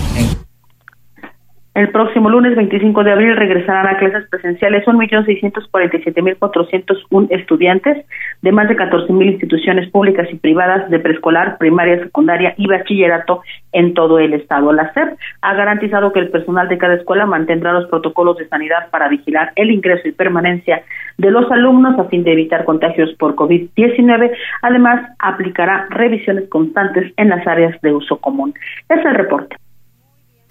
el 1.79 1.89
próximo 1.91 2.29
lunes 2.29 2.57
25 2.57 3.05
de 3.05 3.13
abril 3.13 3.37
regresarán 3.37 3.87
a 3.87 3.97
clases 3.97 4.27
presenciales 4.29 4.85
1.647.401 4.85 7.27
estudiantes 7.29 8.05
de 8.41 8.51
más 8.51 8.67
de 8.67 8.75
14.000 8.75 9.31
instituciones 9.31 9.89
públicas 9.89 10.27
y 10.29 10.35
privadas 10.35 10.89
de 10.89 10.99
preescolar, 10.99 11.57
primaria, 11.57 12.03
secundaria 12.03 12.53
y 12.57 12.67
bachillerato 12.67 13.43
en 13.71 13.93
todo 13.93 14.19
el 14.19 14.33
estado. 14.33 14.73
La 14.73 14.91
SEP 14.93 15.17
ha 15.41 15.53
garantizado 15.53 16.11
que 16.11 16.19
el 16.19 16.31
personal 16.31 16.67
de 16.67 16.77
cada 16.77 16.95
escuela 16.95 17.25
mantendrá 17.25 17.71
los 17.71 17.89
protocolos 17.89 18.35
de 18.37 18.49
sanidad 18.49 18.89
para 18.91 19.07
vigilar 19.07 19.53
el 19.55 19.71
ingreso 19.71 20.09
y 20.09 20.11
permanencia 20.11 20.83
de 21.17 21.31
los 21.31 21.49
alumnos 21.49 21.97
a 21.97 22.09
fin 22.09 22.25
de 22.25 22.33
evitar 22.33 22.65
contagios 22.65 23.13
por 23.13 23.35
COVID-19. 23.35 24.31
Además, 24.63 25.13
aplicará 25.17 25.87
revisiones 25.89 26.49
constantes 26.49 27.13
en 27.15 27.29
las 27.29 27.47
áreas 27.47 27.79
de 27.81 27.93
uso 27.93 28.17
común. 28.17 28.53
Es 28.89 29.05
el 29.05 29.15
reporte. 29.15 29.55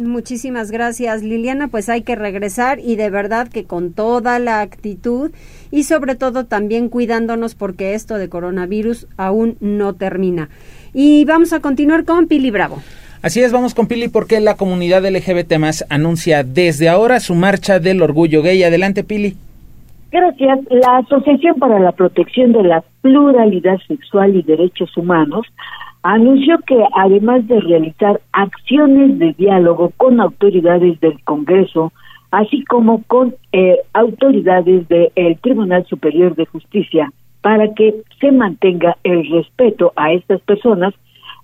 Muchísimas 0.05 0.71
gracias 0.71 1.25
Liliana, 1.25 1.67
pues 1.67 1.89
hay 1.89 2.03
que 2.03 2.15
regresar 2.15 2.79
y 2.79 2.95
de 2.95 3.11
verdad 3.11 3.49
que 3.49 3.65
con 3.65 3.93
toda 3.93 4.39
la 4.39 4.61
actitud 4.61 5.33
y 5.73 5.83
sobre 5.83 6.15
todo 6.15 6.47
también 6.47 6.89
cuidándonos 6.89 7.57
porque 7.57 7.95
esto 7.95 8.17
de 8.17 8.29
coronavirus 8.29 9.09
aún 9.17 9.57
no 9.59 9.95
termina. 9.95 10.51
Y 10.95 11.25
vamos 11.25 11.53
a 11.53 11.59
continuar 11.59 12.05
con 12.05 12.29
Pili 12.29 12.53
Bravo. 12.53 12.79
Así 13.23 13.41
es, 13.41 13.51
vamos 13.51 13.75
con 13.75 13.89
Pili 13.89 14.07
porque 14.07 14.39
la 14.39 14.55
comunidad 14.57 15.05
LGBT 15.05 15.59
más 15.59 15.85
anuncia 15.91 16.45
desde 16.45 16.89
ahora 16.89 17.19
su 17.19 17.35
marcha 17.35 17.81
del 17.81 18.01
orgullo 18.01 18.41
gay. 18.41 18.63
Adelante, 18.63 19.03
Pili. 19.03 19.35
Gracias. 20.13 20.61
La 20.71 20.99
Asociación 20.99 21.57
para 21.57 21.81
la 21.81 21.91
Protección 21.91 22.53
de 22.53 22.63
la 22.63 22.85
Pluralidad 23.01 23.79
Sexual 23.89 24.37
y 24.37 24.43
Derechos 24.43 24.97
Humanos 24.97 25.45
anunció 26.09 26.59
que 26.67 26.83
además 26.95 27.47
de 27.49 27.61
realizar 27.61 28.19
acciones 28.33 29.19
de 29.19 29.35
diálogo 29.35 29.93
con 29.99 30.23
autoridades 30.23 30.99
del 31.01 31.23
Congreso, 31.25 31.93
así 32.31 32.65
como 32.65 33.03
con 33.03 33.35
eh, 33.53 33.77
autoridades 33.93 34.89
del 34.89 35.39
Tribunal 35.43 35.85
Superior 35.85 36.35
de 36.35 36.47
Justicia, 36.47 37.13
para 37.43 37.75
que 37.75 37.95
se 38.21 38.33
mantenga 38.33 38.97
el 39.05 39.29
respeto 39.29 39.93
a 39.97 40.15
estas 40.15 40.41
personas, 40.41 40.95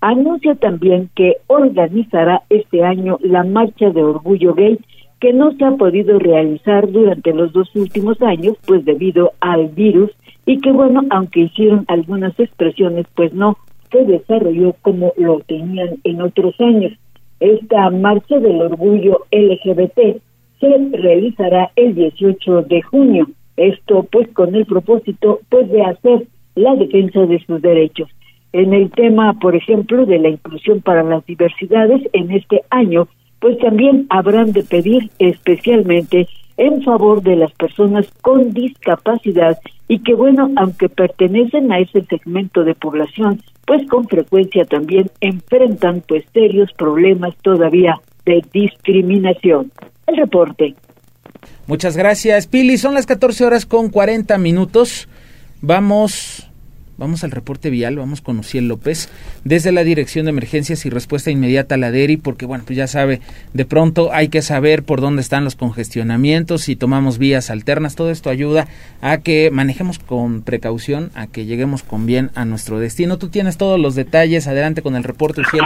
anuncia 0.01 0.55
también 0.55 1.11
que 1.15 1.35
organizará 1.45 2.41
este 2.49 2.83
año 2.83 3.19
la 3.21 3.43
Marcha 3.43 3.91
de 3.91 4.03
Orgullo 4.03 4.55
Gay, 4.55 4.79
que 5.19 5.31
no 5.31 5.51
se 5.51 5.63
ha 5.63 5.71
podido 5.73 6.17
realizar 6.17 6.91
durante 6.91 7.33
los 7.33 7.53
dos 7.53 7.69
últimos 7.75 8.19
años, 8.23 8.57
pues 8.65 8.83
debido 8.83 9.33
al 9.41 9.67
virus, 9.67 10.09
y 10.47 10.59
que 10.59 10.71
bueno, 10.71 11.03
aunque 11.11 11.41
hicieron 11.41 11.85
algunas 11.87 12.39
expresiones, 12.39 13.05
pues 13.13 13.31
no 13.31 13.57
se 13.95 14.05
desarrolló 14.05 14.75
como 14.81 15.13
lo 15.17 15.39
tenían 15.41 15.97
en 16.03 16.21
otros 16.21 16.59
años. 16.59 16.93
Esta 17.39 17.89
Marcha 17.89 18.39
del 18.39 18.61
Orgullo 18.61 19.25
LGBT 19.31 20.21
se 20.59 20.97
realizará 20.97 21.71
el 21.75 21.95
18 21.95 22.63
de 22.63 22.81
junio. 22.81 23.27
Esto 23.55 24.05
pues 24.11 24.27
con 24.29 24.53
el 24.55 24.65
propósito 24.65 25.39
pues 25.49 25.69
de 25.69 25.81
hacer 25.83 26.27
la 26.55 26.75
defensa 26.75 27.25
de 27.25 27.39
sus 27.45 27.61
derechos. 27.61 28.09
En 28.51 28.73
el 28.73 28.89
tema, 28.91 29.33
por 29.39 29.55
ejemplo, 29.55 30.05
de 30.05 30.19
la 30.19 30.29
inclusión 30.29 30.81
para 30.81 31.03
las 31.03 31.25
diversidades 31.25 32.01
en 32.13 32.31
este 32.31 32.63
año, 32.69 33.07
pues 33.39 33.57
también 33.59 34.07
habrán 34.09 34.53
de 34.53 34.63
pedir 34.63 35.09
especialmente 35.19 36.27
en 36.57 36.83
favor 36.83 37.21
de 37.21 37.35
las 37.35 37.51
personas 37.53 38.07
con 38.21 38.53
discapacidad 38.53 39.57
y 39.87 39.99
que 39.99 40.13
bueno, 40.13 40.49
aunque 40.55 40.89
pertenecen 40.89 41.71
a 41.71 41.79
ese 41.79 42.03
segmento 42.05 42.63
de 42.63 42.75
población, 42.75 43.41
pues 43.65 43.87
con 43.87 44.07
frecuencia 44.07 44.65
también 44.65 45.09
enfrentan 45.21 46.03
pues 46.07 46.23
serios 46.33 46.71
problemas 46.73 47.35
todavía 47.41 47.99
de 48.25 48.43
discriminación. 48.51 49.71
El 50.07 50.17
reporte. 50.17 50.75
Muchas 51.67 51.97
gracias, 51.97 52.47
Pili. 52.47 52.77
Son 52.77 52.93
las 52.93 53.05
14 53.05 53.45
horas 53.45 53.65
con 53.65 53.89
40 53.89 54.37
minutos. 54.37 55.07
Vamos 55.61 56.49
Vamos 56.97 57.25
al 57.25 57.31
reporte 57.31 57.69
vial, 57.69 57.97
vamos 57.97 58.21
con 58.21 58.39
Uciel 58.39 58.69
López, 58.69 59.09
desde 59.43 59.73
la 59.73 59.83
Dirección 59.83 60.25
de 60.25 60.29
Emergencias 60.29 60.85
y 60.85 60.89
Respuesta 60.89 61.29
Inmediata 61.29 61.75
a 61.75 61.77
la 61.77 61.91
DERI, 61.91 62.15
porque 62.15 62.45
bueno, 62.45 62.63
pues 62.65 62.77
ya 62.77 62.87
sabe, 62.87 63.19
de 63.53 63.65
pronto 63.65 64.13
hay 64.13 64.29
que 64.29 64.41
saber 64.41 64.83
por 64.83 65.01
dónde 65.01 65.21
están 65.21 65.43
los 65.43 65.55
congestionamientos, 65.55 66.61
si 66.61 66.77
tomamos 66.77 67.17
vías 67.17 67.49
alternas, 67.49 67.95
todo 67.95 68.11
esto 68.11 68.29
ayuda 68.29 68.67
a 69.01 69.17
que 69.17 69.51
manejemos 69.51 69.99
con 69.99 70.41
precaución, 70.41 71.11
a 71.15 71.27
que 71.27 71.45
lleguemos 71.45 71.83
con 71.83 72.05
bien 72.05 72.31
a 72.33 72.45
nuestro 72.45 72.79
destino. 72.79 73.17
Tú 73.17 73.27
tienes 73.27 73.57
todos 73.57 73.77
los 73.77 73.95
detalles, 73.95 74.47
adelante 74.47 74.81
con 74.81 74.95
el 74.95 75.03
reporte, 75.03 75.41
Uciel. 75.41 75.65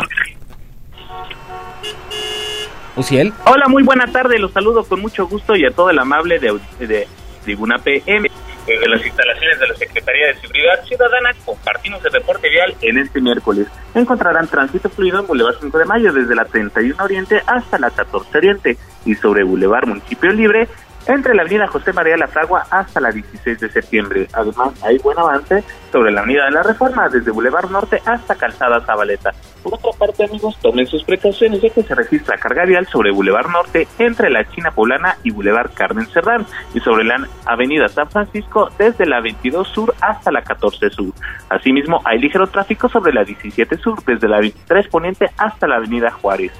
Uciel. 2.95 3.34
Hola, 3.45 3.67
muy 3.67 3.84
buena 3.84 4.07
tarde, 4.07 4.39
los 4.39 4.51
saludo 4.51 4.84
con 4.84 4.99
mucho 4.99 5.27
gusto 5.27 5.55
y 5.55 5.63
a 5.63 5.69
todo 5.69 5.91
el 5.91 5.99
amable 5.99 6.39
de, 6.39 6.59
de 6.80 7.07
Tribuna 7.43 7.77
PM 7.77 8.30
en 8.74 8.91
las 8.91 9.05
instalaciones 9.05 9.59
de 9.59 9.67
la 9.67 9.76
Secretaría 9.76 10.28
de 10.28 10.36
Seguridad 10.36 10.84
Ciudadana 10.86 11.30
compartimos 11.45 12.03
el 12.05 12.11
reporte 12.11 12.49
vial 12.49 12.76
en 12.82 12.97
este 12.97 13.22
miércoles. 13.22 13.67
Encontrarán 13.95 14.47
tránsito 14.47 14.89
fluido 14.89 15.20
en 15.20 15.28
Boulevard 15.28 15.55
5 15.59 15.78
de 15.78 15.86
Mayo 15.86 16.13
desde 16.13 16.36
la 16.36 16.45
31 16.45 17.03
Oriente 17.03 17.41
hasta 17.45 17.80
la 17.80 17.89
14 17.89 18.38
Oriente 18.38 18.78
y 19.05 19.15
sobre 19.15 19.43
Boulevard 19.43 19.88
Municipio 19.88 20.32
Libre 20.32 20.67
entre 21.08 21.34
la 21.34 21.41
avenida 21.41 21.68
José 21.68 21.93
María 21.93 22.18
La 22.18 22.30
hasta 22.70 23.00
la 23.00 23.12
16 23.12 23.60
de 23.60 23.70
septiembre. 23.70 24.28
Además, 24.34 24.74
hay 24.84 24.97
buen 25.00 25.18
avance 25.18 25.64
sobre 25.91 26.12
la 26.12 26.22
avenida 26.22 26.45
de 26.45 26.52
la 26.52 26.64
Reforma, 26.64 27.10
desde 27.10 27.32
Boulevard 27.32 27.70
Norte 27.70 28.02
hasta 28.06 28.36
Calzada 28.36 28.82
Zabaleta. 28.82 29.32
Por 29.64 29.74
otra 29.74 29.91
parte, 29.97 30.24
amigos, 30.24 30.58
tomen 30.62 30.88
sus 30.88 31.04
precauciones 31.04 31.62
ya 31.62 31.70
que 31.70 31.84
se 31.84 31.95
registra 31.95 32.38
carga 32.38 32.66
vial 32.66 32.88
sobre 32.88 33.12
Boulevard 33.12 33.50
Norte 33.50 33.88
entre 33.97 34.30
la 34.30 34.50
China 34.50 34.72
Poblana 34.72 35.18
y 35.24 35.32
Boulevard 35.32 35.72
Carmen 35.74 36.08
Cerdán 36.08 36.45
y 36.74 36.80
sobre 36.80 37.04
la 37.04 37.28
avenida 37.45 37.89
San 37.89 38.10
Francisco 38.10 38.70
desde 38.78 39.06
la 39.06 39.20
22 39.22 39.68
Sur 39.68 39.93
hasta 40.02 40.32
la 40.32 40.41
14 40.43 40.89
Sur. 40.89 41.14
Asimismo, 41.50 42.02
hay 42.06 42.20
ligero 42.20 42.47
tráfico 42.47 42.88
sobre 42.88 43.14
la 43.14 43.24
17 43.24 43.78
Sur 43.78 44.04
desde 44.06 44.28
la 44.28 44.39
23 44.39 44.88
Poniente 44.88 45.30
hasta 45.38 45.68
la 45.68 45.76
avenida 45.76 46.12
Juárez. 46.12 46.52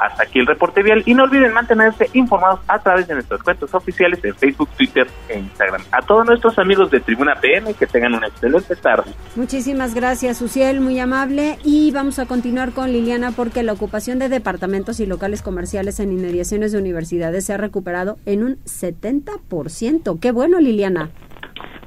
Hasta 0.00 0.22
aquí 0.22 0.38
el 0.38 0.46
reporte 0.46 0.82
vial 0.82 1.02
y 1.04 1.14
no 1.14 1.24
olviden 1.24 1.52
mantenerse 1.52 2.08
informados 2.14 2.60
a 2.68 2.78
través 2.78 3.06
de 3.06 3.14
nuestros 3.14 3.42
cuentos 3.42 3.74
oficiales 3.74 4.24
en 4.24 4.34
Facebook, 4.34 4.68
Twitter 4.76 5.06
e 5.28 5.38
Instagram. 5.38 5.82
A 5.92 6.00
todos 6.02 6.26
nuestros 6.26 6.58
amigos 6.58 6.90
de 6.90 7.00
Tribuna 7.00 7.34
PM 7.40 7.74
que 7.74 7.86
tengan 7.86 8.14
una 8.14 8.28
excelente 8.28 8.76
tarde. 8.76 9.10
Muchísimas 9.36 9.94
gracias, 9.94 10.40
Uciel, 10.40 10.80
muy 10.80 10.98
amable. 10.98 11.56
Y 11.64 11.92
vamos 11.92 12.18
a 12.18 12.26
continuar 12.26 12.72
con 12.72 12.92
Liliana 12.92 13.32
porque 13.32 13.62
la 13.62 13.72
ocupación 13.72 14.18
de 14.18 14.28
departamentos 14.28 15.00
y 15.00 15.06
locales 15.06 15.42
comerciales 15.42 16.00
en 16.00 16.12
inmediaciones 16.12 16.72
de 16.72 16.78
universidades 16.78 17.44
se 17.44 17.52
ha 17.52 17.58
recuperado 17.58 18.16
en 18.24 18.42
un 18.42 18.56
70%. 18.64 20.18
Qué 20.20 20.32
bueno, 20.32 20.60
Liliana. 20.60 21.10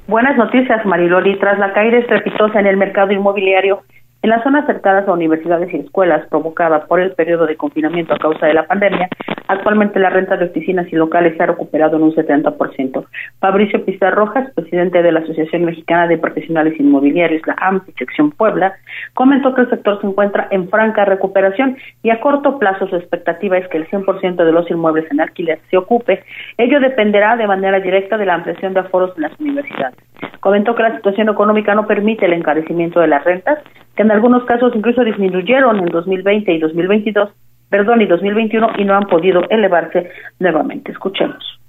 Buenas 0.06 0.36
noticias, 0.36 0.84
Mariloli. 0.84 1.38
Tras 1.38 1.58
la 1.58 1.72
caída 1.72 1.98
estrepitosa 1.98 2.60
en 2.60 2.66
el 2.66 2.76
mercado 2.76 3.10
inmobiliario, 3.12 3.82
en 4.24 4.30
las 4.30 4.42
zonas 4.42 4.64
cercanas 4.64 5.06
a 5.06 5.12
universidades 5.12 5.70
y 5.74 5.76
escuelas 5.76 6.26
provocada 6.30 6.86
por 6.86 6.98
el 6.98 7.12
periodo 7.12 7.44
de 7.44 7.56
confinamiento 7.56 8.14
a 8.14 8.18
causa 8.18 8.46
de 8.46 8.54
la 8.54 8.66
pandemia, 8.66 9.10
actualmente 9.48 9.98
la 9.98 10.08
renta 10.08 10.38
de 10.38 10.46
oficinas 10.46 10.90
y 10.90 10.96
locales 10.96 11.36
se 11.36 11.42
ha 11.42 11.46
recuperado 11.46 11.98
en 11.98 12.04
un 12.04 12.14
70%. 12.14 13.04
Fabricio 13.38 13.84
Pizarro 13.84 14.24
Rojas, 14.24 14.50
presidente 14.54 15.02
de 15.02 15.12
la 15.12 15.20
Asociación 15.20 15.66
Mexicana 15.66 16.06
de 16.06 16.16
Profesionales 16.16 16.72
Inmobiliarios, 16.80 17.46
la 17.46 17.54
AMPI, 17.58 17.92
sección 17.98 18.30
Puebla, 18.30 18.72
comentó 19.12 19.54
que 19.54 19.60
el 19.60 19.68
sector 19.68 20.00
se 20.00 20.06
encuentra 20.06 20.48
en 20.50 20.70
franca 20.70 21.04
recuperación 21.04 21.76
y 22.02 22.08
a 22.08 22.18
corto 22.20 22.58
plazo 22.58 22.88
su 22.88 22.96
expectativa 22.96 23.58
es 23.58 23.68
que 23.68 23.76
el 23.76 23.86
100% 23.90 24.36
de 24.42 24.52
los 24.52 24.70
inmuebles 24.70 25.04
en 25.10 25.20
alquiler 25.20 25.58
se 25.68 25.76
ocupe. 25.76 26.24
Ello 26.56 26.80
dependerá 26.80 27.36
de 27.36 27.46
manera 27.46 27.78
directa 27.78 28.16
de 28.16 28.24
la 28.24 28.36
ampliación 28.36 28.72
de 28.72 28.80
aforos 28.80 29.12
en 29.16 29.22
las 29.24 29.38
universidades. 29.38 29.98
Comentó 30.40 30.74
que 30.74 30.82
la 30.82 30.96
situación 30.96 31.28
económica 31.28 31.74
no 31.74 31.86
permite 31.86 32.26
el 32.26 32.32
encarecimiento 32.32 33.00
de 33.00 33.08
las 33.08 33.24
rentas, 33.24 33.58
que 33.96 34.02
en 34.02 34.10
algunos 34.10 34.44
casos 34.44 34.72
incluso 34.74 35.04
disminuyeron 35.04 35.78
en 35.78 35.86
2020 35.86 36.52
y 36.52 36.58
2022, 36.58 37.30
perdón, 37.68 38.02
y 38.02 38.06
2021 38.06 38.68
y 38.78 38.84
no 38.84 38.94
han 38.94 39.04
podido 39.04 39.42
elevarse 39.50 40.10
nuevamente. 40.38 40.92
Escuchemos. 40.92 41.60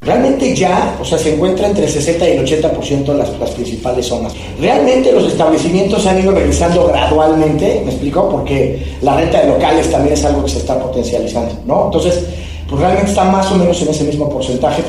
Realmente 0.00 0.54
ya, 0.54 0.96
o 1.00 1.04
sea, 1.04 1.18
se 1.18 1.34
encuentra 1.34 1.66
entre 1.66 1.84
el 1.84 1.90
60 1.90 2.28
y 2.28 2.32
el 2.36 2.46
80% 2.46 3.04
de 3.06 3.14
las, 3.14 3.38
las 3.40 3.50
principales 3.50 4.06
zonas. 4.06 4.36
Realmente 4.60 5.10
los 5.10 5.26
establecimientos 5.26 6.06
han 6.06 6.20
ido 6.20 6.32
regresando 6.32 6.86
gradualmente, 6.86 7.82
¿me 7.84 7.90
explico? 7.90 8.28
Porque 8.30 8.84
la 9.02 9.16
renta 9.16 9.40
de 9.40 9.48
locales 9.48 9.90
también 9.90 10.14
es 10.14 10.24
algo 10.24 10.44
que 10.44 10.50
se 10.50 10.58
está 10.58 10.78
potencializando, 10.78 11.54
¿no? 11.66 11.86
Entonces, 11.86 12.24
pues 12.68 12.80
realmente 12.80 13.10
está 13.10 13.24
más 13.24 13.50
o 13.50 13.56
menos 13.56 13.80
en 13.82 13.88
ese 13.88 14.04
mismo 14.04 14.28
porcentaje. 14.28 14.82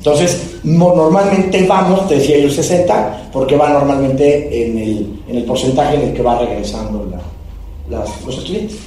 Entonces, 0.00 0.60
normalmente 0.64 1.66
vamos, 1.66 2.08
te 2.08 2.14
decía 2.14 2.38
yo, 2.38 2.46
el 2.46 2.52
60, 2.52 3.28
porque 3.30 3.54
va 3.54 3.68
normalmente 3.68 4.64
en 4.66 4.78
el, 4.78 5.22
en 5.28 5.36
el 5.36 5.44
porcentaje 5.44 5.96
en 5.96 6.08
el 6.08 6.14
que 6.14 6.22
va 6.22 6.38
regresando 6.38 7.06
los 7.90 8.38
estudiantes. 8.38 8.78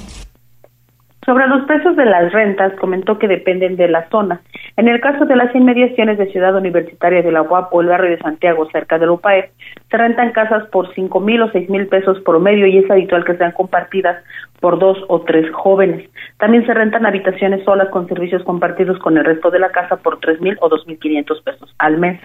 Sobre 1.24 1.46
los 1.46 1.64
precios 1.64 1.96
de 1.96 2.04
las 2.04 2.32
rentas, 2.32 2.74
comentó 2.74 3.18
que 3.18 3.28
dependen 3.28 3.76
de 3.76 3.88
la 3.88 4.06
zona. 4.10 4.40
En 4.76 4.88
el 4.88 5.00
caso 5.00 5.24
de 5.24 5.36
las 5.36 5.54
inmediaciones 5.54 6.18
de 6.18 6.30
Ciudad 6.30 6.54
Universitaria 6.54 7.22
de 7.22 7.32
la 7.32 7.42
UAP 7.42 7.72
o 7.72 7.80
el 7.80 7.86
barrio 7.86 8.10
de 8.10 8.18
Santiago, 8.18 8.68
cerca 8.70 8.98
de 8.98 9.08
UPAE, 9.08 9.50
se 9.90 9.96
rentan 9.96 10.32
casas 10.32 10.66
por 10.70 10.92
cinco 10.94 11.20
mil 11.20 11.40
o 11.40 11.50
seis 11.50 11.70
mil 11.70 11.86
pesos 11.86 12.20
promedio 12.20 12.66
y 12.66 12.78
es 12.78 12.90
habitual 12.90 13.24
que 13.24 13.36
sean 13.36 13.52
compartidas 13.52 14.22
por 14.60 14.78
dos 14.78 14.98
o 15.08 15.20
tres 15.22 15.50
jóvenes. 15.52 16.08
También 16.38 16.66
se 16.66 16.74
rentan 16.74 17.06
habitaciones 17.06 17.64
solas 17.64 17.88
con 17.90 18.08
servicios 18.08 18.42
compartidos 18.44 18.98
con 18.98 19.16
el 19.16 19.24
resto 19.24 19.50
de 19.50 19.58
la 19.58 19.70
casa 19.70 19.96
por 19.96 20.20
tres 20.20 20.40
mil 20.40 20.56
o 20.60 20.68
dos 20.68 20.86
mil 20.86 20.98
quinientos 20.98 21.40
pesos 21.42 21.74
al 21.78 21.98
mes. 21.98 22.20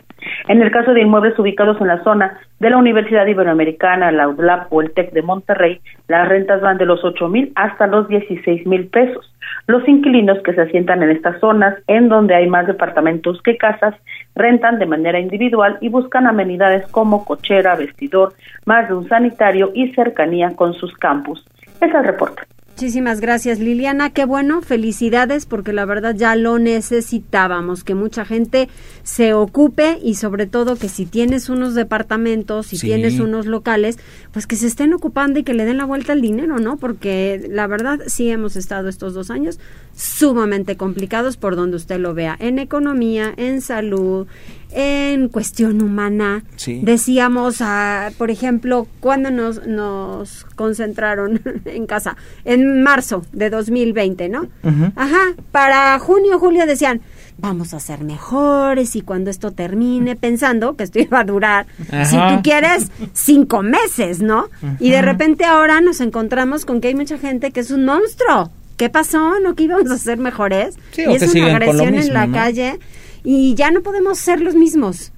En 0.48 0.62
el 0.62 0.72
caso 0.72 0.94
de 0.94 1.02
inmuebles 1.02 1.38
ubicados 1.38 1.80
en 1.80 1.88
la 1.88 2.04
zona 2.04 2.40
de 2.60 2.70
la 2.70 2.78
Universidad 2.78 3.28
Iberoamericana, 3.28 4.12
la 4.12 4.28
UDLAP 4.28 4.72
o 4.72 4.82
el 4.82 4.92
TEC 4.92 5.12
de 5.12 5.22
Monterrey, 5.22 5.80
las 6.08 6.28
rentas 6.28 6.62
van 6.62 6.78
de 6.78 6.86
los 6.86 7.04
ocho 7.04 7.28
mil 7.28 7.52
hasta 7.56 7.88
los 7.88 8.08
dieciséis 8.08 8.66
mil 8.66 8.89
pesos. 8.90 9.34
Los 9.68 9.88
inquilinos 9.88 10.40
que 10.44 10.54
se 10.54 10.62
asientan 10.62 11.04
en 11.04 11.12
estas 11.12 11.40
zonas, 11.40 11.76
en 11.88 12.10
donde 12.10 12.36
hay 12.36 12.48
más 12.48 12.68
departamentos 12.68 13.42
que 13.44 13.58
casas, 13.58 13.96
rentan 14.36 14.80
de 14.80 14.86
manera 14.86 15.20
individual 15.20 15.78
y 15.82 15.90
buscan 15.90 16.28
amenidades 16.28 16.88
como 16.88 17.24
cochera, 17.26 17.76
vestidor, 17.76 18.34
más 18.66 18.88
de 18.88 18.96
un 18.96 19.08
sanitario 19.08 19.72
y 19.74 19.92
cercanía 19.94 20.56
con 20.56 20.74
sus 20.74 20.94
campus. 20.96 21.46
Es 21.82 21.94
el 21.94 22.04
reporte. 22.04 22.44
Muchísimas 22.80 23.20
gracias 23.20 23.60
Liliana, 23.60 24.12
qué 24.12 24.24
bueno, 24.24 24.62
felicidades 24.62 25.46
porque 25.46 25.74
la 25.74 25.84
verdad 25.84 26.16
ya 26.16 26.38
lo 26.38 26.60
necesitábamos, 26.60 27.84
que 27.84 27.94
mucha 27.94 28.24
gente 28.24 28.70
se 29.10 29.34
ocupe 29.34 29.98
y 30.04 30.14
sobre 30.16 30.46
todo 30.46 30.76
que 30.76 30.88
si 30.88 31.08
tienes 31.08 31.50
unos 31.50 31.74
departamentos, 31.74 32.68
si 32.68 32.78
Sí. 32.78 32.86
tienes 32.86 33.20
unos 33.20 33.48
locales, 33.48 33.98
pues 34.32 34.46
que 34.46 34.56
se 34.56 34.68
estén 34.68 34.94
ocupando 34.94 35.40
y 35.40 35.44
que 35.44 35.56
le 35.56 35.66
den 35.66 35.78
la 35.78 35.86
vuelta 35.86 36.14
al 36.14 36.22
dinero, 36.22 36.60
¿no? 36.60 36.78
Porque 36.78 37.44
la 37.50 37.66
verdad 37.66 38.02
sí 38.06 38.30
hemos 38.30 38.56
estado 38.56 38.88
estos 38.88 39.16
dos 39.16 39.32
años 39.32 39.60
sumamente 39.96 40.78
complicados 40.78 41.38
por 41.38 41.56
donde 41.56 41.78
usted 41.78 42.00
lo 42.00 42.14
vea, 42.14 42.36
en 42.40 42.60
economía, 42.60 43.34
en 43.36 43.62
salud, 43.62 44.28
en 44.72 45.28
cuestión 45.30 45.82
humana. 45.82 46.44
Sí. 46.56 46.82
Decíamos, 46.84 47.58
ah, 47.62 48.12
por 48.18 48.30
ejemplo, 48.30 48.86
cuando 49.00 49.32
nos, 49.32 49.66
nos 49.66 50.46
concentraron 50.56 51.42
en 51.66 51.88
casa, 51.88 52.16
en 52.46 52.84
marzo 52.84 53.24
de 53.34 53.50
2020, 53.50 54.30
¿no? 54.30 54.48
Ajá, 54.96 55.34
para 55.52 55.98
junio, 55.98 56.38
julio 56.38 56.68
decían, 56.68 57.02
vamos 57.40 57.74
a 57.74 57.80
ser 57.80 58.04
mejores 58.04 58.96
y 58.96 59.02
cuando 59.02 59.30
esto 59.30 59.52
termine, 59.52 60.16
pensando 60.16 60.76
que 60.76 60.84
esto 60.84 61.00
iba 61.08 61.20
a 61.20 61.24
durar, 61.24 61.68
si 62.06 62.16
tú 62.16 62.42
quieres, 62.44 62.92
cinco 63.14 63.62
meses, 63.62 64.22
¿no? 64.22 64.50
Y 64.80 64.92
de 64.92 65.02
repente 65.02 65.46
ahora 65.46 65.82
nos 65.82 66.02
encontramos 66.02 66.66
con 66.66 66.82
que 66.82 66.90
hay 66.90 66.96
mucha 66.96 67.18
gente 67.18 67.52
que 67.52 67.62
es 67.62 67.72
un 67.72 67.86
monstruo. 67.86 68.52
¿Qué 68.78 68.90
pasó? 68.90 69.40
¿No 69.42 69.56
que 69.56 69.64
íbamos 69.64 69.92
a 69.92 69.98
ser 69.98 70.18
mejores? 70.20 70.76
Sí, 70.92 71.04
y 71.06 71.14
es 71.14 71.36
una 71.36 71.56
agresión 71.56 71.96
en 71.96 72.14
la 72.14 72.28
¿no? 72.28 72.34
calle 72.34 72.80
y 73.24 73.54
ya 73.56 73.72
no 73.72 73.82
podemos 73.82 74.18
ser 74.18 74.40
los 74.40 74.56
mismos. 74.56 75.12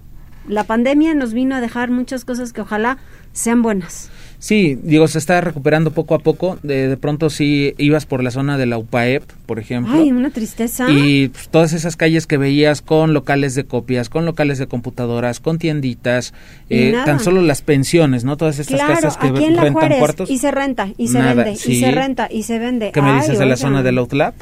La 0.48 0.64
pandemia 0.64 1.14
nos 1.14 1.34
vino 1.34 1.56
a 1.56 1.62
dejar 1.62 1.92
muchas 1.92 2.26
cosas 2.26 2.54
que 2.54 2.62
ojalá 2.62 2.98
sean 3.34 3.62
buenas. 3.62 4.10
Sí, 4.44 4.76
digo, 4.82 5.08
se 5.08 5.20
está 5.20 5.40
recuperando 5.40 5.92
poco 5.92 6.16
a 6.16 6.20
poco. 6.20 6.58
De, 6.64 6.88
de 6.88 6.98
pronto 6.98 7.30
sí 7.30 7.76
ibas 7.78 8.08
por 8.08 8.24
la 8.24 8.32
zona 8.32 8.58
de 8.58 8.66
la 8.66 8.80
UPAEP, 8.80 9.22
por 9.46 9.60
ejemplo. 9.60 9.94
Ay, 9.94 10.12
una 10.12 10.32
tristeza. 10.32 10.90
Y 10.90 11.28
pues, 11.28 11.48
todas 11.50 11.74
esas 11.74 11.96
calles 11.96 12.26
que 12.26 12.38
veías 12.38 12.82
con 12.82 13.14
locales 13.14 13.54
de 13.54 13.66
copias, 13.66 14.10
con 14.10 14.26
locales 14.26 14.58
de 14.58 14.66
computadoras, 14.66 15.40
con 15.42 15.60
tienditas, 15.60 16.34
eh, 16.72 16.96
tan 17.06 17.20
solo 17.20 17.44
las 17.44 17.62
pensiones, 17.62 18.24
¿no? 18.24 18.36
Todas 18.36 18.58
estas 18.58 18.78
Claro, 18.80 18.96
casas 18.96 19.18
que 19.18 19.28
aquí 19.28 19.44
en 19.44 19.58
la 19.58 19.62
rentan 19.62 19.74
Juárez 19.80 20.00
cuartos. 20.00 20.32
y 20.32 20.40
se 20.40 20.50
renta 20.50 20.90
y 20.98 21.08
se 21.10 21.20
Nada, 21.20 21.34
vende 21.36 21.52
y 21.64 21.80
se 21.80 21.92
renta 21.92 22.28
y 22.32 22.42
se 22.42 22.58
vende. 22.58 22.92
¿Qué 22.92 23.02
me 23.04 23.12
Ay, 23.12 23.20
dices 23.22 23.38
de 23.38 23.46
la 23.46 23.58
zona 23.58 23.84
del 23.84 24.00
Outlap? 24.00 24.34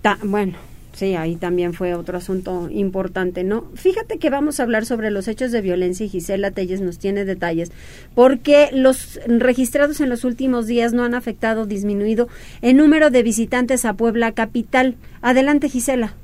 Ta- 0.00 0.18
bueno, 0.22 0.54
sí, 0.94 1.14
ahí 1.14 1.36
también 1.36 1.74
fue 1.74 1.94
otro 1.94 2.16
asunto 2.18 2.68
importante, 2.70 3.44
¿no? 3.44 3.70
Fíjate 3.74 4.18
que 4.18 4.30
vamos 4.30 4.58
a 4.58 4.62
hablar 4.62 4.86
sobre 4.86 5.10
los 5.10 5.28
hechos 5.28 5.52
de 5.52 5.60
violencia 5.60 6.06
y 6.06 6.08
Gisela 6.08 6.50
Telles 6.50 6.80
nos 6.80 6.98
tiene 6.98 7.24
detalles, 7.24 7.70
porque 8.14 8.70
los 8.72 9.20
registrados 9.26 10.00
en 10.00 10.08
los 10.08 10.24
últimos 10.24 10.66
días 10.66 10.92
no 10.92 11.04
han 11.04 11.14
afectado, 11.14 11.66
disminuido 11.66 12.28
el 12.62 12.76
número 12.76 13.10
de 13.10 13.22
visitantes 13.22 13.84
a 13.84 13.94
Puebla 13.94 14.32
capital. 14.32 14.96
Adelante, 15.20 15.68
Gisela. 15.68 16.14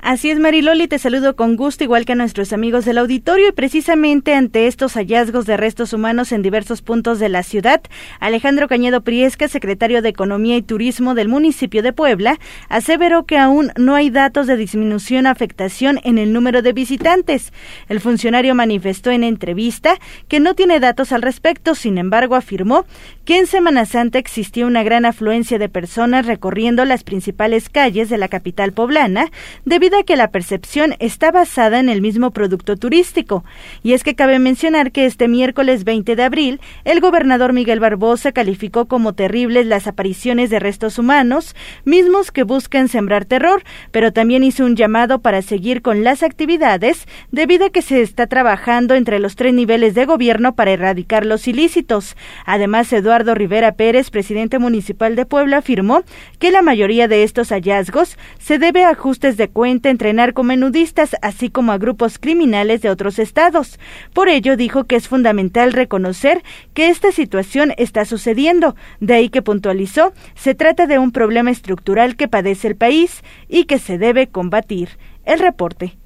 Así 0.00 0.30
es, 0.30 0.38
Mariloli, 0.38 0.86
te 0.86 1.00
saludo 1.00 1.34
con 1.34 1.56
gusto, 1.56 1.82
igual 1.82 2.04
que 2.04 2.12
a 2.12 2.14
nuestros 2.14 2.52
amigos 2.52 2.84
del 2.84 2.98
auditorio, 2.98 3.48
y 3.48 3.52
precisamente 3.52 4.32
ante 4.32 4.68
estos 4.68 4.92
hallazgos 4.94 5.44
de 5.44 5.56
restos 5.56 5.92
humanos 5.92 6.30
en 6.30 6.40
diversos 6.40 6.82
puntos 6.82 7.18
de 7.18 7.28
la 7.28 7.42
ciudad, 7.42 7.82
Alejandro 8.20 8.68
Cañedo 8.68 9.02
Priesca, 9.02 9.48
secretario 9.48 10.00
de 10.00 10.08
Economía 10.08 10.56
y 10.56 10.62
Turismo 10.62 11.14
del 11.14 11.26
municipio 11.26 11.82
de 11.82 11.92
Puebla, 11.92 12.38
aseveró 12.68 13.26
que 13.26 13.38
aún 13.38 13.72
no 13.76 13.96
hay 13.96 14.10
datos 14.10 14.46
de 14.46 14.56
disminución 14.56 15.26
o 15.26 15.30
afectación 15.30 15.98
en 16.04 16.18
el 16.18 16.32
número 16.32 16.62
de 16.62 16.72
visitantes. 16.72 17.52
El 17.88 18.00
funcionario 18.00 18.54
manifestó 18.54 19.10
en 19.10 19.24
entrevista 19.24 19.98
que 20.28 20.38
no 20.38 20.54
tiene 20.54 20.78
datos 20.78 21.10
al 21.10 21.22
respecto, 21.22 21.74
sin 21.74 21.98
embargo, 21.98 22.36
afirmó 22.36 22.86
que 23.24 23.36
en 23.36 23.48
Semana 23.48 23.84
Santa 23.84 24.20
existió 24.20 24.68
una 24.68 24.84
gran 24.84 25.04
afluencia 25.04 25.58
de 25.58 25.68
personas 25.68 26.24
recorriendo 26.24 26.84
las 26.84 27.02
principales 27.02 27.68
calles 27.68 28.08
de 28.08 28.18
la 28.18 28.28
capital 28.28 28.72
poblana, 28.72 29.26
debido 29.64 29.87
a 29.96 30.02
que 30.02 30.16
la 30.16 30.30
percepción 30.30 30.94
está 30.98 31.30
basada 31.30 31.80
en 31.80 31.88
el 31.88 32.02
mismo 32.02 32.30
producto 32.30 32.76
turístico. 32.76 33.44
Y 33.82 33.92
es 33.94 34.04
que 34.04 34.14
cabe 34.14 34.38
mencionar 34.38 34.92
que 34.92 35.06
este 35.06 35.28
miércoles 35.28 35.84
20 35.84 36.16
de 36.16 36.22
abril, 36.22 36.60
el 36.84 37.00
gobernador 37.00 37.52
Miguel 37.52 37.80
Barbosa 37.80 38.32
calificó 38.32 38.86
como 38.86 39.14
terribles 39.14 39.66
las 39.66 39.86
apariciones 39.86 40.50
de 40.50 40.58
restos 40.58 40.98
humanos, 40.98 41.56
mismos 41.84 42.30
que 42.30 42.42
buscan 42.42 42.88
sembrar 42.88 43.24
terror, 43.24 43.62
pero 43.90 44.12
también 44.12 44.44
hizo 44.44 44.64
un 44.64 44.76
llamado 44.76 45.20
para 45.20 45.42
seguir 45.42 45.82
con 45.82 46.04
las 46.04 46.22
actividades, 46.22 47.06
debido 47.30 47.66
a 47.66 47.70
que 47.70 47.82
se 47.82 48.02
está 48.02 48.26
trabajando 48.26 48.94
entre 48.94 49.18
los 49.18 49.36
tres 49.36 49.54
niveles 49.54 49.94
de 49.94 50.04
gobierno 50.04 50.54
para 50.54 50.72
erradicar 50.72 51.24
los 51.24 51.48
ilícitos. 51.48 52.16
Además, 52.44 52.92
Eduardo 52.92 53.34
Rivera 53.34 53.72
Pérez, 53.72 54.10
presidente 54.10 54.58
municipal 54.58 55.16
de 55.16 55.26
Puebla, 55.26 55.58
afirmó 55.58 56.02
que 56.38 56.50
la 56.50 56.62
mayoría 56.62 57.08
de 57.08 57.22
estos 57.22 57.48
hallazgos 57.48 58.18
se 58.38 58.58
debe 58.58 58.84
a 58.84 58.90
ajustes 58.90 59.36
de 59.36 59.48
cuenta 59.78 59.90
entre 59.90 60.12
narcomenudistas, 60.12 61.14
así 61.22 61.50
como 61.50 61.70
a 61.70 61.78
grupos 61.78 62.18
criminales 62.18 62.82
de 62.82 62.90
otros 62.90 63.20
estados. 63.20 63.78
Por 64.12 64.28
ello, 64.28 64.56
dijo 64.56 64.84
que 64.84 64.96
es 64.96 65.06
fundamental 65.06 65.72
reconocer 65.72 66.42
que 66.74 66.88
esta 66.88 67.12
situación 67.12 67.72
está 67.76 68.04
sucediendo. 68.04 68.74
De 68.98 69.14
ahí 69.14 69.28
que 69.28 69.40
puntualizó, 69.40 70.12
se 70.34 70.56
trata 70.56 70.88
de 70.88 70.98
un 70.98 71.12
problema 71.12 71.52
estructural 71.52 72.16
que 72.16 72.26
padece 72.26 72.66
el 72.66 72.74
país 72.74 73.22
y 73.48 73.66
que 73.66 73.78
se 73.78 73.98
debe 73.98 74.26
combatir. 74.26 74.88
El 75.24 75.38
reporte. 75.38 75.96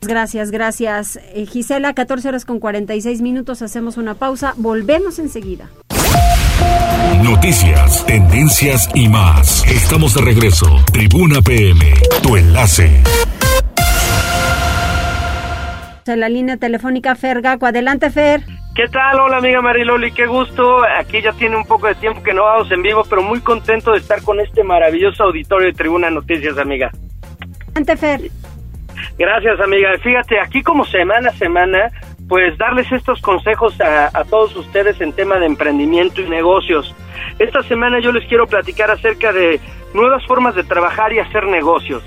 Gracias, 0.00 0.50
gracias. 0.50 1.20
Eh, 1.34 1.44
Gisela, 1.44 1.92
14 1.92 2.26
horas 2.26 2.46
con 2.46 2.58
46 2.58 3.20
minutos, 3.20 3.60
hacemos 3.60 3.98
una 3.98 4.14
pausa, 4.14 4.54
volvemos 4.56 5.18
enseguida. 5.18 5.68
Noticias, 7.22 8.04
tendencias 8.06 8.88
y 8.94 9.08
más. 9.08 9.64
Estamos 9.66 10.14
de 10.14 10.22
regreso. 10.22 10.66
Tribuna 10.92 11.40
PM, 11.42 11.92
tu 12.22 12.36
enlace. 12.36 13.02
En 16.06 16.20
la 16.20 16.28
línea 16.28 16.56
telefónica 16.56 17.14
Fergaco, 17.14 17.66
adelante 17.66 18.10
Fer. 18.10 18.42
¿Qué 18.74 18.86
tal? 18.88 19.20
Hola 19.20 19.38
amiga 19.38 19.60
Mariloli, 19.60 20.12
qué 20.12 20.26
gusto. 20.26 20.82
Aquí 20.98 21.20
ya 21.22 21.32
tiene 21.32 21.56
un 21.56 21.64
poco 21.64 21.86
de 21.86 21.94
tiempo 21.96 22.22
que 22.22 22.32
no 22.32 22.44
vamos 22.44 22.70
en 22.72 22.82
vivo, 22.82 23.04
pero 23.08 23.22
muy 23.22 23.40
contento 23.40 23.92
de 23.92 23.98
estar 23.98 24.22
con 24.22 24.40
este 24.40 24.64
maravilloso 24.64 25.24
auditorio 25.24 25.66
de 25.66 25.74
Tribuna 25.74 26.10
Noticias, 26.10 26.56
amiga. 26.56 26.90
Adelante 27.74 27.96
Fer. 27.96 28.20
Gracias, 29.18 29.60
amiga. 29.60 29.90
Fíjate, 30.02 30.40
aquí 30.40 30.62
como 30.62 30.84
semana 30.84 31.30
a 31.30 31.34
semana, 31.34 31.90
pues 32.30 32.56
darles 32.58 32.90
estos 32.92 33.20
consejos 33.22 33.74
a, 33.80 34.22
todos 34.30 34.54
ustedes 34.54 35.00
en 35.00 35.12
tema 35.12 35.40
de 35.40 35.46
emprendimiento 35.46 36.20
y 36.20 36.28
negocios. 36.28 36.94
Esta 37.40 37.60
semana 37.64 37.98
yo 37.98 38.12
les 38.12 38.24
quiero 38.28 38.46
platicar 38.46 38.88
acerca 38.88 39.32
de 39.32 39.58
nuevas 39.94 40.24
formas 40.26 40.54
de 40.54 40.62
trabajar 40.62 41.12
y 41.12 41.18
hacer 41.18 41.48
negocios. 41.48 42.04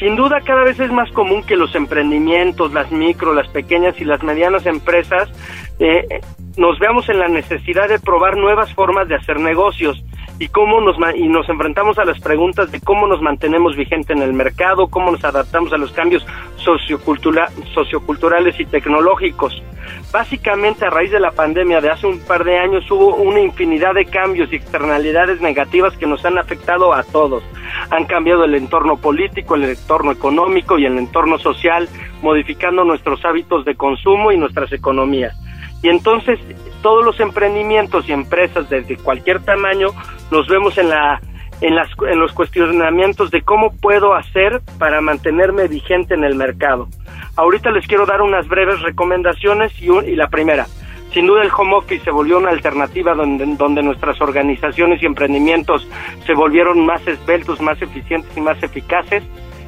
Sin 0.00 0.16
duda 0.16 0.40
cada 0.40 0.64
vez 0.64 0.80
es 0.80 0.90
más 0.90 1.08
común 1.12 1.44
que 1.44 1.54
los 1.54 1.72
emprendimientos, 1.76 2.72
las 2.72 2.90
micro, 2.90 3.32
las 3.32 3.46
pequeñas 3.46 3.94
y 4.00 4.04
las 4.04 4.24
medianas 4.24 4.66
empresas 4.66 5.30
eh, 5.78 6.20
nos 6.56 6.76
veamos 6.80 7.08
en 7.08 7.20
la 7.20 7.28
necesidad 7.28 7.88
de 7.88 8.00
probar 8.00 8.36
nuevas 8.38 8.74
formas 8.74 9.06
de 9.06 9.14
hacer 9.14 9.38
negocios 9.38 10.02
y 10.40 10.48
cómo 10.48 10.80
nos 10.80 10.96
y 11.14 11.28
nos 11.28 11.48
enfrentamos 11.50 11.98
a 11.98 12.04
las 12.06 12.18
preguntas 12.18 12.72
de 12.72 12.80
cómo 12.80 13.06
nos 13.06 13.20
mantenemos 13.20 13.76
vigente 13.76 14.14
en 14.14 14.22
el 14.22 14.32
mercado, 14.32 14.88
cómo 14.88 15.12
nos 15.12 15.22
adaptamos 15.22 15.70
a 15.74 15.76
los 15.76 15.92
cambios 15.92 16.26
sociocultura- 16.56 17.50
socioculturales 17.74 18.58
y 18.58 18.64
tecnológicos. 18.64 19.62
Básicamente 20.10 20.86
a 20.86 20.90
raíz 20.90 21.10
de 21.10 21.20
la 21.20 21.30
pandemia 21.30 21.82
de 21.82 21.90
hace 21.90 22.06
un 22.06 22.18
par 22.20 22.44
de 22.44 22.58
años 22.58 22.90
hubo 22.90 23.16
una 23.16 23.40
infinidad 23.40 23.92
de 23.92 24.06
cambios 24.06 24.50
y 24.50 24.56
externalidades 24.56 25.42
negativas 25.42 25.94
que 25.98 26.06
nos 26.06 26.24
han 26.24 26.38
afectado 26.38 26.94
a 26.94 27.02
todos. 27.02 27.44
Han 27.90 28.06
cambiado 28.06 28.44
el 28.44 28.54
entorno 28.54 28.96
político, 28.96 29.56
el 29.56 29.64
entorno 29.64 30.10
económico 30.10 30.78
y 30.78 30.86
el 30.86 30.96
entorno 30.96 31.38
social, 31.38 31.86
modificando 32.22 32.82
nuestros 32.84 33.22
hábitos 33.26 33.66
de 33.66 33.74
consumo 33.74 34.32
y 34.32 34.38
nuestras 34.38 34.72
economías. 34.72 35.36
Y 35.82 35.88
entonces 35.88 36.38
todos 36.82 37.04
los 37.04 37.18
emprendimientos 37.20 38.08
y 38.08 38.12
empresas 38.12 38.68
desde 38.68 38.96
cualquier 38.96 39.40
tamaño 39.40 39.88
nos 40.30 40.46
vemos 40.48 40.76
en 40.78 40.88
la 40.90 41.20
en, 41.62 41.74
las, 41.74 41.88
en 42.10 42.18
los 42.18 42.32
cuestionamientos 42.32 43.30
de 43.30 43.42
cómo 43.42 43.72
puedo 43.82 44.14
hacer 44.14 44.62
para 44.78 45.02
mantenerme 45.02 45.68
vigente 45.68 46.14
en 46.14 46.24
el 46.24 46.34
mercado. 46.34 46.88
Ahorita 47.36 47.70
les 47.70 47.86
quiero 47.86 48.06
dar 48.06 48.22
unas 48.22 48.48
breves 48.48 48.80
recomendaciones 48.80 49.70
y, 49.80 49.90
un- 49.90 50.08
y 50.08 50.16
la 50.16 50.28
primera, 50.28 50.66
sin 51.12 51.26
duda 51.26 51.42
el 51.42 51.50
home 51.54 51.74
office 51.74 52.02
se 52.02 52.10
volvió 52.10 52.38
una 52.38 52.48
alternativa 52.48 53.12
donde, 53.14 53.44
donde 53.58 53.82
nuestras 53.82 54.18
organizaciones 54.22 55.02
y 55.02 55.06
emprendimientos 55.06 55.86
se 56.24 56.32
volvieron 56.32 56.86
más 56.86 57.06
esbeltos, 57.06 57.60
más 57.60 57.80
eficientes 57.82 58.34
y 58.36 58.40
más 58.40 58.62
eficaces. 58.62 59.22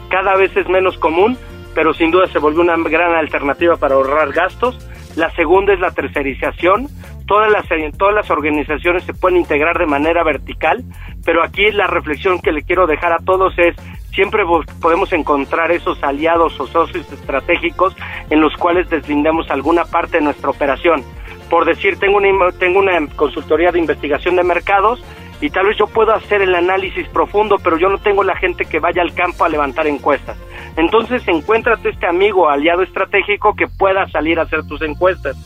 Cada 0.08 0.34
vez 0.36 0.56
es 0.56 0.66
menos 0.70 0.96
común, 0.96 1.36
pero 1.74 1.92
sin 1.92 2.10
duda 2.10 2.26
se 2.28 2.38
volvió 2.38 2.62
una 2.62 2.76
gran 2.76 3.14
alternativa 3.14 3.76
para 3.76 3.96
ahorrar 3.96 4.32
gastos. 4.32 4.78
La 5.16 5.30
segunda 5.30 5.72
es 5.74 5.80
la 5.80 5.90
tercerización. 5.90 6.88
Todas 7.26 7.50
las, 7.50 7.64
todas 7.96 8.14
las 8.14 8.30
organizaciones 8.30 9.04
se 9.04 9.14
pueden 9.14 9.38
integrar 9.38 9.78
de 9.78 9.86
manera 9.86 10.22
vertical, 10.24 10.82
pero 11.24 11.42
aquí 11.42 11.70
la 11.70 11.86
reflexión 11.86 12.40
que 12.40 12.52
le 12.52 12.62
quiero 12.62 12.86
dejar 12.86 13.12
a 13.12 13.18
todos 13.18 13.54
es, 13.58 13.76
siempre 14.12 14.42
podemos 14.80 15.12
encontrar 15.12 15.70
esos 15.70 16.02
aliados 16.02 16.58
o 16.60 16.66
socios 16.66 17.10
estratégicos 17.12 17.96
en 18.30 18.40
los 18.40 18.54
cuales 18.56 18.88
deslindemos 18.90 19.50
alguna 19.50 19.84
parte 19.84 20.18
de 20.18 20.24
nuestra 20.24 20.50
operación. 20.50 21.02
Por 21.48 21.64
decir, 21.64 21.98
tengo 21.98 22.16
una, 22.16 22.50
tengo 22.58 22.78
una 22.78 23.06
consultoría 23.14 23.70
de 23.70 23.78
investigación 23.78 24.36
de 24.36 24.42
mercados 24.42 25.02
y 25.42 25.50
tal 25.50 25.66
vez 25.66 25.76
yo 25.76 25.88
puedo 25.88 26.14
hacer 26.14 26.40
el 26.40 26.54
análisis 26.54 27.06
profundo, 27.08 27.58
pero 27.62 27.76
yo 27.76 27.88
no 27.88 27.98
tengo 27.98 28.22
la 28.22 28.36
gente 28.36 28.64
que 28.64 28.78
vaya 28.78 29.02
al 29.02 29.12
campo 29.12 29.44
a 29.44 29.48
levantar 29.48 29.88
encuestas. 29.88 30.38
Entonces, 30.76 31.26
encuéntrate 31.26 31.88
este 31.88 32.06
amigo 32.06 32.48
aliado 32.48 32.82
estratégico 32.82 33.54
que 33.56 33.66
pueda 33.66 34.08
salir 34.08 34.38
a 34.38 34.44
hacer 34.44 34.64
tus 34.68 34.80
encuestas. 34.82 35.36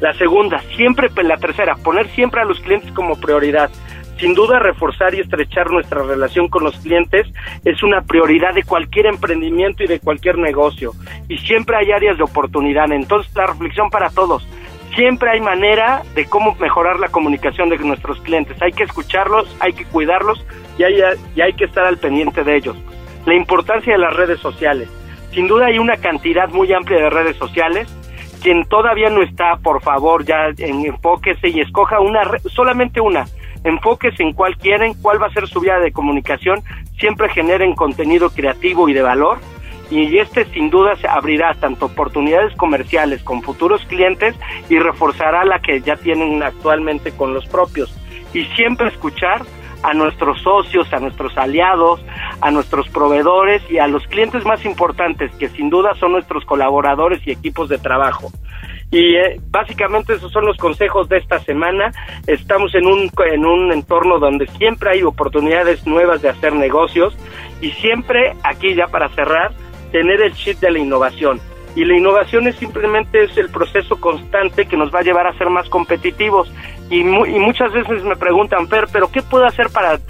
La 0.00 0.14
segunda, 0.14 0.60
siempre, 0.76 1.10
la 1.24 1.36
tercera, 1.36 1.74
poner 1.74 2.08
siempre 2.10 2.40
a 2.40 2.44
los 2.44 2.60
clientes 2.60 2.92
como 2.92 3.20
prioridad. 3.20 3.70
Sin 4.20 4.34
duda, 4.34 4.60
reforzar 4.60 5.14
y 5.14 5.20
estrechar 5.20 5.70
nuestra 5.70 6.04
relación 6.04 6.48
con 6.48 6.62
los 6.62 6.76
clientes 6.76 7.26
es 7.64 7.82
una 7.82 8.02
prioridad 8.02 8.54
de 8.54 8.62
cualquier 8.62 9.06
emprendimiento 9.06 9.82
y 9.82 9.88
de 9.88 9.98
cualquier 9.98 10.38
negocio. 10.38 10.92
Y 11.28 11.38
siempre 11.38 11.76
hay 11.76 11.90
áreas 11.90 12.18
de 12.18 12.22
oportunidad. 12.22 12.92
Entonces, 12.92 13.34
la 13.34 13.48
reflexión 13.48 13.90
para 13.90 14.10
todos. 14.10 14.46
Siempre 14.94 15.30
hay 15.30 15.40
manera 15.40 16.02
de 16.14 16.26
cómo 16.26 16.54
mejorar 16.56 16.98
la 16.98 17.08
comunicación 17.08 17.68
de 17.68 17.78
nuestros 17.78 18.20
clientes. 18.22 18.60
Hay 18.60 18.72
que 18.72 18.84
escucharlos, 18.84 19.54
hay 19.60 19.72
que 19.72 19.84
cuidarlos 19.84 20.44
y 20.78 20.82
hay, 20.84 21.52
que 21.52 21.64
estar 21.64 21.84
al 21.84 21.98
pendiente 21.98 22.42
de 22.42 22.56
ellos. 22.56 22.76
La 23.26 23.34
importancia 23.34 23.92
de 23.92 23.98
las 23.98 24.14
redes 24.14 24.40
sociales. 24.40 24.88
Sin 25.32 25.46
duda 25.46 25.66
hay 25.66 25.78
una 25.78 25.96
cantidad 25.96 26.48
muy 26.48 26.72
amplia 26.72 26.98
de 26.98 27.10
redes 27.10 27.36
sociales. 27.36 27.88
Quien 28.42 28.64
todavía 28.64 29.10
no 29.10 29.22
está, 29.22 29.56
por 29.62 29.82
favor, 29.82 30.24
ya 30.24 30.48
enfóquese 30.58 31.48
y 31.48 31.60
escoja 31.60 32.00
una, 32.00 32.22
solamente 32.48 33.00
una 33.00 33.26
enfóquese 33.64 34.22
en 34.22 34.32
cuál 34.32 34.56
quieren, 34.56 34.94
cuál 34.94 35.22
va 35.22 35.26
a 35.26 35.32
ser 35.32 35.46
su 35.46 35.60
vía 35.60 35.78
de 35.78 35.92
comunicación, 35.92 36.62
siempre 36.98 37.28
generen 37.28 37.74
contenido 37.74 38.30
creativo 38.30 38.88
y 38.88 38.94
de 38.94 39.02
valor 39.02 39.38
y 39.90 40.18
este 40.18 40.44
sin 40.46 40.70
duda 40.70 40.96
se 40.96 41.08
abrirá 41.08 41.54
tanto 41.54 41.86
oportunidades 41.86 42.54
comerciales 42.56 43.22
con 43.22 43.42
futuros 43.42 43.84
clientes 43.86 44.36
y 44.68 44.78
reforzará 44.78 45.44
la 45.44 45.58
que 45.58 45.80
ya 45.80 45.96
tienen 45.96 46.42
actualmente 46.42 47.12
con 47.12 47.34
los 47.34 47.46
propios. 47.46 47.94
Y 48.32 48.44
siempre 48.54 48.88
escuchar 48.88 49.42
a 49.82 49.94
nuestros 49.94 50.40
socios, 50.42 50.92
a 50.92 51.00
nuestros 51.00 51.36
aliados, 51.36 52.04
a 52.40 52.50
nuestros 52.50 52.88
proveedores 52.88 53.62
y 53.70 53.78
a 53.78 53.88
los 53.88 54.06
clientes 54.06 54.44
más 54.44 54.64
importantes, 54.64 55.34
que 55.36 55.48
sin 55.48 55.70
duda 55.70 55.94
son 55.94 56.12
nuestros 56.12 56.44
colaboradores 56.44 57.26
y 57.26 57.32
equipos 57.32 57.68
de 57.68 57.78
trabajo. 57.78 58.30
Y 58.92 59.14
eh, 59.16 59.40
básicamente 59.50 60.14
esos 60.14 60.32
son 60.32 60.44
los 60.46 60.56
consejos 60.56 61.08
de 61.08 61.18
esta 61.18 61.38
semana. 61.40 61.92
Estamos 62.26 62.74
en 62.74 62.86
un, 62.86 63.10
en 63.32 63.46
un 63.46 63.72
entorno 63.72 64.18
donde 64.18 64.48
siempre 64.58 64.90
hay 64.90 65.02
oportunidades 65.02 65.86
nuevas 65.86 66.22
de 66.22 66.28
hacer 66.28 66.52
negocios 66.54 67.16
y 67.60 67.70
siempre, 67.70 68.34
aquí 68.42 68.74
ya 68.74 68.88
para 68.88 69.08
cerrar, 69.10 69.52
tener 69.92 70.20
el 70.20 70.34
chip 70.34 70.58
de 70.60 70.70
la 70.70 70.78
innovación. 70.78 71.40
Y 71.76 71.84
la 71.84 71.96
innovación 71.96 72.48
es 72.48 72.56
simplemente 72.56 73.22
es 73.22 73.36
el 73.36 73.48
proceso 73.48 74.00
constante 74.00 74.66
que 74.66 74.76
nos 74.76 74.92
va 74.92 75.00
a 75.00 75.02
llevar 75.02 75.26
a 75.26 75.38
ser 75.38 75.50
más 75.50 75.68
competitivos. 75.68 76.52
Y, 76.90 77.00
y 77.00 77.04
muchas 77.04 77.72
veces 77.72 78.02
me 78.02 78.16
preguntan, 78.16 78.66
Fer, 78.68 78.86
¿pero 78.92 79.10
qué 79.10 79.22
puedo 79.22 79.46
hacer 79.46 79.70
para 79.70 80.00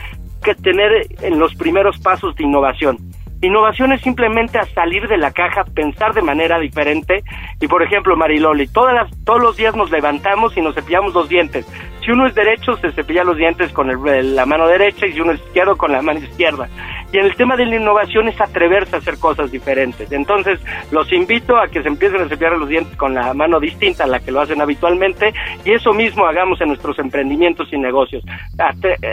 que 0.43 0.55
tener 0.55 1.07
en 1.21 1.39
los 1.39 1.55
primeros 1.55 1.99
pasos 1.99 2.35
de 2.37 2.45
innovación? 2.45 3.10
Innovación 3.43 3.93
es 3.93 4.03
simplemente 4.03 4.59
a 4.59 4.67
salir 4.67 5.09
de 5.09 5.17
la 5.17 5.31
caja, 5.31 5.65
pensar 5.65 6.13
de 6.13 6.21
manera 6.21 6.59
diferente. 6.59 7.25
Y 7.59 7.67
por 7.69 7.83
ejemplo, 7.83 8.15
Mariloli, 8.15 8.69
todas 8.69 8.95
las, 8.95 9.25
todos 9.25 9.41
los 9.41 9.57
días 9.57 9.75
nos 9.75 9.91
levantamos 9.91 10.55
y 10.59 10.61
nos 10.61 10.75
cepillamos 10.75 11.15
los 11.15 11.27
dientes. 11.29 11.67
Si 12.05 12.11
uno 12.11 12.27
es 12.27 12.35
derecho, 12.35 12.77
se 12.77 12.93
cepilla 12.93 13.25
los 13.25 13.39
dientes 13.39 13.73
con 13.73 13.89
la 13.89 14.47
mano 14.47 14.67
derecha 14.67 15.07
y 15.07 15.13
si 15.13 15.21
uno 15.21 15.33
es 15.33 15.41
izquierdo, 15.41 15.77
con 15.77 15.91
la 15.93 16.03
mano 16.03 16.19
izquierda. 16.19 16.69
Y 17.13 17.19
en 17.19 17.27
el 17.27 17.35
tema 17.35 17.57
de 17.57 17.67
la 17.67 17.77
innovación 17.77 18.29
es 18.29 18.39
atreverse 18.41 18.97
a 18.97 18.99
hacer 18.99 19.19
cosas 19.19 19.51
diferentes. 19.51 20.13
Entonces, 20.13 20.61
los 20.91 21.11
invito 21.11 21.57
a 21.59 21.69
que 21.69 21.83
se 21.83 21.89
empiecen 21.89 22.21
a 22.21 22.29
cepillar 22.29 22.59
los 22.59 22.69
dientes 22.69 22.95
con 22.97 23.15
la 23.15 23.33
mano 23.33 23.59
distinta 23.59 24.05
a 24.05 24.07
la 24.07 24.21
que 24.21 24.33
lo 24.33 24.41
hacen 24.41 24.61
habitualmente 24.61 25.33
y 25.65 25.73
eso 25.73 25.93
mismo 25.93 26.27
hagamos 26.27 26.61
en 26.61 26.69
nuestros 26.69 26.99
emprendimientos 26.99 27.73
y 27.73 27.79
negocios. 27.79 28.23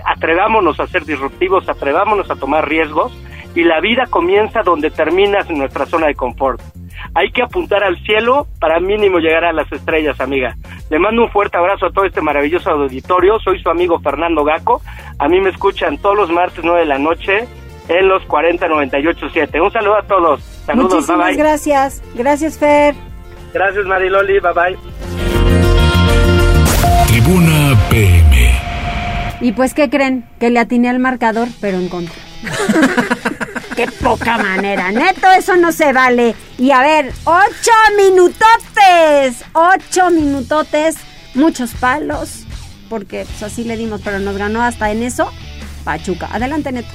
atrevámonos 0.05 0.80
a 0.80 0.88
ser 0.88 1.05
disruptivos, 1.05 1.67
atrevámonos 1.69 2.30
a 2.30 2.36
tomar 2.36 2.67
riesgos 2.67 3.17
y 3.57 3.63
la 3.63 3.79
vida 3.81 4.05
comienza 4.07 4.61
donde 4.61 4.91
terminas 4.91 5.49
en 5.49 5.57
nuestra 5.57 5.87
zona 5.87 6.05
de 6.05 6.13
confort. 6.13 6.61
Hay 7.15 7.31
que 7.31 7.41
apuntar 7.41 7.83
al 7.83 7.97
cielo 8.03 8.45
para 8.59 8.79
mínimo 8.79 9.17
llegar 9.17 9.45
a 9.45 9.51
las 9.51 9.71
estrellas, 9.71 10.21
amiga. 10.21 10.55
Le 10.91 10.99
mando 10.99 11.23
un 11.23 11.31
fuerte 11.31 11.57
abrazo 11.57 11.87
a 11.87 11.91
todo 11.91 12.05
este 12.05 12.21
maravilloso 12.21 12.69
auditorio. 12.69 13.39
Soy 13.39 13.59
su 13.59 13.67
amigo 13.71 13.99
Fernando 13.99 14.43
Gaco. 14.43 14.79
A 15.17 15.27
mí 15.27 15.41
me 15.41 15.49
escuchan 15.49 15.97
todos 15.97 16.15
los 16.15 16.29
martes 16.29 16.63
9 16.63 16.81
de 16.81 16.85
la 16.85 16.99
noche 16.99 17.47
en 17.87 18.07
los 18.07 18.23
40987. 18.27 19.59
Un 19.59 19.71
saludo 19.71 19.95
a 19.95 20.03
todos. 20.03 20.43
Saludos, 20.67 20.93
Muchísimas 20.93 21.35
gracias. 21.35 22.03
Gracias, 22.13 22.59
Fer. 22.59 22.93
Gracias, 23.55 23.85
Mariloli. 23.87 24.39
Bye 24.39 24.53
bye. 24.53 24.77
Tribuna 27.07 27.75
PM. 27.89 28.51
¿Y 29.41 29.51
pues 29.53 29.73
qué 29.73 29.89
creen? 29.89 30.25
Que 30.39 30.51
le 30.51 30.59
atiné 30.59 30.89
al 30.89 30.99
marcador, 30.99 31.47
pero 31.59 31.77
en 31.77 31.89
contra. 31.89 32.13
qué 33.78 33.88
poca 34.03 34.39
manera. 34.39 34.91
Neto, 34.91 35.28
eso 35.38 35.55
no 35.55 35.71
se 35.71 35.93
vale. 35.93 36.36
Y 36.57 36.71
a 36.71 36.82
ver, 36.82 37.13
ocho 37.25 37.71
minutotes. 37.95 39.45
Ocho 39.53 40.09
minutotes. 40.09 40.95
Muchos 41.36 41.73
palos. 41.75 42.45
Porque 42.89 43.25
pues 43.25 43.43
así 43.43 43.63
le 43.63 43.78
dimos, 43.78 44.01
pero 44.03 44.17
nos 44.19 44.36
ganó 44.36 44.63
hasta 44.63 44.91
en 44.91 45.03
eso. 45.03 45.32
Pachuca. 45.86 46.28
Adelante, 46.32 46.71
Neto. 46.71 46.89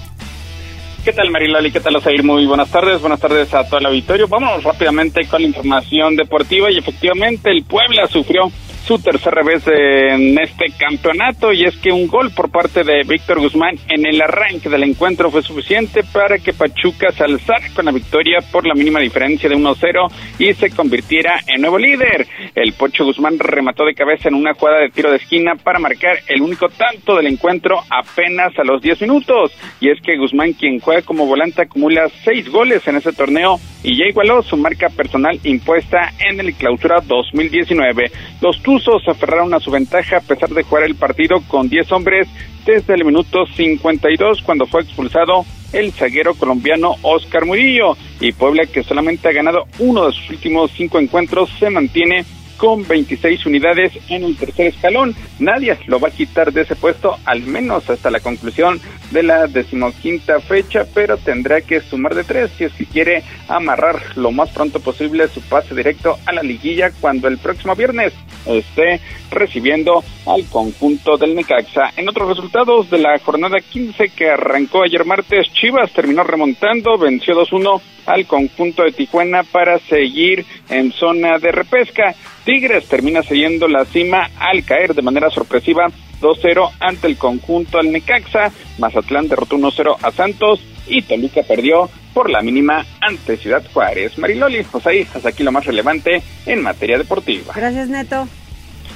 ¿Qué 1.05 1.13
tal 1.13 1.31
Mariloli? 1.31 1.73
¿Qué 1.73 1.81
tal 1.81 1.97
Osair? 1.97 2.23
Muy 2.23 2.47
buenas 2.47 2.71
tardes, 2.71 3.01
buenas 3.01 3.21
tardes 3.21 3.53
a 3.55 3.65
todo 3.65 3.79
el 3.79 3.87
auditorio. 3.87 4.29
Vámonos 4.29 4.63
rápidamente 4.63 5.27
con 5.27 5.43
la 5.43 5.49
información 5.49 6.17
deportiva 6.17 6.71
y 6.71 6.79
efectivamente 6.79 7.51
el 7.51 7.65
Puebla 7.65 8.07
sufrió 8.07 8.51
su 8.85 8.99
tercer 8.99 9.33
revés 9.33 9.63
en 9.67 10.39
este 10.41 10.67
campeonato 10.77 11.53
y 11.53 11.65
es 11.65 11.77
que 11.77 11.93
un 11.93 12.09
gol 12.09 12.33
por 12.35 12.51
parte 12.51 12.83
de 12.83 13.03
Víctor 13.07 13.41
Guzmán 13.41 13.77
en 13.89 14.07
el 14.07 14.21
arranque 14.21 14.69
del 14.69 14.83
encuentro 14.83 15.31
fue 15.31 15.43
suficiente 15.43 16.03
para 16.13 16.39
que 16.39 16.53
Pachuca 16.53 17.13
se 17.13 17.23
alzara 17.23 17.69
con 17.75 17.85
la 17.85 17.93
victoria 17.93 18.39
por 18.51 18.67
la 18.67 18.75
mínima 18.75 18.99
diferencia 18.99 19.49
de 19.49 19.57
1-0 19.57 20.11
y 20.39 20.53
se 20.55 20.71
convirtiera 20.71 21.39
en 21.47 21.61
nuevo 21.61 21.79
líder. 21.79 22.27
El 22.55 22.73
Pocho 22.73 23.05
Guzmán 23.05 23.39
remató 23.39 23.85
de 23.85 23.95
cabeza 23.95 24.29
en 24.29 24.35
una 24.35 24.55
jugada 24.55 24.81
de 24.81 24.91
tiro 24.91 25.11
de 25.11 25.19
esquina 25.19 25.55
para 25.55 25.79
marcar 25.79 26.19
el 26.27 26.43
único 26.43 26.69
tanto 26.69 27.17
del 27.17 27.29
encuentro 27.29 27.81
apenas 27.89 28.59
a 28.59 28.65
los 28.65 28.83
10 28.83 29.03
minutos 29.03 29.53
y 29.81 29.91
es 29.91 30.01
que 30.01 30.17
Guzmán 30.17 30.55
quien 30.55 30.81
juega 30.81 31.03
como 31.03 31.27
volante 31.27 31.63
acumula 31.63 32.09
6 32.25 32.51
goles 32.51 32.87
en 32.89 32.97
ese 32.97 33.13
torneo 33.13 33.61
y 33.85 33.97
ya 33.97 34.07
igualó 34.07 34.43
su 34.43 34.57
marca 34.57 34.89
personal 34.89 35.39
impuesta 35.45 36.13
en 36.19 36.41
el 36.41 36.55
clausura 36.55 37.01
2019. 37.01 38.11
Los 38.41 38.59
se 38.81 39.11
aferraron 39.11 39.53
a 39.55 39.61
su 39.61 39.71
ventaja 39.71 40.19
a 40.19 40.21
pesar 40.21 40.51
de 40.51 40.63
jugar 40.63 40.85
el 40.85 40.95
partido 40.95 41.43
con 41.49 41.69
10 41.69 41.93
hombres 41.93 42.29
desde 42.65 42.95
el 42.95 43.05
minuto 43.05 43.45
52 43.47 44.43
cuando 44.43 44.67
fue 44.67 44.83
expulsado 44.83 45.45
el 45.73 45.93
zaguero 45.93 46.35
colombiano 46.35 46.97
Oscar 47.03 47.45
Murillo. 47.45 47.97
Y 48.21 48.33
Puebla 48.33 48.67
que 48.67 48.83
solamente 48.83 49.29
ha 49.29 49.33
ganado 49.33 49.67
uno 49.79 50.07
de 50.07 50.13
sus 50.13 50.31
últimos 50.31 50.71
cinco 50.73 50.99
encuentros 50.99 51.51
se 51.59 51.71
mantiene 51.71 52.25
con 52.63 52.87
26 52.87 53.45
unidades 53.47 53.93
en 54.09 54.23
el 54.23 54.37
tercer 54.37 54.69
escalón. 54.69 55.17
Nadie 55.41 55.77
lo 55.89 55.99
va 55.99 56.07
a 56.07 56.13
quitar 56.13 56.53
de 56.53 56.61
ese 56.61 56.77
puesto, 56.77 57.19
al 57.25 57.43
menos 57.43 57.91
hasta 57.91 58.09
la 58.09 58.21
conclusión 58.21 58.81
de 59.11 59.25
la 59.25 59.49
decimoquinta 59.49 60.39
fecha, 60.39 60.87
pero 60.95 61.17
tendrá 61.17 61.61
que 61.63 61.81
sumar 61.81 62.15
de 62.15 62.23
tres 62.23 62.53
si 62.57 62.63
es 62.63 62.73
que 62.75 62.87
quiere 62.87 63.25
amarrar 63.49 64.17
lo 64.17 64.31
más 64.31 64.51
pronto 64.51 64.79
posible 64.79 65.27
su 65.27 65.41
pase 65.41 65.75
directo 65.75 66.19
a 66.25 66.33
la 66.33 66.45
liguilla 66.45 66.93
cuando 67.01 67.27
el 67.27 67.39
próximo 67.39 67.75
viernes 67.75 68.13
esté 68.47 69.01
recibiendo 69.33 70.05
al 70.27 70.45
conjunto 70.47 71.17
del 71.17 71.35
Necaxa. 71.35 71.91
En 71.97 72.09
otros 72.09 72.29
resultados 72.29 72.89
de 72.91 72.99
la 72.99 73.19
jornada 73.19 73.59
15 73.59 74.11
que 74.11 74.31
arrancó 74.31 74.85
ayer 74.85 75.05
martes, 75.05 75.53
Chivas 75.53 75.93
terminó 75.93 76.23
remontando, 76.23 76.97
venció 76.97 77.35
2-1 77.35 77.81
al 78.07 78.27
conjunto 78.27 78.83
de 78.83 78.93
Tijuana 78.93 79.43
para 79.43 79.79
seguir 79.81 80.45
en 80.69 80.93
zona 80.93 81.39
de 81.39 81.53
repesca. 81.53 82.15
Tigres 82.45 82.87
termina 82.89 83.23
siguiendo 83.23 83.69
la 83.69 83.85
cima 83.85 84.29
al 84.39 84.65
caer 84.65 84.95
de 84.95 85.03
manera 85.03 85.31
sorpresiva 85.31 85.89
2-0 86.21 86.71
ante 86.81 87.07
el 87.07 87.17
conjunto 87.17 87.79
al 87.79 87.93
Necaxa. 87.93 88.53
Mazatlán 88.79 89.29
derrotó 89.29 89.57
1-0 89.57 89.97
a 90.03 90.11
Santos 90.11 90.61
y 90.87 91.03
Toluca 91.03 91.43
perdió 91.43 91.89
por 92.13 92.31
la 92.31 92.43
mínima 92.43 92.85
ante 93.01 93.37
Ciudad 93.37 93.63
Juárez. 93.73 94.19
Mariloli, 94.19 94.63
pues 94.65 94.87
ahí, 94.87 95.07
hasta 95.15 95.29
aquí 95.29 95.43
lo 95.43 95.53
más 95.53 95.65
relevante 95.65 96.23
en 96.47 96.63
materia 96.63 96.99
deportiva. 96.99 97.55
Gracias, 97.55 97.89
Neto. 97.89 98.29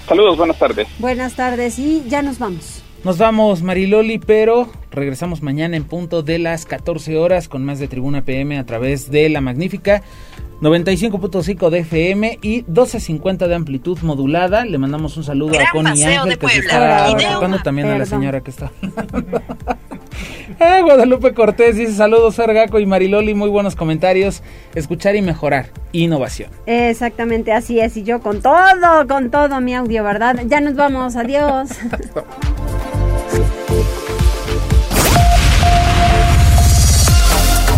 Saludos, 0.07 0.37
buenas 0.37 0.59
tardes. 0.59 0.87
Buenas 0.99 1.35
tardes 1.35 1.79
y 1.79 2.05
ya 2.07 2.23
nos 2.23 2.39
vamos. 2.39 2.86
Nos 3.07 3.19
vamos, 3.19 3.63
Mariloli, 3.63 4.19
pero 4.19 4.69
regresamos 4.91 5.41
mañana 5.41 5.77
en 5.77 5.85
punto 5.85 6.25
de 6.25 6.41
las 6.41 6.67
14 6.67 7.17
horas 7.17 7.47
con 7.47 7.65
más 7.65 7.79
de 7.79 7.87
Tribuna 7.87 8.25
PM 8.25 8.59
a 8.59 8.67
través 8.67 9.13
de 9.13 9.29
la 9.29 9.41
magnífica 9.41 10.03
95.5 10.61 11.71
de 11.71 11.79
FM 11.79 12.41
y 12.43 12.65
12.50 12.65 13.47
de 13.47 13.55
amplitud 13.55 13.97
modulada. 14.03 14.65
Le 14.65 14.77
mandamos 14.79 15.17
un 15.17 15.23
saludo 15.23 15.57
a 15.57 15.71
Connie 15.71 16.03
Ángel 16.03 16.37
que 16.37 16.49
se 16.49 16.59
está 16.59 17.63
también 17.63 17.87
a 17.87 17.97
la 17.97 18.07
señora 18.07 18.41
que 18.41 18.51
está. 18.51 18.73
eh, 20.59 20.81
Guadalupe 20.83 21.33
Cortés 21.33 21.77
dice 21.77 21.93
saludos 21.93 22.35
Sergaco 22.35 22.81
y 22.81 22.87
Mariloli, 22.87 23.35
muy 23.35 23.51
buenos 23.51 23.77
comentarios. 23.77 24.43
Escuchar 24.75 25.15
y 25.15 25.23
mejorar. 25.23 25.67
Innovación. 25.93 26.51
Exactamente, 26.67 27.53
así 27.53 27.79
es. 27.79 27.97
Y 27.97 28.03
yo 28.03 28.19
con 28.19 28.43
todo, 28.43 29.07
con 29.07 29.31
todo 29.31 29.61
mi 29.61 29.77
audio, 29.77 30.03
¿verdad? 30.03 30.43
Ya 30.49 30.61
nos 30.61 30.75
vamos, 30.75 31.15
adiós. 31.15 31.69